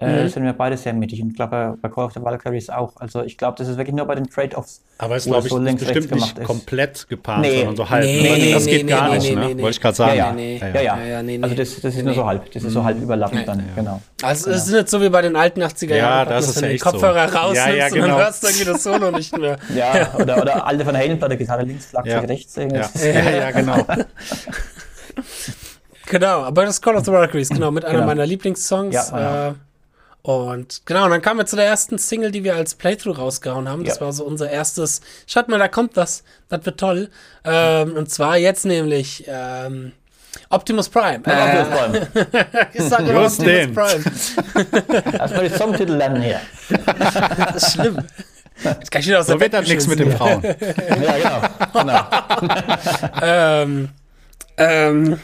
[0.00, 0.08] Mhm.
[0.08, 1.22] äh, sind wir beide sehr mittig.
[1.22, 2.94] Und ich glaube, bei, Call of the Valkyries auch.
[2.96, 4.82] Also ich glaube, das ist wirklich nur bei den Trade-Offs.
[4.98, 6.46] Aber es wo glaube ich so ist links, rechts bestimmt nicht gemacht ist.
[6.46, 7.56] komplett gepaart, Nee.
[7.58, 8.04] sondern so halb.
[8.04, 8.28] Nee, ne?
[8.38, 9.40] nee, das nee, geht nee, gar nee, nicht, nee, ne?
[9.46, 9.62] nee, nee.
[9.62, 10.10] Wollte ich gerade sagen.
[10.16, 10.32] Ja, ja.
[10.32, 10.58] nee.
[10.58, 10.80] Ja, ja.
[10.82, 11.60] Ja, ja, nee, Also nee.
[11.60, 12.16] das, das ist Nee, nur nee.
[12.16, 12.50] so halb.
[12.52, 13.46] Das ist so halb überlappend Nee.
[13.46, 14.00] dann, genau.
[14.22, 16.56] Also es ist nicht so wie bei den alten 80er Ja, Jahren, das dass ist
[16.56, 16.90] du ja den echt so.
[16.90, 18.06] Kopfhörer rausnimmst Ja, ja, und genau.
[18.08, 19.56] dann hörst du irgendwie das Solo nicht mehr.
[19.76, 22.20] Ja, oder, oder alte Van Halen-Platte, Gitarre links, Schlagzeug Ja.
[22.20, 22.56] rechts.
[22.56, 22.64] Ja.
[22.66, 23.76] Ja, ja, genau.
[26.06, 28.06] Genau, aber das Call of the Valkyries, genau, mit einer Genau.
[28.06, 28.94] meiner Lieblingssongs.
[28.94, 29.48] Ja, ja.
[29.48, 29.54] Äh,
[30.26, 33.68] und genau, und dann kamen wir zu der ersten Single, die wir als Playthrough rausgehauen
[33.68, 33.84] haben.
[33.84, 34.06] Das Ja.
[34.06, 37.10] war so unser erstes, schaut mal, da kommt was, das wird toll.
[37.44, 39.92] Ähm, und zwar jetzt nämlich ähm,
[40.48, 41.18] Optimus Prime.
[41.18, 42.08] Optimus Äh, Prime.
[42.72, 43.74] ich sag immer Optimus den.
[43.74, 44.04] Prime.
[45.18, 46.40] Erstmal die Songtitel lernen hier.
[47.52, 47.98] Das ist schlimm.
[48.62, 50.42] Das kann ich wieder aus So der wird das nichts mit den Frauen.
[50.42, 51.80] Ja, genau.
[51.82, 52.06] genau.
[53.22, 53.88] Ähm,
[54.56, 55.20] ähm,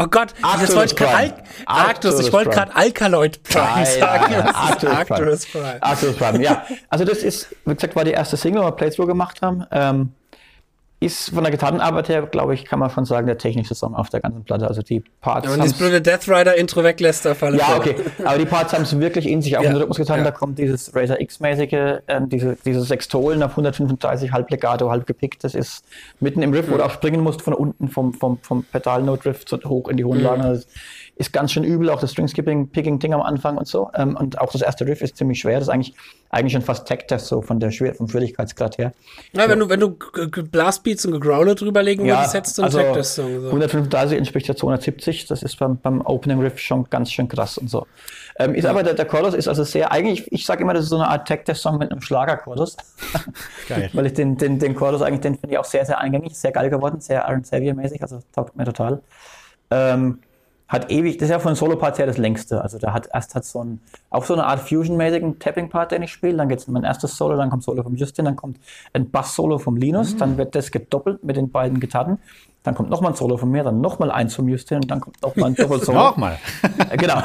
[0.00, 1.34] oh Gott, Arcturus das wollte ich gerade Prime.
[1.66, 2.66] Al Arctus, ich Arcturus wollte Prime.
[2.66, 4.32] gerade Alkaloid Prime Ah, sagen.
[4.32, 5.78] ja, Arcturus Arcturus Prime.
[5.82, 6.64] Arcturus Prime, ja.
[6.88, 9.64] Also das ist, wie gesagt, war die erste Single, wo wir Playthrough gemacht haben.
[9.70, 10.12] Ähm,
[11.02, 14.10] ist von der Gitarrenarbeit her, glaube ich, kann man schon sagen, der technischste Song auf
[14.10, 14.68] der ganzen Platte.
[14.68, 17.76] Also die Parts Wenn man dieses haben's- blöde Death Rider Intro weglässt, auf alle Ja,
[17.78, 17.96] okay.
[18.22, 19.68] Aber die Parts haben es wirklich in sich, auch Ja.
[19.68, 20.24] in der Rhythmusgitarre, Ja.
[20.26, 25.42] da kommt dieses Razer X-mäßige, ähm, diese, diese Sextolen auf 135, halb legato, halb gepickt.
[25.42, 25.86] Das ist
[26.20, 29.58] mitten im Riff, wo du auch springen musst von unten vom, vom, vom Pedal-Note-Riff so
[29.64, 30.42] hoch in die hohen Lagen.
[30.42, 30.66] Das
[31.20, 33.90] ist ganz schön übel, auch das String-Skipping-Picking-Ding am Anfang und so.
[33.94, 35.58] Ähm, und auch das erste Riff ist ziemlich schwer.
[35.58, 35.94] Das ist eigentlich,
[36.30, 38.94] eigentlich schon fast Tech-Test, so von der Schwer vom Schwierigkeitsgrad her.
[39.34, 39.98] Ja, wenn du, wenn du
[40.50, 43.40] Blastbeats und Gegrowler drüberlegen würdest, hättest du einen also Tech-Test-Song.
[43.42, 43.46] So.
[43.48, 47.68] 135 entspricht ja 270, das ist beim, beim Opening Riff schon ganz schön krass und
[47.68, 47.86] so.
[48.38, 50.88] Ähm, ist aber der, der Chorus ist also sehr, eigentlich, ich sage immer, das ist
[50.88, 52.78] so eine Art Tech-Test-Song mit einem Schlager-Chorus.
[53.68, 53.90] Geil.
[53.92, 56.52] Weil ich den, den, den Chorus eigentlich, den finde ich auch sehr, sehr eingängig, sehr
[56.52, 59.02] geil geworden, sehr Aaron Xavier-mäßig, also taugt mir total.
[59.70, 60.20] Ähm,
[60.70, 62.62] hat ewig, das ist ja von Solo-Parts her das längste.
[62.62, 66.12] Also da hat erst hat so ein, auch so eine Art Fusion-mäßigen Tapping-Part, den ich
[66.12, 66.36] spiele.
[66.36, 68.56] Dann geht es in mein erstes Solo, dann kommt Solo vom Justin, dann kommt
[68.92, 72.18] ein Bass-Solo vom Linus, dann wird das gedoppelt mit den beiden Gitarren.
[72.62, 75.20] Dann kommt nochmal ein Solo von mir, dann nochmal eins vom Justin und dann kommt
[75.22, 75.98] nochmal ein Doppel-Solo.
[75.98, 76.38] Nochmal.
[76.88, 77.20] Äh, genau.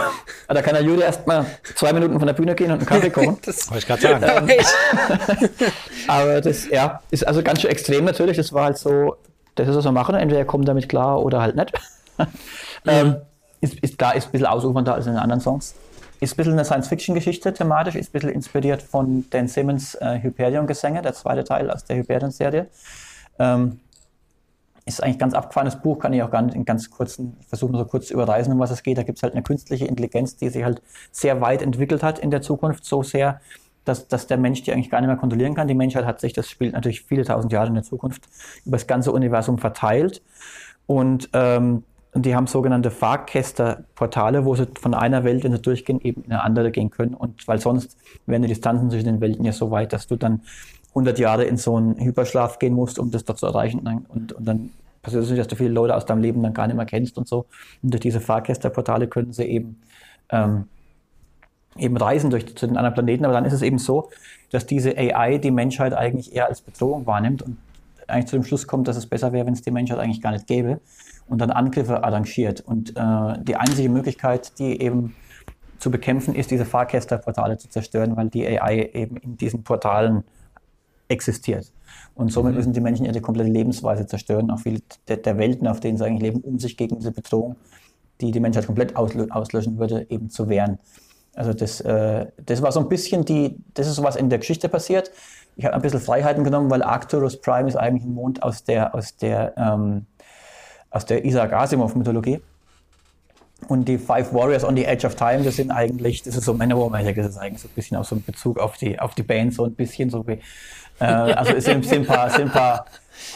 [0.48, 3.12] Da kann der Jude erst mal zwei Minuten von der Bühne gehen und einen Kaffee
[3.12, 3.38] kochen.
[3.46, 4.50] Das, Wollte ich gerade sagen.
[6.08, 8.38] Aber das, ja, ist also ganz schön extrem natürlich.
[8.38, 9.18] Das war halt so,
[9.54, 10.16] das ist was wir machen.
[10.16, 11.74] Entweder ihr kommt damit klar oder halt nicht.
[12.88, 13.18] ähm,
[13.66, 15.76] ist, ist klar, ist ein bisschen ausufernder als in den anderen Songs.
[16.20, 21.02] Ist ein bisschen eine Science-Fiction-Geschichte thematisch, ist ein bisschen inspiriert von Dan Simmons äh, Hyperion-Gesänge,
[21.02, 22.68] der zweite Teil aus der Hyperion-Serie.
[23.38, 23.80] Ähm,
[24.86, 27.72] ist eigentlich ein ganz abgefahrenes Buch, kann ich auch nicht in ganz kurzen, ich versuche
[27.72, 28.98] nur so kurz zu überreisen, um was es geht.
[28.98, 32.30] Da gibt es halt eine künstliche Intelligenz, die sich halt sehr weit entwickelt hat in
[32.30, 33.42] der Zukunft, so sehr,
[33.84, 35.68] dass, dass der Mensch die eigentlich gar nicht mehr kontrollieren kann.
[35.68, 38.30] Die Menschheit hat sich, das spielt natürlich viele tausend Jahre in der Zukunft,
[38.64, 40.22] über das ganze Universum verteilt.
[40.86, 41.84] Und, ähm,
[42.16, 46.32] und die haben sogenannte Fahrkäster-Portale, wo sie von einer Welt, wenn sie durchgehen, eben in
[46.32, 47.14] eine andere gehen können.
[47.14, 50.40] Und weil sonst wären die Distanzen zwischen den Welten ja so weit, dass du dann
[50.92, 53.80] 100 Jahre in so einen Hyperschlaf gehen musst, um das dort zu erreichen.
[53.80, 54.70] Und dann, und, und dann
[55.02, 57.18] passiert es nicht, dass du viele Leute aus deinem Leben dann gar nicht mehr kennst
[57.18, 57.48] und so.
[57.84, 59.82] Und durch diese Fahrgästerportale können sie eben,
[60.30, 60.70] ähm,
[61.76, 63.26] eben reisen durch, zu den anderen Planeten.
[63.26, 64.10] Aber dann ist es eben so,
[64.52, 67.58] dass diese AI die Menschheit eigentlich eher als Bedrohung wahrnimmt und
[68.08, 70.32] eigentlich zu dem Schluss kommt, dass es besser wäre, wenn es die Menschheit eigentlich gar
[70.32, 70.80] nicht gäbe
[71.28, 72.62] und dann Angriffe arrangiert.
[72.62, 75.16] Und äh, die einzige Möglichkeit, die eben
[75.80, 80.24] zu bekämpfen, ist, diese Fahrgästerportale zu zerstören, weil die AI eben in diesen Portalen
[81.08, 81.72] existiert.
[82.16, 82.58] Und somit mhm.
[82.58, 86.06] müssen die Menschen ihre komplette Lebensweise zerstören, auch viele der, der, Welten, auf denen sie
[86.06, 87.58] eigentlich leben, um sich gegen diese Bedrohung,
[88.22, 90.80] die die Menschheit komplett auslöschen würde, eben zu wehren.
[91.36, 94.40] Also das, äh, das war so ein bisschen die, das ist so was in der
[94.40, 95.12] Geschichte passiert.
[95.56, 98.94] Ich habe ein bisschen Freiheiten genommen, weil Arcturus Prime ist eigentlich ein Mond aus der,
[98.94, 100.06] aus der, ähm,
[100.90, 102.42] aus der Isaac Asimov-Mythologie.
[103.68, 106.54] Und die Five Warriors on the Edge of Time, das sind eigentlich, das ist so
[106.54, 109.24] Manowar-mäßig, das ist eigentlich so ein bisschen auch so ein Bezug auf die, auf die
[109.24, 110.40] Band, so ein bisschen so wie,
[111.00, 112.86] äh, also es sind, sind, ein paar, sind ein paar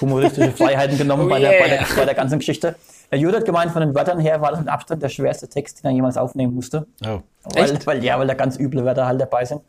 [0.01, 2.75] humoristische Freiheiten genommen oh bei, der, bei, der, bei der ganzen Geschichte.
[3.11, 5.83] Der Jude hat gemeint, von den Wörtern her war das mit Abstand der schwerste Text,
[5.83, 6.85] den er jemals aufnehmen musste.
[7.03, 7.21] Oh.
[7.55, 9.61] Weil, weil, ja, weil da ganz üble Wörter halt dabei sind.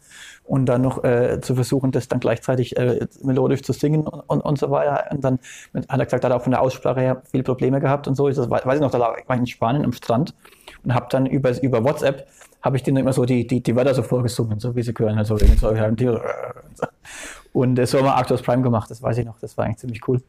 [0.51, 4.40] Und dann noch äh, zu versuchen, das dann gleichzeitig äh, melodisch zu singen und, und,
[4.40, 5.05] und, so weiter.
[5.12, 5.39] Und dann
[5.89, 8.28] hat er gesagt, hat er auch von der Aussprache her viele Probleme gehabt und so.
[8.28, 10.35] Das weiß ich noch, da war ich in Spanien am Strand
[10.82, 12.27] und habe dann über, über WhatsApp
[12.62, 15.18] habe ich denen immer so die, die, die Wörter so vorgesungen, so wie sie gehören.
[15.18, 16.20] Also so,
[17.52, 20.06] und das haben wir Arctos Prime gemacht, das weiß ich noch, das war eigentlich ziemlich
[20.09, 20.20] cool.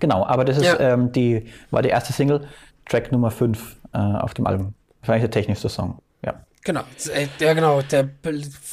[0.00, 0.78] Genau, aber das ist ja.
[0.80, 2.46] ähm, die, war die erste Single,
[2.84, 4.74] Track Nummer 5 äh, auf dem Album.
[5.00, 6.34] Wahrscheinlich der technischste Song, ja.
[6.66, 6.82] Genau,
[7.14, 8.10] äh, ja genau, der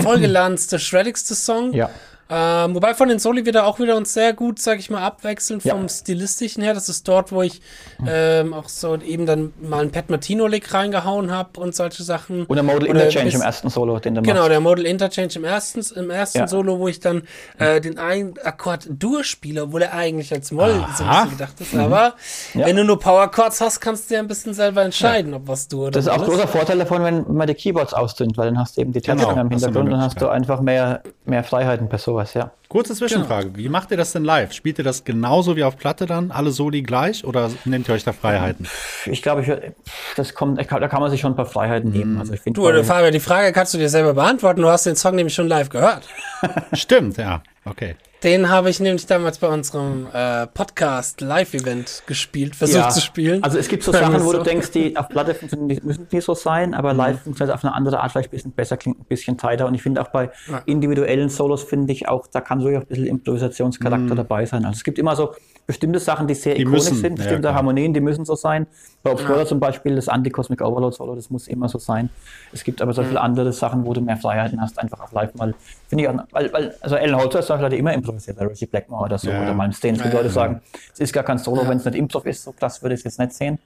[0.01, 1.73] vollgeladенste, shreddigste Song.
[1.73, 1.91] Ja.
[2.29, 5.03] Ähm, wobei von den Soli wird er auch wieder uns sehr gut, sag ich mal,
[5.03, 5.89] abwechseln vom ja.
[5.89, 6.73] Stilistischen her.
[6.73, 7.61] Das ist dort, wo ich
[8.07, 12.45] ähm, auch so eben dann mal einen Pat Martino-Lick reingehauen habe und solche Sachen.
[12.45, 15.81] Und der Modal Interchange im ersten Solo, den du Genau, der Modal Interchange im ersten,
[15.95, 16.47] im ersten ja.
[16.47, 17.23] Solo, wo ich dann
[17.59, 20.95] äh, den einen Akkord durchspiele, obwohl er eigentlich als Moll Aha.
[20.95, 21.73] so ein bisschen gedacht ist.
[21.73, 21.79] Mhm.
[21.81, 22.13] Aber
[22.53, 22.65] ja.
[22.65, 25.67] wenn du nur Power Chords hast, kannst du ja ein bisschen selber entscheiden, ob was
[25.67, 28.45] du oder Das ist auch ein großer Vorteil davon, wenn man die Keyboards ausdünnt, weil
[28.45, 31.03] dann hast du eben die Tasten genau, im Hintergrund und dann hast du einfach mehr,
[31.25, 32.51] mehr Freiheiten per sowas sowas, ja.
[32.73, 33.51] Kurze Zwischenfrage.
[33.51, 33.57] Genau.
[33.59, 34.51] Wie macht ihr das denn live?
[34.51, 38.03] Spielt ihr das genauso wie auf Platte dann, alle Soli gleich oder nehmt ihr euch
[38.03, 38.67] da Freiheiten?
[39.05, 39.73] Ich glaube, ich,
[40.15, 42.17] das kommt, da kann man sich schon ein paar Freiheiten nehmen.
[42.17, 44.63] Also ich find, du, Fabian, die Frage kannst du dir selber beantworten.
[44.63, 46.09] Du hast den Song nämlich schon live gehört.
[46.73, 47.43] Stimmt, ja.
[47.63, 47.95] Okay.
[48.23, 52.89] Den habe ich nämlich damals bei unserem äh, Podcast Live-Event gespielt, versucht ja.
[52.89, 53.43] zu spielen.
[53.43, 54.37] Also es gibt so Sachen, wo so.
[54.37, 56.99] du denkst, die auf Platte funktionieren, müssen die so sein, aber mhm.
[56.99, 59.67] live funktioniert auf eine andere Art vielleicht ein bisschen besser, klingt ein bisschen tighter.
[59.67, 60.61] Und ich finde auch bei ja.
[60.65, 64.17] individuellen Solos finde ich auch, da kann so ein bisschen Improvisationscharakter mhm.
[64.17, 64.65] dabei sein.
[64.65, 65.33] Also es gibt immer so
[65.65, 68.67] bestimmte Sachen, die sehr die ikonisch müssen, sind, bestimmte ja, Harmonien, die müssen so sein.
[69.01, 69.45] Bei Obscura ja.
[69.45, 72.09] zum Beispiel das Anti-Cosmic Overload Solo, das muss immer so sein.
[72.51, 73.07] Es gibt aber so mhm.
[73.07, 75.53] viele andere Sachen, wo du mehr Freiheiten hast, einfach auf live mal.
[75.87, 79.05] Finde ich auch, weil, weil, also Alan Holzer ist hat immer improvisiert, der Reggie Blackmore
[79.05, 79.41] oder so, ja.
[79.41, 79.95] oder Malmsteen.
[79.95, 80.61] Es gibt Leute, sagen,
[80.91, 83.03] es ist gar kein Solo, wenn es nicht Improv ist, so krass würde ich es
[83.05, 83.59] jetzt nicht sehen.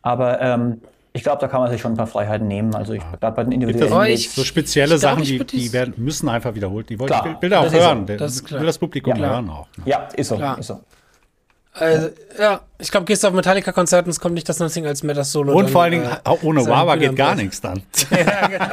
[0.00, 0.80] Aber ähm,
[1.16, 2.74] ich glaube, da kann man sich schon ein paar Freiheiten nehmen.
[2.74, 6.28] Also ich gerade bei den individuellen Gibt so spezielle Sachen, glaub, die, die werden, müssen
[6.28, 6.90] einfach wiederholt.
[6.90, 8.04] Die wollen, klar, ich will, will auch hören.
[8.06, 8.16] So.
[8.16, 9.68] Das will das Publikum ja, hören auch.
[9.76, 9.84] Ne?
[9.86, 10.80] Ja, ist so, ist so.
[11.72, 15.52] Also, ja, ich glaube, gehst du auf Metallica-Konzerten, es kommt nicht das Nothing als Metas-Solo.
[15.52, 17.82] Und dann, vor allen Dingen, äh, ohne Wawa geht gar nichts dann.
[18.10, 18.64] ja, genau.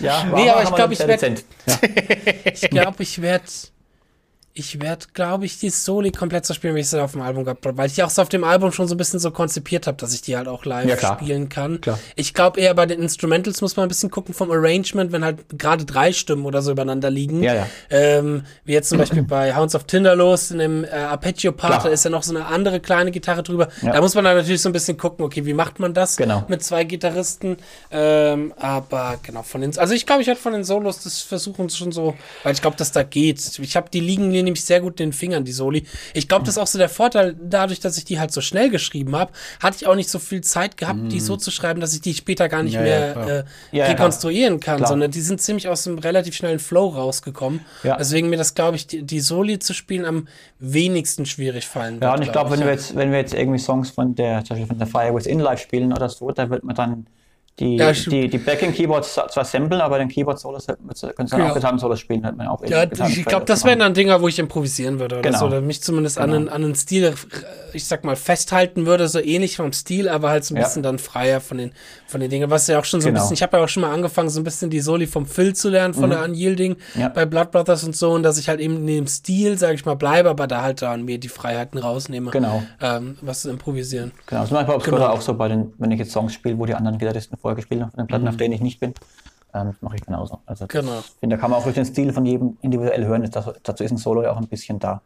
[0.00, 1.34] ja, nee, aber ich glaube, ich werde.
[1.66, 1.74] Ja.
[2.52, 3.44] ich glaube, ich werde
[4.58, 7.44] ich werde, glaube ich, die Soli komplett so spielen, wie ich sie auf dem Album
[7.44, 9.30] gehabt habe, weil ich die auch so auf dem Album schon so ein bisschen so
[9.30, 11.82] konzipiert habe, dass ich die halt auch live ja, spielen kann.
[11.82, 11.98] Klar.
[12.14, 15.58] Ich glaube eher bei den Instrumentals muss man ein bisschen gucken vom Arrangement, wenn halt
[15.58, 17.42] gerade drei Stimmen oder so übereinander liegen.
[17.42, 17.66] Ja, ja.
[17.90, 22.04] Ähm, wie jetzt zum Beispiel bei Hounds of Tinderlos in dem äh, Arpeggio-Part, da ist
[22.04, 23.68] ja noch so eine andere kleine Gitarre drüber.
[23.82, 23.92] Ja.
[23.92, 26.46] Da muss man dann natürlich so ein bisschen gucken, okay, wie macht man das genau.
[26.48, 27.58] mit zwei Gitarristen?
[27.90, 31.68] Ähm, aber genau, von den, also ich glaube, ich werde von den Solos das versuchen
[31.68, 33.58] schon so, weil ich glaube, dass da geht.
[33.58, 35.84] Ich habe die liegen nämlich sehr gut in den Fingern, die Soli.
[36.14, 38.70] Ich glaube, das ist auch so der Vorteil, dadurch, dass ich die halt so schnell
[38.70, 41.08] geschrieben habe, hatte ich auch nicht so viel Zeit gehabt, mm.
[41.08, 43.86] die so zu schreiben, dass ich die später gar nicht ja, mehr ja, äh, ja,
[43.86, 44.88] rekonstruieren kann, klar.
[44.88, 47.60] sondern die sind ziemlich aus einem relativ schnellen Flow rausgekommen.
[47.82, 47.96] Ja.
[47.96, 50.28] Deswegen mir das, glaube ich, die, die, Soli zu spielen am
[50.58, 52.04] wenigsten schwierig fallen wird.
[52.04, 54.44] Ja, und ich glaube, glaub, wenn, wir jetzt, wenn wir jetzt irgendwie Songs von der,
[54.44, 57.06] zum Beispiel von der Fire Within Live spielen oder so, da wird man dann
[57.58, 61.48] die, ja, die, die Backing-Keyboards zwar samplen, aber den Keyboard-Solos können sie ja.
[61.48, 62.62] auch Gitarren-Solos spielen, hat man auch.
[62.66, 65.38] Ja, ich glaube, das wären dann Dinger, wo ich improvisieren würde oder genau.
[65.38, 66.28] so, oder mich zumindest genau.
[66.28, 67.14] an, einen, an einen Stil,
[67.72, 70.64] ich sag mal, festhalten würde, so ähnlich vom Stil, aber halt so ein ja.
[70.64, 71.72] bisschen dann freier von den,
[72.06, 73.20] von den Dingen, was ja auch schon so genau.
[73.20, 75.24] ein bisschen, ich habe ja auch schon mal angefangen, so ein bisschen die Soli vom
[75.24, 76.10] Phil zu lernen, von mhm.
[76.10, 77.08] der Unyielding ja.
[77.08, 79.86] bei Blood Brothers und so, und dass ich halt eben in dem Stil, sag ich
[79.86, 82.62] mal, bleibe, aber da halt dann mir die Freiheiten rausnehme, genau.
[82.82, 84.12] Ähm, was zu improvisieren.
[84.26, 85.08] Genau, das bei Obscura genau.
[85.10, 87.80] auch so bei den, wenn ich jetzt Songs spiele, wo die anderen Gitarristen vorher gespielt
[87.80, 88.30] von den Platten mhm.
[88.30, 88.92] auf denen ich nicht bin.
[89.54, 90.40] Ähm, mache ich genauso.
[90.46, 90.98] Also genau.
[90.98, 93.28] Ich finde, da kann man auch durch den Stil von jedem individuell hören.
[93.30, 95.00] Das, dazu ist ein Solo ja auch ein bisschen da.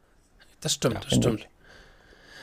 [0.62, 1.46] Das stimmt, ja, das stimmt.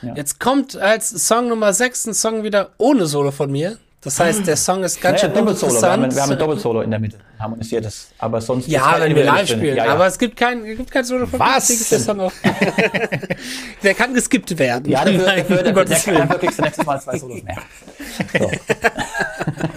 [0.04, 0.14] Ja.
[0.14, 3.78] Jetzt kommt als Song Nummer 6 ein Song wieder ohne Solo von mir.
[4.02, 5.82] Das heißt, der Song ist ganz Naja, schön Doppelsolo.
[5.82, 7.18] Wir haben, wir haben ein Doppelsolo in der Mitte.
[7.40, 8.10] Harmonisiert das.
[8.20, 8.68] Aber sonst.
[8.68, 9.76] ja, wenn wir live spielen.
[9.76, 9.94] Ja, ja.
[9.94, 11.46] Aber es gibt kein, es gibt kein Solo von mir.
[11.46, 11.90] Was?
[11.90, 12.32] der Song auch.
[13.84, 14.92] der kann geskippt werden.
[14.92, 17.58] Ja, dafür, dafür, dafür, dafür, kriegst du nächstes Mal zwei Solos mehr.
[18.40, 18.52] So.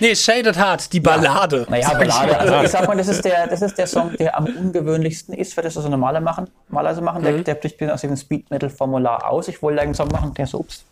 [0.00, 1.66] Nee, Shaded Heart, die Ballade.
[1.68, 2.38] Naja, Sag ich Ballade.
[2.38, 5.54] Also ich sag mal, das ist der, das ist der Song, der am ungewöhnlichsten ist
[5.54, 7.20] für das, was wir normaler machen, normalerweise machen.
[7.20, 7.24] Mhm.
[7.24, 9.48] Der, der bricht aus dem Speed Metal Formular aus.
[9.48, 10.84] Ich wollte einen Song machen, der so, ups,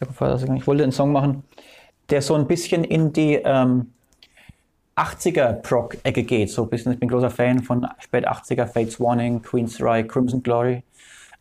[0.00, 1.44] ich wollte einen Song machen,
[2.10, 3.92] der so ein bisschen in die ähm,
[4.96, 6.50] 80er Proc-Ecke geht.
[6.50, 10.42] So ein bisschen, ich bin großer Fan von spät 80er, Fates Warning, Queen's Rye, Crimson
[10.42, 10.82] Glory.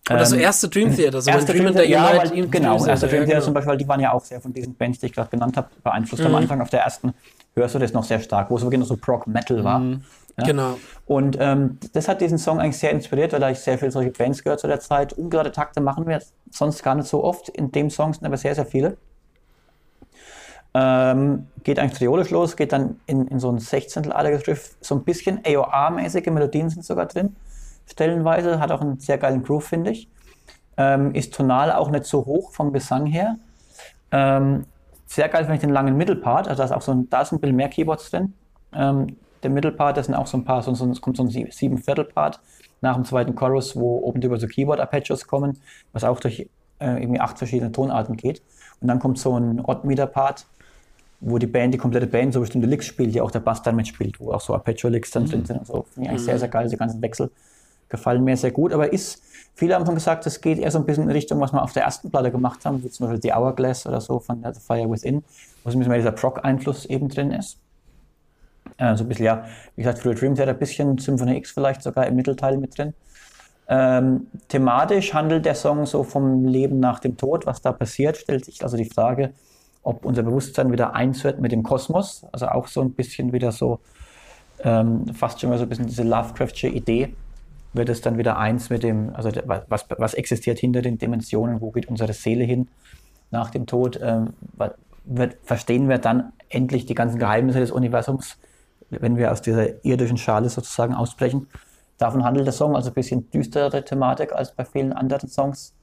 [0.09, 2.89] Oder so Ähm, erste Dream Theater, so Erste Dream Dream Theater, ja, weil, genau, Dream
[2.89, 3.65] erste Theater, Dream Theater ja, zum genau.
[3.65, 6.23] Beispiel, die waren ja auch sehr von diesen Bands, die ich gerade genannt habe, beeinflusst.
[6.23, 7.13] Am Anfang auf der ersten
[7.55, 9.81] hörst du das noch sehr stark, wo es wirklich noch so Prog-Metal war.
[10.37, 10.45] Ja?
[10.45, 10.77] Genau.
[11.05, 14.11] Und ähm, das hat diesen Song eigentlich sehr inspiriert, weil da ich sehr viele solche
[14.11, 15.13] Bands gehört zu der Zeit.
[15.13, 16.21] Ungerade Takte machen wir
[16.51, 17.49] sonst gar nicht so oft.
[17.49, 18.97] In dem Song sind aber sehr, sehr viele.
[20.73, 24.75] Ähm, geht eigentlich triolisch los, geht dann in, in so ein Sechzehntelartiges Riff.
[24.79, 27.35] So ein bisschen AOR-mäßige Melodien sind sogar drin.
[27.87, 28.59] Stellenweise.
[28.59, 30.09] Hat auch einen sehr geilen Groove, finde ich.
[30.77, 33.37] Ähm, ist tonal auch nicht so hoch vom Gesang her.
[34.11, 34.65] Ähm,
[35.07, 36.47] sehr geil finde ich den langen Mittelpart.
[36.47, 38.33] Also da ist auch so ein, da ist ein bisschen mehr Keyboards drin.
[38.73, 41.29] Ähm, der Mittelpart, das sind auch so ein paar, so, so, es kommt so ein
[41.29, 42.39] Sie- Siebenviertelpart
[42.81, 45.57] nach dem zweiten Chorus, wo oben drüber so Keyboard-Arpeggios kommen,
[45.93, 46.49] was auch durch
[46.79, 48.41] äh, irgendwie acht verschiedene Tonarten geht.
[48.81, 50.45] Und dann kommt so ein Odd-Meter-Part,
[51.21, 53.75] wo die Band, die komplette Band so bestimmte Licks spielt, die auch der Bass dann
[53.75, 55.85] mitspielt, wo auch so Arpeggio-Licks dann drin sind und so.
[55.93, 57.31] Finde ich eigentlich sehr, sehr geil, diese ganzen Wechsel
[57.89, 59.21] gefallen mir sehr gut, aber ist,
[59.55, 61.73] viele haben schon gesagt, es geht eher so ein bisschen in Richtung, was wir auf
[61.73, 64.89] der ersten Platte gemacht haben, wie zum Beispiel The Hourglass oder so von The Fire
[64.89, 65.23] Within,
[65.63, 67.57] wo so ein bisschen mehr dieser Proc-Einfluss eben drin ist.
[68.77, 69.45] Äh, so ein bisschen, ja,
[69.75, 72.93] wie gesagt, früher Dream Theater, ein bisschen Symphony X vielleicht sogar im Mittelteil mit drin.
[73.69, 78.45] Ähm, thematisch handelt der Song so vom Leben nach dem Tod, was da passiert, stellt
[78.45, 79.33] sich also die Frage,
[79.83, 83.51] ob unser Bewusstsein wieder eins wird mit dem Kosmos, also auch so ein bisschen wieder
[83.51, 83.79] so,
[84.63, 87.13] ähm, fast schon mal so ein bisschen diese Lovecraftsche Idee,
[87.73, 91.71] wird es dann wieder eins mit dem, also was, was existiert hinter den Dimensionen, wo
[91.71, 92.67] geht unsere Seele hin
[93.31, 94.33] nach dem Tod, ähm,
[95.05, 98.37] wird, verstehen wir dann endlich die ganzen Geheimnisse des Universums,
[98.89, 101.47] wenn wir aus dieser irdischen Schale sozusagen ausbrechen.
[101.97, 105.73] Davon handelt der Song, also ein bisschen düstere Thematik als bei vielen anderen Songs.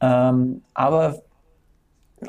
[0.00, 1.22] Ähm, aber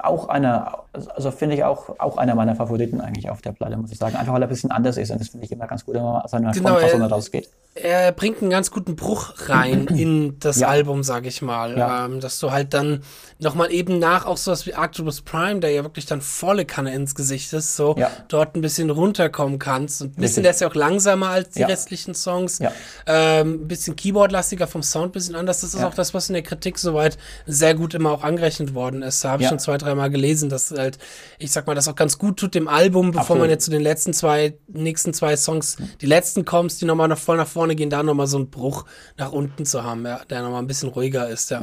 [0.01, 0.83] auch einer,
[1.15, 4.15] also finde ich auch, auch einer meiner Favoriten eigentlich auf der Platte, muss ich sagen.
[4.15, 6.03] Einfach weil er ein bisschen anders ist und das finde ich immer ganz gut, wenn
[6.03, 7.49] man aus einer Genau, Frontfassung rausgeht.
[7.75, 10.67] er bringt einen ganz guten Bruch rein in das Ja.
[10.67, 11.77] Album, sag ich mal.
[11.77, 12.05] Ja.
[12.05, 13.01] Ähm, dass du halt dann
[13.39, 17.15] nochmal eben nach auch sowas wie Arcturus Prime, der ja wirklich dann volle Kanne ins
[17.15, 18.09] Gesicht ist, so Ja.
[18.29, 20.01] dort ein bisschen runterkommen kannst.
[20.01, 20.43] Und ein bisschen, Richtig.
[20.43, 22.59] der ist ja auch langsamer als die restlichen Songs.
[23.05, 25.61] Ähm, ein bisschen Keyboardlastiger vom Sound, ein bisschen anders.
[25.61, 29.01] Das ist auch das, was in der Kritik soweit sehr gut immer auch angerechnet worden
[29.01, 29.23] ist.
[29.23, 30.97] Da habe ich schon zwei, dreimal gelesen, dass halt,
[31.39, 33.41] ich sag mal, das auch ganz gut tut dem Album, bevor Absolut.
[33.41, 37.17] man jetzt zu den letzten zwei, nächsten zwei Songs, die letzten kommst, die nochmal nach
[37.17, 38.85] voll nach vorne gehen, da nochmal so einen Bruch
[39.17, 41.61] nach unten zu haben, ja, der nochmal ein bisschen ruhiger ist, ja.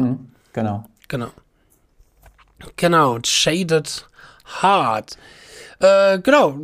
[0.52, 0.84] Genau.
[1.08, 1.28] Genau.
[2.76, 4.06] Genau, Shaded
[4.62, 5.16] Heart.
[5.82, 6.58] Äh, genau,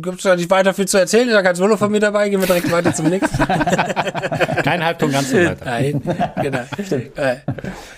[0.00, 1.28] gibt es da nicht weiter viel zu erzählen?
[1.28, 3.36] Da kein Solo von mir dabei, gehen wir direkt weiter zum nächsten.
[4.62, 5.64] Kein Halbton, ganz so weiter.
[5.64, 6.00] Nein,
[6.40, 6.60] genau.
[7.16, 7.36] Äh,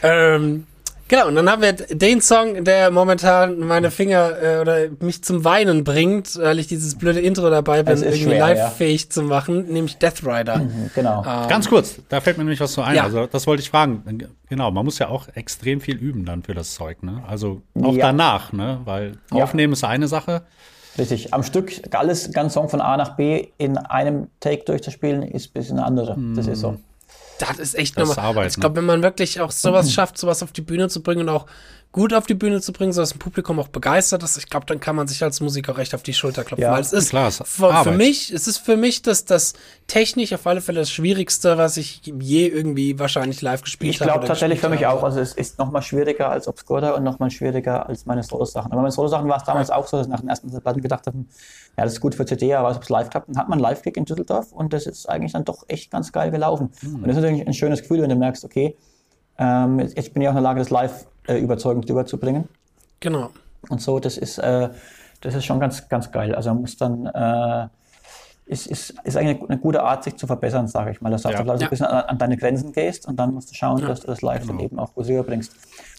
[0.02, 0.66] ähm,
[1.09, 5.45] genau, und dann haben wir den Song, der momentan meine Finger äh, oder mich zum
[5.45, 8.47] Weinen bringt, weil ich dieses blöde Intro dabei bin, irgendwie schwer, ja.
[8.49, 10.61] live-fähig zu machen, nämlich Death Rider.
[10.95, 11.23] Genau.
[11.23, 12.95] Ganz kurz, da fällt mir nämlich was so ein.
[12.97, 13.05] Ja.
[13.05, 14.03] Also, das wollte ich fragen.
[14.49, 17.23] Genau, man muss ja auch extrem viel üben dann für das Zeug, ne?
[17.27, 18.07] Also auch Ja.
[18.07, 18.81] danach, ne?
[18.85, 19.45] Weil Ja.
[19.45, 20.43] aufnehmen ist eine Sache.
[20.99, 21.33] Richtig.
[21.33, 25.53] Am Stück alles ganz Song von A nach B in einem Take durchzuspielen, ist ein
[25.55, 26.16] bisschen eine andere.
[26.37, 26.77] Das ist so.
[27.38, 28.30] Das ist echt Das ist nochmal.
[28.30, 31.22] Arbeit, ich glaube, wenn man wirklich auch sowas schafft, sowas auf die Bühne zu bringen
[31.22, 31.46] und auch
[31.93, 34.81] gut auf die Bühne zu bringen, sodass ein Publikum auch begeistert ist, ich glaube, dann
[34.81, 36.62] kann man sich als Musiker recht auf die Schulter klopfen.
[36.62, 39.27] Ja, weil es ist, klar, es ist für, für mich, es ist für mich das,
[39.27, 39.52] das
[39.89, 44.09] technisch auf alle Fälle das Schwierigste, was ich je irgendwie wahrscheinlich live gespielt Ich habe.
[44.09, 44.98] glaube oder tatsächlich für mich habe.
[44.98, 45.05] auch.
[45.05, 48.73] Also es ist noch mal schwieriger als Obscura und noch mal schwieriger als meine Solo-Sachen.
[48.73, 51.06] Aber meine Solo-Sachen war es damals auch so, dass ich nach den ersten Platten gedacht
[51.06, 51.19] habe,
[51.77, 53.28] ja, das ist gut für CD, aber was es live gehabt.
[53.28, 56.10] Dann hat man einen Live-Gig in Düsseldorf und das ist eigentlich dann doch echt ganz
[56.10, 56.70] geil gelaufen.
[56.82, 58.77] Und das ist natürlich ein schönes Gefühl, wenn du merkst, okay,
[59.39, 62.49] ähm, jetzt, jetzt bin ich auch in der Lage, das live äh, überzeugend rüberzubringen.
[63.01, 63.31] Genau.
[63.69, 64.69] und so, das ist, äh,
[65.20, 66.35] das ist schon ganz, ganz geil.
[66.35, 67.66] Also man muss dann, äh,
[68.47, 71.11] ist, ist, ist eigentlich eine, gute Art, sich zu verbessern, sage ich mal.
[71.11, 71.39] Dass du Ja.
[71.39, 71.59] also Ja.
[71.66, 74.20] ein bisschen an, an deine Grenzen gehst und dann musst du schauen, dass du das
[74.23, 75.53] live dann eben auch gut rüberbringst.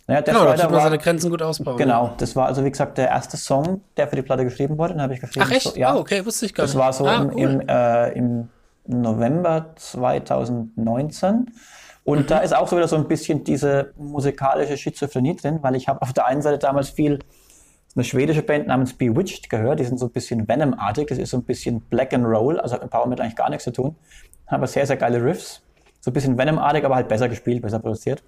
[0.07, 1.77] Naja, Death Genau, da Rider war, seine Grenzen gut ausbauen.
[1.77, 4.93] genau, das war also wie gesagt der erste Song, der für die Platte geschrieben wurde.
[4.95, 5.45] Den habe ich geschrieben.
[5.47, 5.63] Ach echt?
[5.73, 6.83] So, ja, Oh, okay, wusste ich gar das nicht.
[6.83, 7.39] war so ah, im, cool.
[7.39, 8.49] im, äh, im
[8.85, 11.47] November 2019.
[12.03, 15.87] Und da ist auch so wieder so ein bisschen diese musikalische Schizophrenie drin, weil ich
[15.87, 17.19] habe auf der einen Seite damals viel
[17.95, 21.37] eine schwedische Band namens Bewitched gehört, die sind so ein bisschen Venom-artig, das ist so
[21.37, 23.95] ein bisschen Black and Roll, also hat mit Power Metal eigentlich gar nichts zu tun,
[24.47, 25.61] aber sehr, sehr geile Riffs,
[26.01, 28.23] so ein bisschen Venom-artig, aber halt besser gespielt, besser produziert.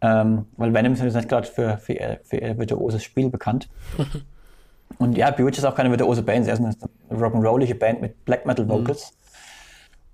[0.00, 3.68] Ähm, weil Venom ist ja nicht gerade für, für, ihr, für ihr virtuoses Spiel bekannt.
[4.98, 6.74] Und ja, Bewitched ist auch keine virtuose Band, sie ist eine
[7.12, 9.16] rock'n'rollige Band mit Black Metal Vocals.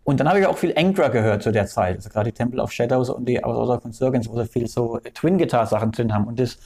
[0.08, 1.96] Und dann habe ich auch viel Angra gehört zu der Zeit.
[1.96, 4.98] Also gerade die Temple of Shadows und die Außer von Surgens, wo sie viel so
[5.12, 6.24] Twin-Guitar-Sachen drin haben.
[6.24, 6.56] Und, das,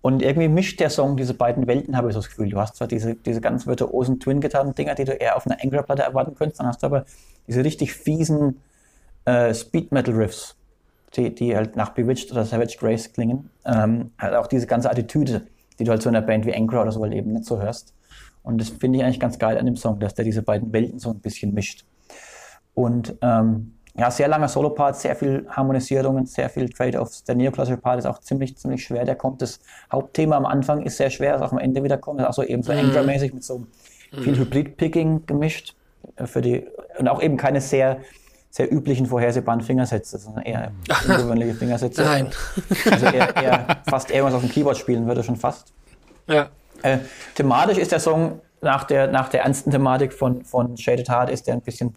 [0.00, 2.48] und irgendwie mischt der Song diese beiden Welten, habe ich so das Gefühl.
[2.48, 6.34] Du hast zwar diese, diese ganz virtuosen Twin-Gitarren-Dinger, die du eher auf einer Angra-Platte erwarten
[6.34, 7.04] könntest, dann hast du aber
[7.46, 8.62] diese richtig fiesen
[9.26, 10.56] äh, Speed-Metal-Riffs,
[11.14, 13.50] die, die halt nach Bewitched oder Savage Grace klingen.
[13.66, 15.42] Ähm, halt auch diese ganze Attitüde,
[15.78, 17.60] die du halt so in einer Band wie Angra oder so halt eben nicht so
[17.60, 17.92] hörst.
[18.42, 20.98] Und das finde ich eigentlich ganz geil an dem Song, dass der diese beiden Welten
[20.98, 21.84] so ein bisschen mischt.
[22.78, 27.24] Und ähm, ja, sehr langer Solo-Part, sehr viel Harmonisierungen, sehr viel Trade-offs.
[27.24, 29.04] Der neoklassische Part ist auch ziemlich, ziemlich schwer.
[29.04, 29.58] Der kommt, das
[29.90, 32.20] Hauptthema am Anfang ist sehr schwer, das auch am Ende wieder kommt.
[32.20, 32.78] Das ist auch so eben so Mhm.
[32.78, 33.66] Angra-mäßig mit so
[34.22, 35.74] viel Hybrid-Picking gemischt.
[36.14, 36.68] äh, Für die,
[37.00, 37.98] und auch eben keine sehr,
[38.50, 40.70] sehr üblichen vorhersehbaren Fingersätze, sondern eher
[41.08, 42.04] ungewöhnliche Fingersätze.
[42.04, 42.28] Nein.
[42.88, 45.72] Also eher, eher fast eher was auf dem Keyboard spielen würde, schon fast.
[46.28, 46.50] Ja.
[46.82, 46.98] Äh,
[47.34, 51.48] thematisch ist der Song nach der, nach der ernsten Thematik von, von Shaded Heart ist
[51.48, 51.96] der ein bisschen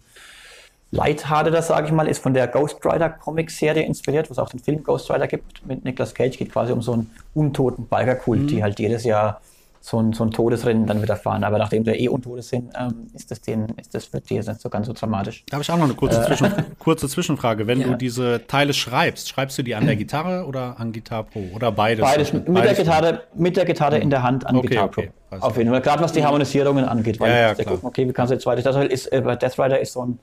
[0.92, 4.60] lighthearteder, sage ich mal, ist von der Ghost Rider Comic-Serie inspiriert, wo es auch den
[4.60, 6.36] Film Ghost Rider gibt mit Nicolas Cage.
[6.38, 9.40] Geht quasi um so einen untoten Bikerkult, die halt jedes Jahr
[9.80, 11.42] so ein, so ein Todesrennen dann wieder fahren.
[11.44, 14.46] Aber nachdem sie eh untote sind, ähm, ist, das denen, ist das für die jetzt
[14.48, 15.42] nicht so ganz so dramatisch.
[15.48, 17.66] Da habe ich auch noch eine kurze, Zwischen, kurze Zwischenfrage.
[17.66, 17.88] Wenn Ja.
[17.88, 21.40] du diese Teile schreibst, schreibst du die an der Gitarre oder an Guitar Pro?
[21.54, 22.04] Oder beides?
[22.04, 22.78] Beides mit der Beides.
[22.78, 25.10] Gitarre, mit der Gitarre in der Hand an Okay, Guitar okay.
[25.30, 25.36] Pro.
[25.36, 25.80] Weiß Auf jeden Fall.
[25.80, 28.62] Gerade was die Harmonisierungen angeht, weil Ja, ja, gucken, okay, wie kannst du jetzt weiter.
[28.62, 30.18] Das ist, äh, Death Rider ist so ein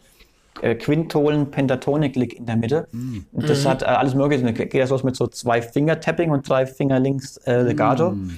[0.61, 2.87] äh, Quintolen Pentatonik Lick in der Mitte.
[2.91, 3.19] Mm.
[3.31, 4.43] Und das hat äh, alles mögliche.
[4.43, 8.11] Dann geht das los mit so zwei Finger Tapping und drei Finger links äh, Legato.
[8.11, 8.31] Mm.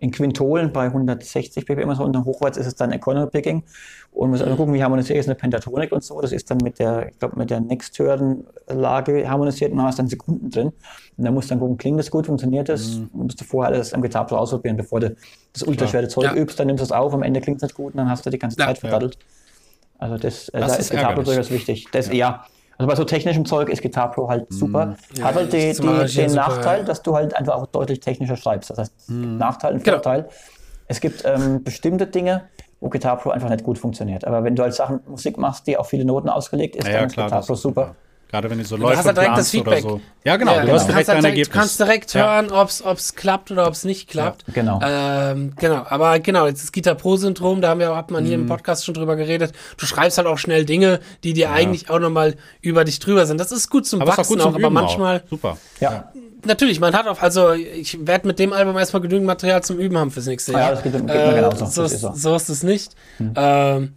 [0.00, 3.64] In Quintolen bei 160 ppm so und dann hochwärts ist es dann Economy Picking.
[4.12, 6.20] Und muss also gucken, wie harmonisiert ist eine Pentatonik und so.
[6.20, 10.02] Das ist dann mit der, ich glaube, mit der Next-Hören-Lage harmonisiert und dann hast du
[10.02, 10.68] dann Sekunden drin.
[11.16, 12.96] Und dann musst du dann gucken, klingt das gut, funktioniert das?
[12.96, 13.10] Mhm.
[13.12, 15.16] Und musst du vorher alles am Gitarre ausprobieren, bevor du
[15.52, 16.34] das ultraschwere Zeug Ja.
[16.34, 18.24] übst, dann nimmst du es auf, am Ende klingt es nicht gut und dann hast
[18.24, 18.66] du die ganze Ja.
[18.66, 19.18] Zeit verdattelt.
[19.98, 21.86] Also das, äh, Das da ist ist Guitar Pro durchaus wichtig.
[21.92, 22.44] Das, ja.
[22.78, 24.96] Also bei so technischem Zeug ist Guitar Pro halt super.
[25.20, 26.84] Hat halt die, die, den super, Nachteil, ja.
[26.84, 28.70] dass du halt einfach auch deutlich technischer schreibst.
[28.70, 29.96] Das heißt, es gibt Nachteil und Genau.
[29.96, 30.28] Vorteil.
[30.86, 32.44] Es gibt ähm, bestimmte Dinge,
[32.80, 34.24] wo Guitar Pro einfach nicht gut funktioniert.
[34.24, 37.00] Aber wenn du halt Sachen Musik machst, die auf viele Noten ausgelegt ist, Ja, dann
[37.02, 37.26] ja, ist klar.
[37.26, 37.96] Guitar Pro super.
[38.30, 39.80] Gerade wenn du so Du Läufe hast halt direkt das Feedback.
[39.82, 40.00] so.
[40.22, 40.52] Ja, genau.
[40.52, 40.74] Ja, du genau.
[40.74, 42.34] hast Du direkt kannst, dein halt direkt, kannst direkt Ja.
[42.36, 42.68] hören, ob
[42.98, 44.44] es klappt oder ob es nicht klappt.
[44.52, 44.80] Genau.
[44.82, 48.42] Ähm, genau, aber genau, jetzt das Guitar Pro-Syndrom, da haben wir, hat man hier Mhm.
[48.44, 49.52] im Podcast schon drüber geredet.
[49.78, 53.38] Du schreibst halt auch schnell Dinge, die dir eigentlich auch nochmal über dich drüber sind.
[53.40, 55.30] Das ist gut zum Aber ist auch Wachsen gut zum auch, aber manchmal, Auch.
[55.30, 55.56] Super.
[55.80, 56.12] Ja.
[56.44, 59.96] natürlich, man hat auch, also ich werde mit dem Album erstmal genügend Material zum Üben
[59.96, 60.70] haben fürs nächste Ja, Jahr.
[60.72, 61.64] das geht- geht mir genauso.
[61.64, 62.12] So ist, ist so.
[62.14, 62.92] so ist es nicht.
[63.34, 63.94] Ähm,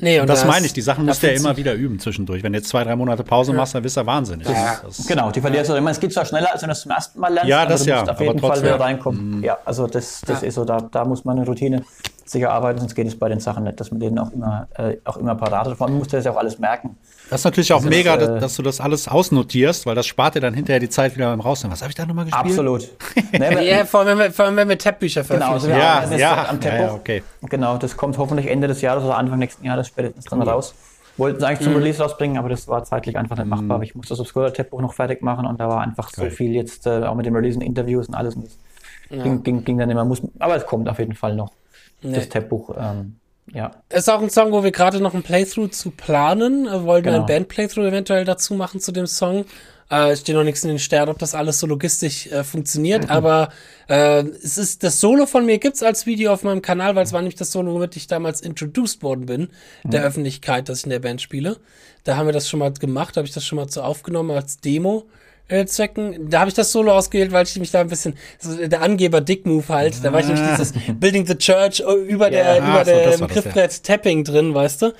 [0.00, 2.42] nee, und das da meine ich, die Sachen musst du ja immer wieder üben zwischendurch.
[2.42, 4.48] Wenn du jetzt zwei, drei Monate Pause machst, dann bist du wahnsinnig.
[4.48, 4.80] Ja.
[4.84, 5.90] Das ist- Genau, die verlierst du immer.
[5.90, 7.82] Es geht zwar schneller, als wenn du es zum ersten Mal lernst, Ja, aber das
[7.84, 8.64] du ja, musst auf aber jeden Fall trotzdem.
[8.70, 8.74] Mhm.
[8.74, 9.42] wieder reinkommen.
[9.42, 10.48] Ja, also das, das Ja.
[10.48, 11.84] ist so, da, da muss man eine Routine
[12.30, 14.96] sicher arbeiten, sonst geht es bei den Sachen nicht, dass man denen auch immer, äh,
[15.04, 15.76] auch immer parat hat.
[15.76, 16.96] Vor allem musst du das ja auch alles merken.
[17.28, 20.06] Das ist natürlich auch Das ist, mega, äh, dass, du das alles ausnotierst, weil das
[20.06, 21.72] spart dir dann hinterher die Zeit wieder beim Rausnehmen.
[21.72, 22.44] Was habe ich da nochmal gespielt?
[22.46, 22.88] Absolut.
[23.32, 25.72] ne, Ja, vor allem, wenn wir, vor allem, wenn wir Tab-Bücher Genau, veröffentlichen.
[25.72, 26.82] also wir Ja, ja, am ja, Tempo.
[26.84, 27.22] ja, okay.
[27.48, 30.74] Genau, das kommt hoffentlich Ende des Jahres oder Anfang nächsten Jahres spätestens dann raus.
[31.16, 31.78] Wollten es eigentlich zum Mhm.
[31.80, 33.74] Release rausbringen, aber das war zeitlich einfach nicht machbar.
[33.76, 36.30] Aber ich musste das Obscura-Tab noch fertig machen und da war einfach so Geil.
[36.30, 38.36] viel jetzt, äh, auch mit dem Release und Interviews und alles.
[38.36, 38.58] Und das
[39.10, 41.50] ging, ging, ging dann immer, muss, aber es kommt auf jeden Fall noch.
[42.02, 43.16] Das Tab-Buch, ähm,
[43.52, 43.72] ja.
[43.88, 46.64] Ist auch ein Song, wo wir gerade noch ein Playthrough zu planen.
[46.64, 47.20] Wir wollten Genau.
[47.20, 49.44] ein Band-Playthrough eventuell dazu machen zu dem Song.
[49.90, 53.04] Äh, steht noch nichts in den Sternen, ob das alles so logistisch äh, funktioniert.
[53.04, 53.10] Mhm.
[53.10, 53.48] Aber
[53.88, 57.12] äh, es ist das Solo von mir gibt's als Video auf meinem Kanal, weil es
[57.12, 59.48] war nämlich das Solo, womit ich damals introduced worden bin,
[59.82, 59.90] Mhm.
[59.90, 61.56] der Öffentlichkeit, dass ich in der Band spiele.
[62.04, 64.58] Da haben wir das schon mal gemacht, habe ich das schon mal so aufgenommen als
[64.60, 65.06] Demo.
[65.50, 66.30] Äh, Zwecken.
[66.30, 69.20] Da habe ich das Solo ausgewählt, weil ich mich da ein bisschen, so der Angeber
[69.20, 72.58] Dick Move halt, da war ich nämlich dieses Building the Church äh, über der, Ja,
[72.58, 73.26] über so, ja.
[73.26, 74.92] Griffbrett Tapping drin, weißt du?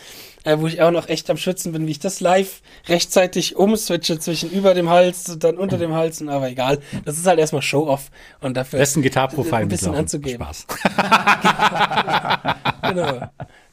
[0.43, 4.19] Äh, wo ich auch noch echt am Schwitzen bin, wie ich das live rechtzeitig umswitche
[4.19, 6.79] zwischen über dem Hals und dann unter dem Hals, und aber egal.
[7.05, 8.11] Das ist halt erstmal Show-Off
[8.41, 10.01] und dafür Lässt ein Gitarprofil ein bisschen mitlaufen.
[10.01, 10.43] anzugeben.
[10.47, 10.67] Spaß.
[12.91, 13.21] Genau.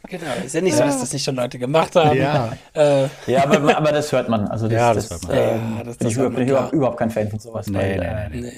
[0.08, 0.24] Genau.
[0.46, 2.18] Ist ja nicht so, dass das nicht schon Leute gemacht haben.
[2.18, 2.52] Ja.
[2.74, 4.48] Äh, Ja, aber, aber das hört man.
[4.48, 5.38] Also das, Ja, das das, hört man.
[5.38, 6.58] ähm, Ja, das- bin das ich, hört über- man, bin ich klar.
[6.60, 7.68] überhaupt, überhaupt kein Fan von sowas.
[7.68, 8.42] Nee, weil, nee, äh, nee, nee.
[8.42, 8.52] nee.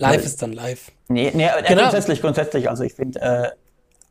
[0.00, 0.92] Live ist dann live.
[1.08, 1.82] Nee, nee äh, Genau.
[1.82, 2.68] grundsätzlich, grundsätzlich.
[2.70, 3.48] Also ich finde, äh,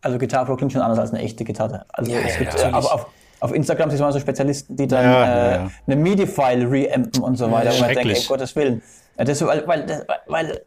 [0.02, 1.86] also Guitar Pro klingt schon anders als eine echte Gitarre.
[1.90, 2.76] Also Ja, es ja, gibt, äh, natürlich.
[2.76, 3.08] aber auf,
[3.40, 5.72] auf Instagram mal so Spezialisten, die dann Ja, äh, ja, ja.
[5.88, 7.72] eine MIDI-File reampen und so weiter.
[7.74, 8.28] wo man denkt, ey, schrecklich.
[8.28, 8.82] Gottes Willen.
[9.18, 10.60] Ja, das, weil, weil, das- weil äh,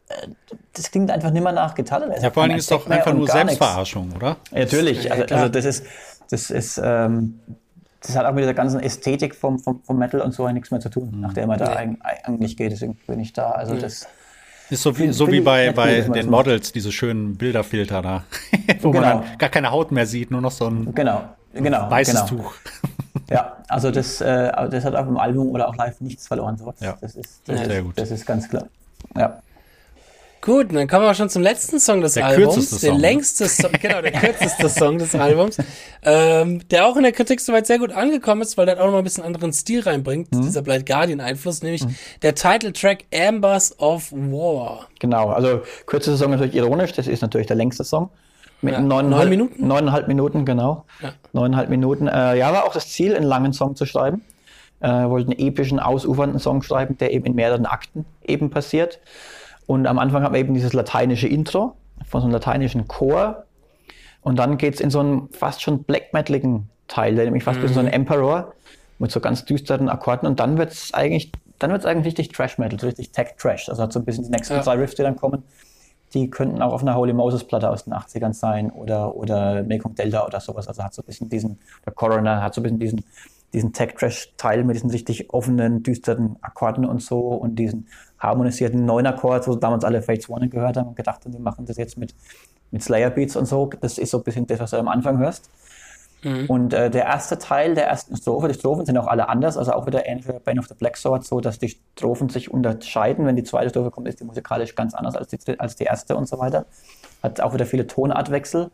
[0.73, 2.13] das klingt einfach nimmer nach Gitarre.
[2.21, 4.37] Ja, vor allen Dingen ist doch einfach nur Selbstverarschung, oder?
[4.53, 5.05] Ja, natürlich.
[5.05, 5.41] Ja, Also, klar.
[5.41, 5.85] also das ist,
[6.31, 7.39] das ist, ähm,
[8.03, 10.81] das hat auch mit dieser ganzen Ästhetik vom, vom, vom Metal und so nichts mehr
[10.81, 11.97] zu tun, nach der man da Nee.
[12.03, 12.73] eig- eigentlich geht.
[12.73, 13.51] Deswegen bin ich da.
[13.51, 14.07] Also das,
[14.71, 16.31] Ist so wie, so wie bei, bei den.
[16.31, 18.25] Models, diese schönen Bilderfilter da,
[18.81, 19.05] wo Genau.
[19.07, 21.23] man dann gar keine Haut mehr sieht, nur noch so ein genau,
[21.53, 22.43] genau, weißes genau.
[22.43, 22.55] Tuch.
[23.31, 26.57] Ja, also das, äh, das hat auf dem Album oder auch live nichts verloren.
[26.59, 26.75] So.
[26.81, 26.97] Ja.
[27.01, 27.93] Das, ist, das, Sehr ist, gut.
[27.99, 28.67] das ist ganz klar.
[29.17, 29.41] Ja.
[30.43, 32.55] Gut, dann kommen wir schon zum letzten Song des Der Albums.
[32.55, 32.99] kürzeste Der Song.
[33.01, 35.59] längste Song, genau, der kürzeste Song des Albums.
[36.03, 38.93] Ähm, der auch in der Kritik soweit sehr gut angekommen ist, weil der auch noch
[38.93, 40.41] mal ein bisschen anderen Stil reinbringt, Mhm.
[40.41, 41.85] dieser Blind Guardian-Einfluss, nämlich
[42.23, 44.89] der Titeltrack Ambers of War.
[44.99, 48.09] Genau, also kürzester Song natürlich ironisch, das ist natürlich der längste Song.
[48.63, 49.67] Mit Ja, neuneinhalb neun Minuten?
[49.67, 50.85] Neuneinhalb Minuten, genau.
[51.03, 51.13] Ja.
[51.33, 52.09] Neuneinhalb Minuten.
[52.09, 54.23] Äh, ja, war auch das Ziel, einen langen Song zu schreiben.
[54.81, 58.99] Äh, wollte einen epischen, ausufernden Song schreiben, der eben in mehreren Akten eben passiert.
[59.67, 61.77] Und am Anfang haben wir eben dieses lateinische Intro
[62.07, 63.45] von so einem lateinischen Chor.
[64.23, 67.63] Und dann geht es in so einen fast schon black metaligen Teil, der nämlich fast
[67.63, 68.53] wie so ein Emperor
[68.99, 70.27] mit so ganz düsteren Akkorden.
[70.29, 73.69] Und dann wird es eigentlich, dann wird's eigentlich richtig Trash Metal, so richtig Tech Trash.
[73.69, 74.63] Also hat so ein bisschen die nächsten Ja.
[74.63, 75.43] zwei Riffs, die dann kommen,
[76.15, 79.95] die könnten auch auf einer Holy Moses Platte aus den 80ern sein oder, oder Mekong
[79.95, 80.67] Delta oder sowas.
[80.69, 83.05] Also hat so ein bisschen diesen, der Coroner hat so ein bisschen diesen,
[83.53, 87.87] diesen Tech Trash Teil mit diesen richtig offenen, düsteren Akkorden und so und diesen
[88.19, 91.77] harmonisierten Neunakkord, wo damals alle Fates One gehört haben und gedacht haben, die machen das
[91.77, 92.15] jetzt mit,
[92.71, 93.71] mit Slayer Beats und so.
[93.81, 95.49] Das ist so ein bisschen das, was du am Anfang hörst.
[96.49, 99.73] Und äh, der erste Teil der ersten Strophe, die Strophen sind auch alle anders, also
[99.73, 102.51] auch wieder ähnlich wie bei Bane of the Black Sword, so dass die Strophen sich
[102.51, 103.27] unterscheiden.
[103.27, 106.17] Wenn die zweite Strophe kommt, ist die musikalisch ganz anders als die, als die erste
[106.17, 106.67] und so weiter.
[107.23, 108.71] Hat auch wieder viele Tonartwechsel.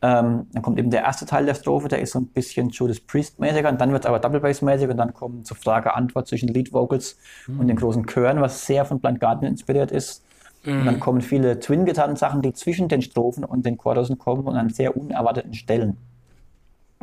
[0.00, 3.00] Ähm, dann kommt eben der erste Teil der Strophe, der ist so ein bisschen Judas
[3.00, 6.72] Priest-mäßiger und dann wird es aber Double Bass-mäßig und dann kommen zur Frage-Antwort zwischen Lead
[6.72, 10.24] Vocals und den großen Chören, was sehr von Blind Guardian inspiriert ist.
[10.64, 14.70] Und dann kommen viele Twin-Gitarren-Sachen, die zwischen den Strophen und den Chorussen kommen und an
[14.70, 15.96] sehr unerwarteten Stellen.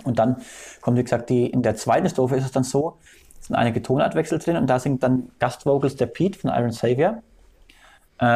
[0.04, 0.38] Und dann
[0.82, 3.00] kommt, wie gesagt, die, in der zweiten Strophe ist es dann so,
[3.40, 7.24] es sind einige Tonartwechsel drin und da singt dann Gastvocals der Pete von Iron Savior.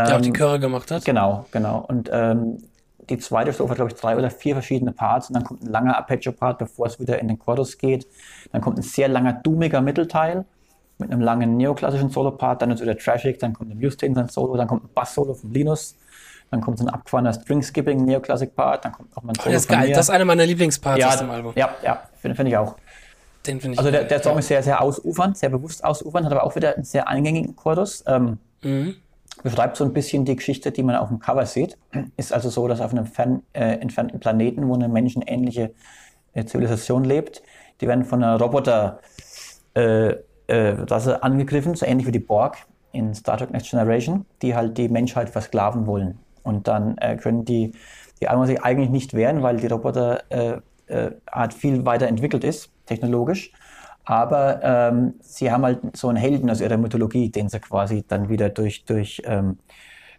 [0.06, 1.06] Der auch die Ähm, Chöre gemacht hat.
[1.06, 1.86] Genau, genau.
[1.88, 2.58] Und ähm,
[3.10, 5.68] die zweite Strophe hat, glaube ich, drei oder vier verschiedene Parts und dann kommt ein
[5.70, 8.08] langer Arpeggio-Part, bevor es wieder in den Chorus geht.
[8.52, 10.46] Dann kommt ein sehr langer, dummiger Mittelteil
[10.98, 14.58] mit einem langen neoklassischen Solo-Part, dann ist wieder trashig, dann kommt ein Mustaine sein Solo,
[14.58, 15.98] dann kommt ein Bass-Solo von Linus,
[16.52, 19.70] dann kommt so ein abgefahrener String-Skipping Neoclassic-Part, dann kommt auch mal ein Solo Das ist
[19.70, 19.90] geil.
[19.90, 21.54] Das ist einer meiner Lieblingsparts aus dem ja, Album.
[21.56, 22.76] ja, ja, finde find ich auch.
[23.46, 26.34] Den finde ich Also der, der Song ist sehr, sehr ausufernd, sehr bewusst ausufernd, hat
[26.34, 28.04] aber auch wieder einen sehr eingängigen Chorus.
[28.08, 28.96] Ähm, Mhm.
[29.44, 31.78] Beschreibt so ein bisschen die Geschichte, die man auf dem Cover sieht.
[32.18, 35.72] Ist also so, dass auf einem fern, äh, entfernten Planeten, wo eine menschenähnliche
[36.34, 37.42] äh, Zivilisation lebt,
[37.80, 39.00] die werden von einer Roboter
[39.76, 40.16] äh, äh,
[40.48, 42.58] Rasse angegriffen, so ähnlich wie die Borg
[42.92, 46.20] in Star Trek Next Generation, die halt die Menschheit versklaven wollen.
[46.44, 47.72] Und dann äh, können die,
[48.22, 51.12] die Alma sich eigentlich nicht wehren, weil die Roboter äh, äh,
[51.58, 53.52] viel weiterentwickelt ist, technologisch.
[54.06, 58.28] Aber ähm, sie haben halt so einen Helden aus ihrer Mythologie, den sie quasi dann
[58.28, 59.60] wieder durch, durch, ähm,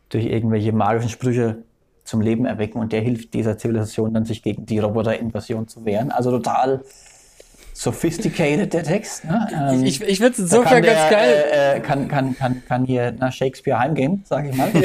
[0.08, 1.64] durch irgendwelche magischen Sprüche
[2.04, 6.10] zum Leben erwecken und der hilft dieser Zivilisation dann, sich gegen die Roboter-Invasion zu wehren.
[6.10, 6.82] Also total
[7.80, 9.24] sophisticated, der Text.
[9.24, 9.48] Ne?
[9.54, 11.44] Ähm, Ich, ich finde es insofern ganz der, geil.
[11.50, 14.70] Äh, äh, kann, kann, kann, kann hier nach Shakespeare heimgehen, sage ich mal.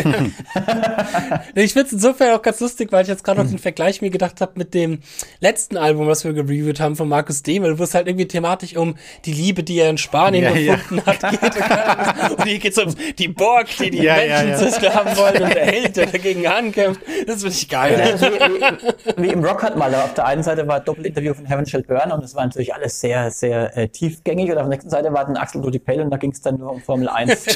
[1.55, 4.09] Ich finde es insofern auch ganz lustig, weil ich jetzt gerade noch den Vergleich mir
[4.09, 4.99] gedacht habe mit dem
[5.39, 8.95] letzten Album, was wir gereviewt haben von Markus Demel, wo es halt irgendwie thematisch um
[9.25, 10.75] die Liebe, die er in Spanien Ja, ja.
[10.75, 11.41] gefunden hat, geht.
[12.37, 14.57] Und hier geht es um die Borg, die die Ja, ja, Menschen ja.
[14.57, 17.01] zersklaven wollen und der Held, der dagegen ankämpft.
[17.27, 18.15] Das finde ich geil.
[18.15, 19.93] Ist wie, wie, wie im Rock mal.
[19.95, 22.73] Auf der einen Seite war ein Doppelinterview von Heaven Shall Burn und es war natürlich
[22.85, 24.51] alles sehr, sehr äh, tiefgängig.
[24.51, 26.57] Und auf der nächsten Seite war ein Axel Rudi Pell und da ging es dann
[26.57, 27.45] nur um Formel 1.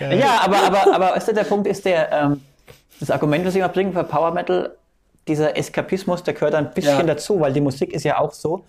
[0.00, 2.40] ja, aber, aber, aber weißt du, der Punkt ist der, ähm,
[3.00, 4.74] das Argument, was ich immer bringe für Power Metal,
[5.28, 7.14] dieser Eskapismus, der gehört ein bisschen Ja.
[7.14, 8.64] dazu, weil die Musik ist ja auch so,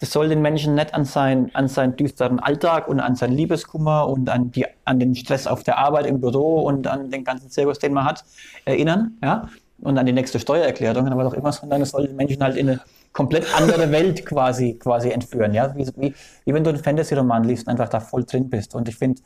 [0.00, 4.08] das soll den Menschen nicht an, sein, an seinen düsteren Alltag und an seinen Liebeskummer
[4.08, 7.50] und an, die, an den Stress auf der Arbeit im Büro und an den ganzen
[7.50, 8.24] Zirkus, den man hat,
[8.64, 9.48] erinnern, ja,
[9.80, 12.68] und an die nächste Steuererklärung, aber doch immer, sondern es soll den Menschen halt in
[12.68, 12.80] eine
[13.12, 16.14] komplett andere Welt quasi, quasi entführen, ja, wie, wie,
[16.44, 18.74] wie wenn du einen Fantasy-Roman liest und einfach da voll drin bist.
[18.74, 19.20] Und ich finde,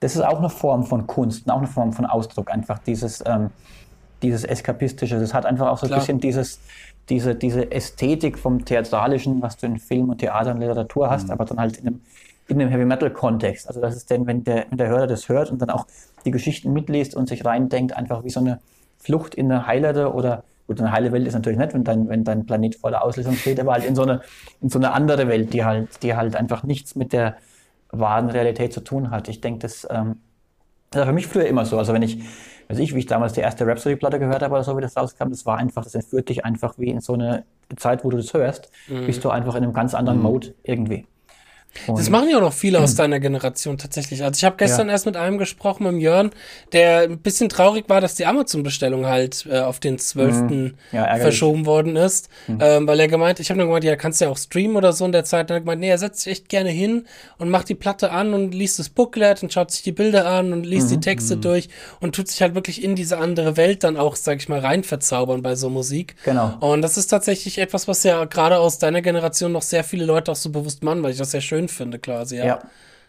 [0.00, 3.22] das ist auch eine Form von Kunst und auch eine Form von Ausdruck, einfach dieses,
[3.26, 3.50] ähm,
[4.22, 5.18] dieses Eskapistische.
[5.18, 6.00] Das hat einfach auch so ein Klar.
[6.00, 6.60] bisschen dieses,
[7.08, 11.44] diese, diese Ästhetik vom Theatralischen, was du in Film und Theater und Literatur hast, aber
[11.44, 12.00] dann halt in einem,
[12.48, 13.68] in einem Heavy Metal Kontext.
[13.68, 15.86] Also das ist denn, wenn der, wenn der Hörer das hört und dann auch
[16.24, 18.60] die Geschichten mitliest und sich reindenkt, einfach wie so eine
[19.06, 22.24] Flucht in eine heilere oder Gut, eine heile Welt ist natürlich nicht, wenn dein, wenn
[22.24, 24.20] dein Planet voller Auslösung steht, aber halt in so eine,
[24.60, 27.36] in so eine andere Welt, die halt, die halt einfach nichts mit der
[27.90, 29.28] wahren Realität zu tun hat.
[29.28, 30.16] Ich denke, das, ähm,
[30.90, 31.78] das war für mich früher immer so.
[31.78, 32.18] Also wenn ich,
[32.68, 35.30] weiß ich, wie ich damals die erste Rhapsody-Platte gehört habe oder so, wie das rauskam,
[35.30, 37.44] das war einfach, das entführt dich einfach wie in so eine
[37.76, 38.70] Zeit, wo du das hörst,
[39.06, 41.06] bist du einfach in einem ganz anderen Mode irgendwie.
[41.86, 44.22] Das machen ja auch noch viele aus deiner Generation tatsächlich.
[44.24, 44.92] Also ich habe gestern Ja.
[44.94, 46.30] erst mit einem gesprochen, mit dem Jörn,
[46.72, 50.72] der ein bisschen traurig war, dass die Amazon-Bestellung halt äh, auf den 12.
[50.92, 51.22] Ja, ärgerlich.
[51.22, 52.28] verschoben worden ist.
[52.48, 55.04] Ähm, weil er gemeint, ich habe nur gemeint, ja, kannst ja auch streamen oder so
[55.04, 55.50] in der Zeit.
[55.50, 57.04] Dann hat er gemeint, nee, er setzt sich echt gerne hin
[57.38, 60.52] und macht die Platte an und liest das Booklet und schaut sich die Bilder an
[60.52, 61.68] und liest die Texte durch
[62.00, 64.84] und tut sich halt wirklich in diese andere Welt dann auch, sag ich mal, rein
[64.84, 66.16] verzaubern bei so Musik.
[66.24, 66.54] Genau.
[66.60, 70.32] Und das ist tatsächlich etwas, was ja gerade aus deiner Generation noch sehr viele Leute
[70.32, 72.36] auch so bewusst machen, weil ich das sehr schön finde, quasi.
[72.36, 72.44] Ja.
[72.44, 72.58] Ja.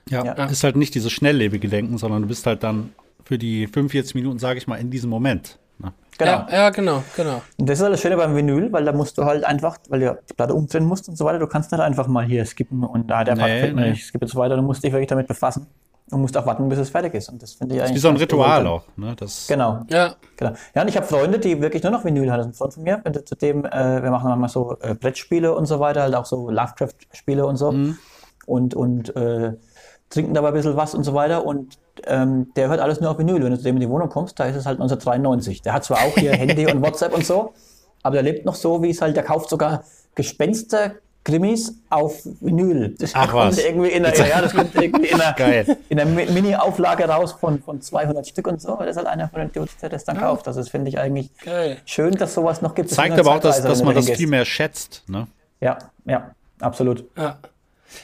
[0.10, 0.46] Ja, Ja.
[0.46, 2.94] ist halt nicht dieses schnelllebige Denken, sondern du bist halt dann
[3.26, 5.60] für die 45 Minuten, sage ich mal, in diesem Moment.
[5.80, 5.92] Ne?
[6.18, 6.32] Genau.
[6.32, 7.42] Ja, ja, genau, genau.
[7.58, 10.00] Und das ist halt das Schöne beim Vinyl, weil da musst du halt einfach, weil
[10.00, 12.84] du die Platte umdrehen musst und so weiter, du kannst nicht einfach mal hier skippen
[12.86, 13.90] und da der Part Nee, gefällt mir nee.
[13.92, 15.68] nicht, skippe jetzt weiter, du musst dich wirklich damit befassen
[16.10, 17.28] und musst auch warten, bis es fertig ist.
[17.28, 17.96] Und das finde ich eigentlich.
[17.96, 18.90] Wie so ein Ritual beruhigend.
[18.90, 18.98] auch.
[18.98, 19.14] Ne?
[19.18, 19.82] Das, Genau.
[19.90, 20.54] Ja, Genau.
[20.74, 22.38] Ja, und ich habe Freunde, die wirklich nur noch Vinyl haben.
[22.38, 23.02] Das ist ein Freund von mir.
[23.04, 26.26] Wenn du zudem, äh, wir machen manchmal so äh, Brettspiele und so weiter, halt auch
[26.26, 27.74] so Lovecraft-Spiele und so.
[28.48, 29.54] Und, und äh,
[30.10, 31.46] trinken dabei ein bisschen was und so weiter.
[31.46, 33.44] Und ähm, der hört alles nur auf Vinyl.
[33.44, 35.62] Wenn du zu dem in die Wohnung kommst, da ist es halt 1993.
[35.62, 37.54] Der hat zwar auch hier Handy und WhatsApp und so,
[38.04, 39.84] aber der lebt noch so, wie es halt, der kauft sogar
[40.16, 40.94] Gespenster.
[41.24, 42.96] Krimis auf Vinyl.
[42.98, 43.58] Das Ach kommt was.
[43.58, 45.78] irgendwie in einer, ja, ja, das kommt irgendwie in einer, Geil.
[45.90, 48.78] in einer Mi- Mini-Auflage raus von, von 200 Stück und so.
[48.78, 50.48] Das ist halt einer von den Dudes, der das dann kauft.
[50.48, 51.80] Also das finde ich eigentlich geil.
[51.84, 52.92] schön, dass sowas noch gibt.
[52.92, 55.04] Das zeigt eine aber auch, dass, dass man das viel mehr schätzt.
[55.10, 55.28] Ne?
[55.60, 57.04] Ja, ja, absolut.
[57.18, 57.40] Ja.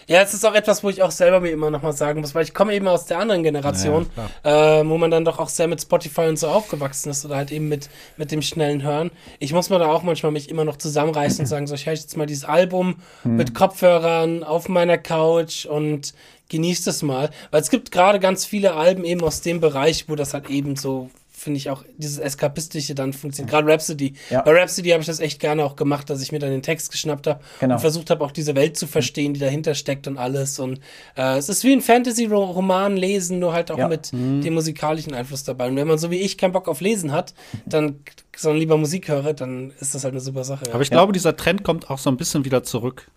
[0.07, 2.33] Ja, es ist auch etwas, wo ich auch selber mir immer noch mal sagen muss,
[2.35, 4.07] weil ich komme eben aus der anderen Generation,
[4.43, 7.51] äh, wo man dann doch auch sehr mit Spotify und so aufgewachsen ist oder halt
[7.51, 9.11] eben mit, mit dem schnellen Hören.
[9.39, 11.93] Ich muss mir da auch manchmal mich immer noch zusammenreißen und sagen, so, ich höre
[11.93, 16.13] jetzt mal dieses Album mit Kopfhörern auf meiner Couch und
[16.49, 17.29] genieße das mal.
[17.51, 20.75] Weil es gibt gerade ganz viele Alben eben aus dem Bereich, wo das halt eben
[20.75, 21.09] so
[21.43, 23.51] finde ich auch dieses Eskapistische dann funktioniert.
[23.51, 24.13] Gerade Rhapsody.
[24.29, 24.41] Ja.
[24.41, 26.91] Bei Rhapsody habe ich das echt gerne auch gemacht, dass ich mir dann den Text
[26.91, 27.75] geschnappt habe Genau.
[27.75, 30.59] und versucht habe, auch diese Welt zu verstehen, die dahinter steckt und alles.
[30.59, 30.79] Und
[31.15, 33.87] äh, es ist wie ein Fantasy-Roman lesen, nur halt auch Ja.
[33.87, 35.67] mit dem musikalischen Einfluss dabei.
[35.67, 37.33] Und wenn man so wie ich keinen Bock auf Lesen hat,
[37.65, 37.99] dann
[38.35, 40.65] sondern lieber Musik höre, dann ist das halt eine super Sache.
[40.67, 40.73] Ja.
[40.73, 43.07] Aber ich glaube, dieser Trend kommt auch so ein bisschen wieder zurück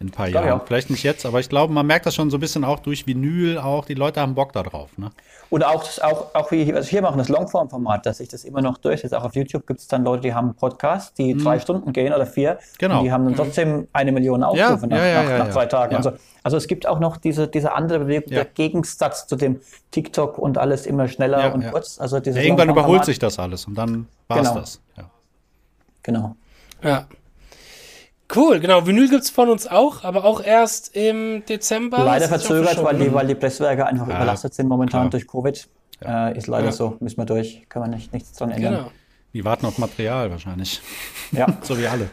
[0.00, 0.46] in ein paar Jahren.
[0.46, 0.58] ja.
[0.66, 3.06] Vielleicht nicht jetzt, aber ich glaube, man merkt das schon so ein bisschen auch durch
[3.06, 4.90] Vinyl, auch die Leute haben Bock da drauf.
[4.98, 5.10] Ne?
[5.48, 8.44] Oder auch, das, auch, auch wie was wir hier machen, das Longform-Format, dass sich das
[8.44, 9.14] immer noch durchsetzt.
[9.14, 12.26] Auch auf YouTube gibt es dann Leute, die haben Podcasts, die drei Stunden gehen oder
[12.26, 12.54] vier.
[12.54, 12.58] Mhm.
[12.78, 12.98] Genau.
[12.98, 15.46] Und die haben dann trotzdem eine Million Aufrufe Ja, nach, ja, ja, nach, ja, nach
[15.46, 15.52] ja.
[15.52, 15.92] zwei Tagen.
[15.92, 15.98] Ja.
[15.98, 16.12] Also,
[16.42, 18.42] also es gibt auch noch diese, diese andere Bewegung, Ja.
[18.42, 19.60] der Gegensatz zu dem
[19.92, 21.70] TikTok und alles immer schneller Ja, und ja.
[21.70, 22.00] kurz.
[22.00, 24.60] Also irgendwann überholt sich das alles und dann war es Genau.
[24.60, 24.80] das.
[24.96, 25.04] Ja.
[26.02, 26.36] Genau.
[26.82, 27.06] ja.
[28.34, 28.86] Cool, genau.
[28.86, 32.04] Vinyl gibt's von uns auch, aber auch erst im Dezember.
[32.04, 35.10] Leider verzögert, weil die, weil die Presswerke einfach überlastet sind momentan klar.
[35.10, 35.68] durch Covid.
[36.04, 36.72] Äh, ist leider Ja.
[36.72, 36.96] so.
[37.00, 37.62] Müssen wir durch.
[37.68, 38.74] Kann man nicht, nichts dran ändern.
[38.74, 38.90] Genau.
[39.32, 40.80] Die warten auf Material wahrscheinlich.
[41.32, 42.08] Ja, So wie alle.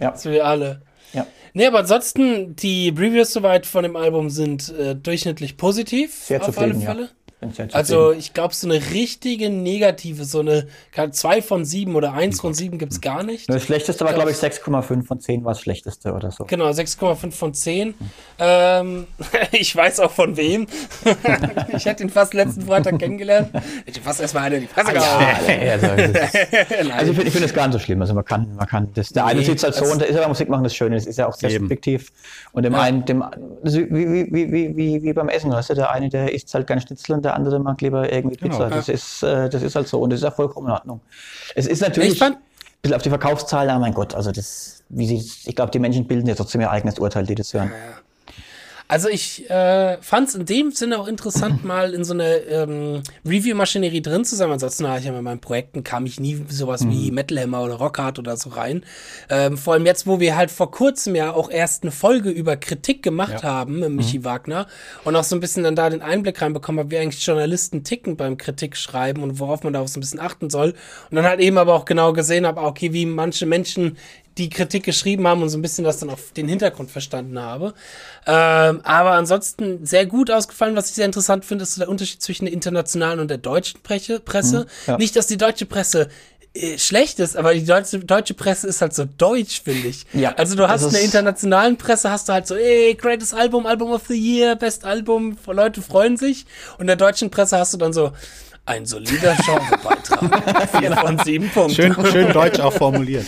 [0.00, 0.82] ja, So wie alle.
[1.12, 1.26] ja.
[1.54, 6.14] Nee, aber ansonsten, die Reviews soweit von dem Album sind äh, durchschnittlich positiv.
[6.14, 6.90] Sehr auf zufrieden, alle ja.
[6.90, 7.10] Fälle.
[7.72, 12.40] Also ich glaube, so eine richtige negative, so eine keine- zwei von sieben oder eins
[12.40, 13.48] von sieben gibt's gar nicht.
[13.48, 16.44] Das schlechteste war, glaube ich, 6,5 von 10 war das schlechteste oder so.
[16.44, 17.94] Genau, 6,5 von 10.
[18.40, 19.06] Ähm,
[19.52, 20.66] ich weiß auch von wem.
[21.76, 23.50] ich hätte ihn fast letzten Freitag kennengelernt.
[23.86, 25.24] Ich hätte fast erstmal eine in die Fresse gehauen.
[25.70, 28.00] also, es also ich finde find das gar nicht so schlimm.
[28.00, 29.10] Also man kann, man kann das.
[29.10, 30.74] Der eine Nee, sieht es halt so und der ist ja beim Musik machen das
[30.74, 30.96] Schöne.
[30.96, 31.66] Das ist ja auch sehr Eben.
[31.66, 32.10] subjektiv.
[32.50, 33.22] Und dem einen, dem,
[33.62, 36.82] wie, wie, wie, wie, wie beim Essen, weißt du, der eine, der isst halt gerne
[36.82, 38.64] Schnitzel und der andere mag lieber irgendwie Pizza.
[38.64, 38.76] Genau.
[38.76, 41.00] Das, ist, äh, das ist halt so und das ist ja vollkommen in Ordnung.
[41.54, 42.36] Es ist natürlich ein
[42.82, 46.06] bisschen auf die Verkaufszahlen, aber mein Gott, also das, wie sie, ich glaube, die Menschen
[46.06, 47.70] bilden ja trotzdem ihr eigenes Urteil, die das hören.
[48.90, 53.02] Also ich äh, fand es in dem Sinne auch interessant, mal in so einer ähm,
[53.26, 54.50] Review-Maschinerie drin zu sein.
[54.50, 56.90] Ansonsten habe ich ja bei meinen Projekten kam ich nie sowas Mhm.
[56.92, 58.82] wie Metal Hammer oder Rockhard oder so rein.
[59.28, 62.56] Ähm, vor allem jetzt, wo wir halt vor kurzem ja auch erst eine Folge über
[62.56, 63.96] Kritik gemacht haben mit Mhm.
[63.96, 64.66] Michi Wagner
[65.04, 68.16] und auch so ein bisschen dann da den Einblick reinbekommen habe, wie eigentlich Journalisten ticken
[68.16, 70.70] beim Kritik schreiben und worauf man da auch so ein bisschen achten soll.
[71.10, 73.98] Und dann halt eben aber auch genau gesehen habe, ah, okay, wie manche Menschen
[74.38, 77.74] die Kritik geschrieben haben und so ein bisschen das dann auf den Hintergrund verstanden habe.
[78.26, 80.76] Ähm, aber ansonsten sehr gut ausgefallen.
[80.76, 84.20] Was ich sehr interessant finde, ist der Unterschied zwischen der internationalen und der deutschen Presse.
[84.20, 84.66] Presse.
[84.86, 84.96] ja.
[84.96, 86.08] Nicht, dass die deutsche Presse
[86.54, 90.06] äh, schlecht ist, aber die deutsche, deutsche Presse ist halt so deutsch, finde ich.
[90.12, 93.66] Ja, also du hast in der internationalen Presse hast du halt so, ey, greatest Album,
[93.66, 96.46] Album of the Year, best Album, Leute freuen sich.
[96.74, 98.12] Und in der deutschen Presse hast du dann so,
[98.68, 100.68] Ein solider Genrebeitrag.
[100.78, 101.74] Vier von sieben Punkten.
[101.74, 103.24] Schön, schön deutsch auch formuliert.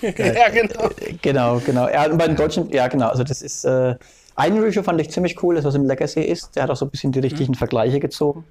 [0.00, 0.32] Ja, ja.
[0.32, 0.88] ja, genau.
[1.20, 1.88] Genau, genau.
[1.88, 3.08] Ja, und bei den Deutschen, ja, genau.
[3.08, 3.64] Also, das ist.
[3.64, 3.96] Äh,
[4.36, 6.56] ein Review fand ich ziemlich cool, das was im Legacy ist.
[6.56, 8.44] Der hat auch so ein bisschen die richtigen Vergleiche gezogen.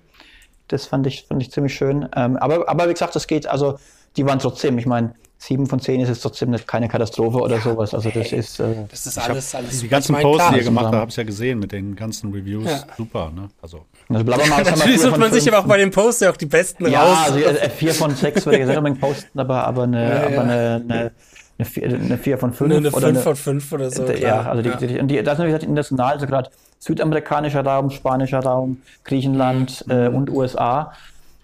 [0.67, 2.07] Das fand ich, fand ich ziemlich schön.
[2.15, 3.79] Ähm, aber, aber wie gesagt, das geht, also
[4.15, 7.93] die waren trotzdem, ich meine, sieben von zehn ist jetzt trotzdem keine Katastrophe oder sowas.
[7.93, 8.59] Also das ist.
[8.59, 10.95] Äh, Das ist alles, alles Die ganzen Ich mein, Posts, klar, die ihr gemacht habt,
[10.95, 12.65] habe ich ja gesehen mit den ganzen Reviews.
[12.69, 12.83] Ja.
[12.97, 13.49] Super, ne?
[13.61, 13.85] Also.
[14.09, 17.03] also Natürlich sucht man sich aber auch bei den Posts ja auch die besten Ja,
[17.03, 17.17] raus.
[17.31, 20.31] also äh, vier von sechs würde ich jetzt nicht posten, aber, aber, eine, Ja, aber
[20.31, 20.41] ja.
[20.41, 20.51] eine,
[20.89, 21.11] eine,
[21.57, 22.69] eine, vier, eine vier von fünf.
[22.69, 24.05] Nur eine oder 5 von 5 oder so.
[24.11, 26.49] ja, also die, die, und die, das ist natürlich international, also gerade
[26.79, 29.91] südamerikanischer Raum, spanischer Raum, Griechenland Mhm.
[29.91, 30.91] äh, und USA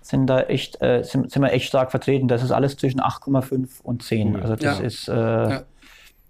[0.05, 2.27] sind da echt, äh, sind, sind wir echt stark vertreten.
[2.27, 4.35] Das ist alles zwischen 8,5 und 10.
[4.35, 4.41] Cool.
[4.41, 4.83] Also das Ja.
[4.85, 5.61] ist, äh,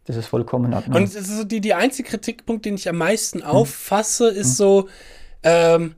[0.05, 0.95] das ist vollkommen Ordnung.
[0.97, 4.87] Und es ist so die, die einzige Kritikpunkt, den ich am meisten auffasse, ist so,
[5.43, 5.95] ähm,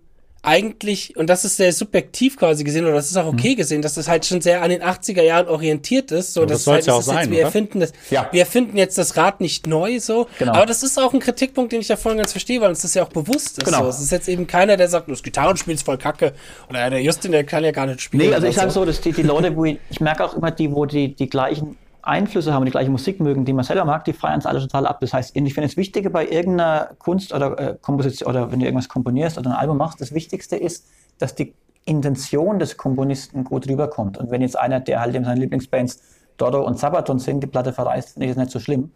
[0.47, 3.95] eigentlich, und das ist sehr subjektiv quasi gesehen, oder das ist auch okay gesehen, dass
[3.95, 6.33] das halt schon sehr an den 80er Jahren orientiert ist.
[6.33, 7.45] So, Aber das dass soll's halt, ja auch ist jetzt, sein, wir oder?
[7.45, 8.29] erfinden das, Ja.
[8.31, 10.27] wir erfinden jetzt das Rad nicht neu, so.
[10.39, 10.53] Genau.
[10.53, 12.81] Aber das ist auch ein Kritikpunkt, den ich da voll und ganz verstehe, weil uns
[12.81, 13.65] das ja auch bewusst ist.
[13.65, 13.83] Genau.
[13.83, 13.89] So.
[13.89, 16.33] Es ist jetzt eben keiner, der sagt, das Gitarrenspiel ist voll kacke.
[16.69, 18.29] Oder ja, der Justin, der kann ja gar nicht spielen.
[18.29, 20.51] Nee, also ich sage so, dass die, die Leute, wo ich, ich merke auch immer
[20.51, 24.05] die, wo die, die gleichen Einflüsse haben, die gleiche Musik mögen, die man selber mag,
[24.05, 24.99] die feiern es alle total ab.
[25.01, 28.65] Das heißt, ich finde das Wichtige bei irgendeiner Kunst oder äh, Komposition oder wenn du
[28.65, 31.53] irgendwas komponierst oder ein Album machst, das Wichtigste ist, dass die
[31.85, 34.17] Intention des Komponisten gut rüberkommt.
[34.17, 36.01] Und wenn jetzt einer, der halt eben seine Lieblingsbands
[36.37, 38.91] Dodo und Sabaton singt, die Platte verreißt, finde ich das nicht so schlimm,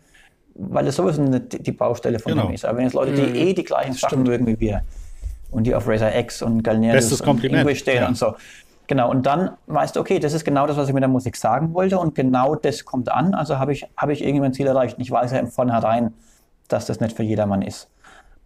[0.56, 2.48] weil das sowieso nicht die Baustelle von Genau.
[2.48, 2.66] dem ist.
[2.66, 4.84] Aber wenn jetzt Leute, die eh die gleichen Sachen mögen wie wir
[5.50, 8.08] und die auf Razer X und Galneris und Ingrid stehen ja.
[8.08, 8.36] und so.
[8.88, 11.38] Genau, und dann weißt du, okay, das ist genau das, was ich mit der Musik
[11.38, 14.68] sagen wollte und genau das kommt an, also habe ich, habe ich irgendwie mein Ziel
[14.68, 14.98] erreicht.
[14.98, 16.14] Und ich weiß ja im Vornherein,
[16.68, 17.88] dass das nicht für jedermann ist.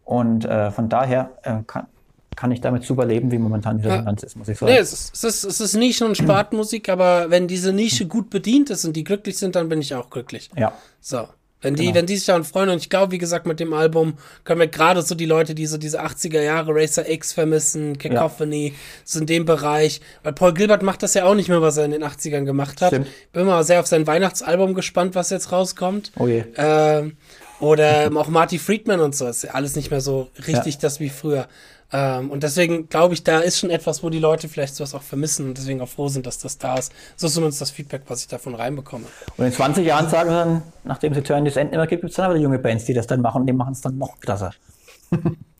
[0.04, 1.88] Und äh, von daher äh, kann,
[2.36, 4.72] kann ich damit super leben, wie momentan die Resonanz ist, muss ich sagen.
[4.72, 8.30] Nee, es ist, es ist, es ist Nischen- und Spartenmusik, aber wenn diese Nische gut
[8.30, 10.50] bedient ist und die glücklich sind, dann bin ich auch glücklich.
[10.56, 11.28] Ja, So.
[11.66, 11.96] Wenn die, Genau.
[11.96, 14.14] wenn die sich daran freuen, und ich glaube, wie gesagt, mit dem Album
[14.44, 18.74] können wir gerade so die Leute, die so diese 80er Jahre Racer X vermissen, Cacophony,
[19.04, 21.86] so in dem Bereich, weil Paul Gilbert macht das ja auch nicht mehr, was er
[21.86, 22.90] in den 80ern gemacht hat.
[22.90, 23.08] Stimmt.
[23.34, 26.12] Bin mal sehr auf sein Weihnachtsalbum gespannt, was jetzt rauskommt.
[26.20, 26.44] oh je.
[26.58, 27.18] Ähm,
[27.60, 29.28] oder auch Marty Friedman und so.
[29.28, 30.80] Ist ja alles nicht mehr so richtig Ja.
[30.82, 31.48] das wie früher.
[31.96, 35.02] Ähm, und deswegen glaube ich, da ist schon etwas, wo die Leute vielleicht sowas auch
[35.02, 36.92] vermissen und deswegen auch froh sind, dass das da ist.
[37.16, 39.06] So ist zumindest das Feedback, was ich davon reinbekomme.
[39.38, 42.12] Und in 20 Jahren sagen sie dann, nachdem sie Turn this End immer gibt, gibt
[42.12, 44.20] es dann aber junge Bands, die das dann machen und die machen es dann noch
[44.20, 44.52] krasser.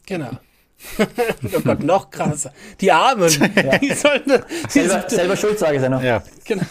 [0.08, 0.30] Genau.
[1.00, 2.52] oh Gott, noch krasser.
[2.80, 3.28] Die Armen.
[3.82, 6.02] Die sollen, die Selber, selber schuld, sage ich ja noch.
[6.04, 6.22] Ja.
[6.44, 6.64] genau.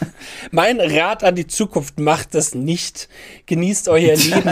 [0.53, 3.09] Mein Rat an die Zukunft, macht das nicht.
[3.47, 4.51] Genießt euer Leben.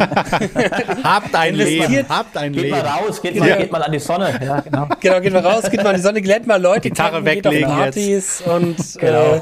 [1.05, 2.09] Habt ein Leben.
[2.09, 2.77] Habt ein Geht Leben.
[2.77, 3.57] mal raus, geht mal, Ja.
[3.57, 4.41] geht mal an die Sonne.
[4.45, 4.89] Ja, genau.
[5.01, 7.47] genau, geht mal raus, geht mal in die Sonne, glätt mal Leute, Gitarre tanken, geht
[7.47, 9.35] auf weglegen Partys und Genau.
[9.37, 9.41] äh,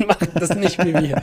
[0.06, 1.22] macht das nicht wie wir.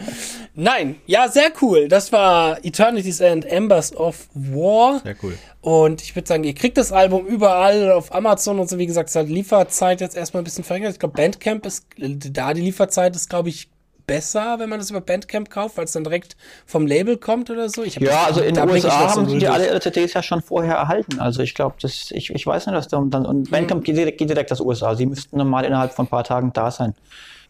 [0.55, 1.87] Nein, ja, sehr cool.
[1.87, 4.99] Das war Eternity's End, Embers of War.
[5.03, 5.37] Sehr cool.
[5.61, 8.77] Und ich würde sagen, ihr kriegt das Album überall auf Amazon und so.
[8.77, 10.93] Wie gesagt, es hat Lieferzeit jetzt erstmal ein bisschen verringert.
[10.93, 13.69] Ich glaube, Bandcamp ist, da die Lieferzeit ist, glaube ich,
[14.05, 16.35] besser, wenn man das über Bandcamp kauft, weil es dann direkt
[16.65, 17.83] vom Label kommt oder so.
[17.83, 20.13] Ich hab Ja, das- also in den USA noch so haben die alle ihre CDs
[20.13, 21.21] ja schon vorher erhalten.
[21.21, 24.17] Also ich glaube, das, ich, ich weiß nicht, was da dann, und Bandcamp geht direkt,
[24.17, 24.93] geht direkt aus USA.
[24.95, 26.95] Sie müssten normal innerhalb von ein paar Tagen da sein.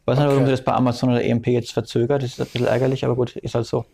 [0.04, 0.46] Ich weiß nicht, warum Okay.
[0.48, 2.24] sie das bei Amazon oder EMP jetzt verzögert.
[2.24, 3.86] Das ist ein bisschen ärgerlich, aber gut, ist halt so.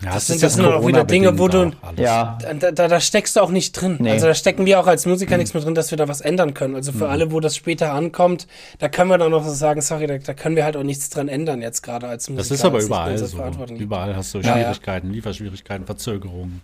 [0.00, 3.34] Ja, Das sind- das sind auch wieder Dinge, wo du- Ja, Da, da, da steckst
[3.34, 3.96] du auch nicht drin.
[3.98, 4.12] Nee.
[4.12, 6.54] Also da stecken wir auch als Musiker nichts mehr drin, dass wir da was ändern
[6.54, 6.76] können.
[6.76, 8.46] Also für alle, wo das später ankommt,
[8.78, 11.10] da können wir dann noch so sagen, sorry, da, da können wir halt auch nichts
[11.10, 12.48] dran ändern jetzt gerade als Musiker.
[12.48, 13.36] Das ist aber überall so.
[13.76, 14.54] Überall hast du Ja, ja.
[14.62, 16.60] Schwierigkeiten, Lieferschwierigkeiten, Verzögerungen.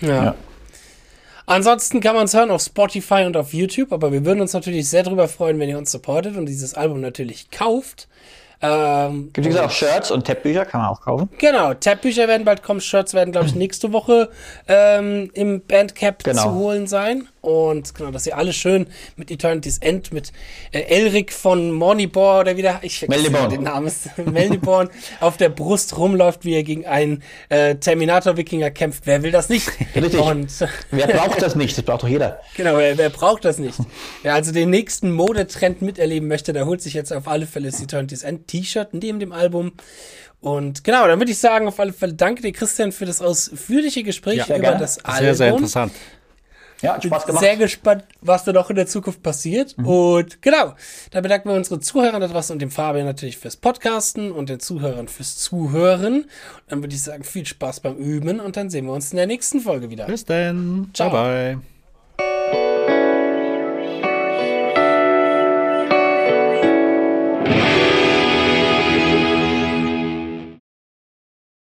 [0.00, 0.08] Ja.
[0.26, 0.34] Ja.
[1.46, 4.88] Ansonsten kann man es hören auf Spotify und auf YouTube, aber wir würden uns natürlich
[4.88, 8.08] sehr darüber freuen, wenn ihr uns supportet und dieses Album natürlich kauft.
[8.62, 11.28] Ähm, gibt gesagt auch Shirts und Tab-Bücher, kann man auch kaufen.
[11.38, 14.30] Genau, Tabbücher werden bald kommen, Shirts werden, glaube ich, nächste Woche
[14.66, 16.42] ähm, im Bandcamp Genau.
[16.42, 17.28] zu holen sein.
[17.46, 20.32] Und genau, dass ihr alle schön mit Eternity's End, mit
[20.72, 24.90] äh, Elric von Mornibor oder wieder, ich vergesse den Namen, Melniborn,
[25.20, 29.06] auf der Brust rumläuft, wie er gegen einen äh, Terminator-Wikinger kämpft.
[29.06, 29.70] Wer will das nicht?
[29.94, 30.18] Richtig.
[30.18, 30.50] Und
[30.90, 31.78] Wer braucht das nicht?
[31.78, 32.40] Das braucht doch jeder.
[32.56, 33.78] Genau, wer, wer braucht das nicht?
[34.24, 37.80] Wer also den nächsten Modetrend miterleben möchte, der holt sich jetzt auf alle Fälle das
[37.80, 39.70] Eternity's End T-Shirt neben dem Album.
[40.40, 44.02] Und genau, dann würde ich sagen, auf alle Fälle danke dir, Christian, für das ausführliche
[44.02, 44.78] Gespräch Ja, über gerne.
[44.80, 45.24] das Album.
[45.24, 45.92] Sehr, sehr interessant.
[46.86, 47.42] Ja, hat Spaß gemacht.
[47.42, 49.76] Sehr gespannt, was da noch in der Zukunft passiert.
[49.76, 49.86] Mhm.
[49.86, 50.74] Und genau,
[51.10, 54.60] da bedanken wir unsere Zuhörer da draußen und dem Fabian natürlich fürs Podcasten und den
[54.60, 56.22] Zuhörern fürs Zuhören.
[56.22, 56.28] Und
[56.68, 59.26] dann würde ich sagen, viel Spaß beim Üben und dann sehen wir uns in der
[59.26, 60.06] nächsten Folge wieder.
[60.06, 60.90] Bis dann.
[60.94, 61.10] Ciao.
[61.10, 61.75] Bye, bye.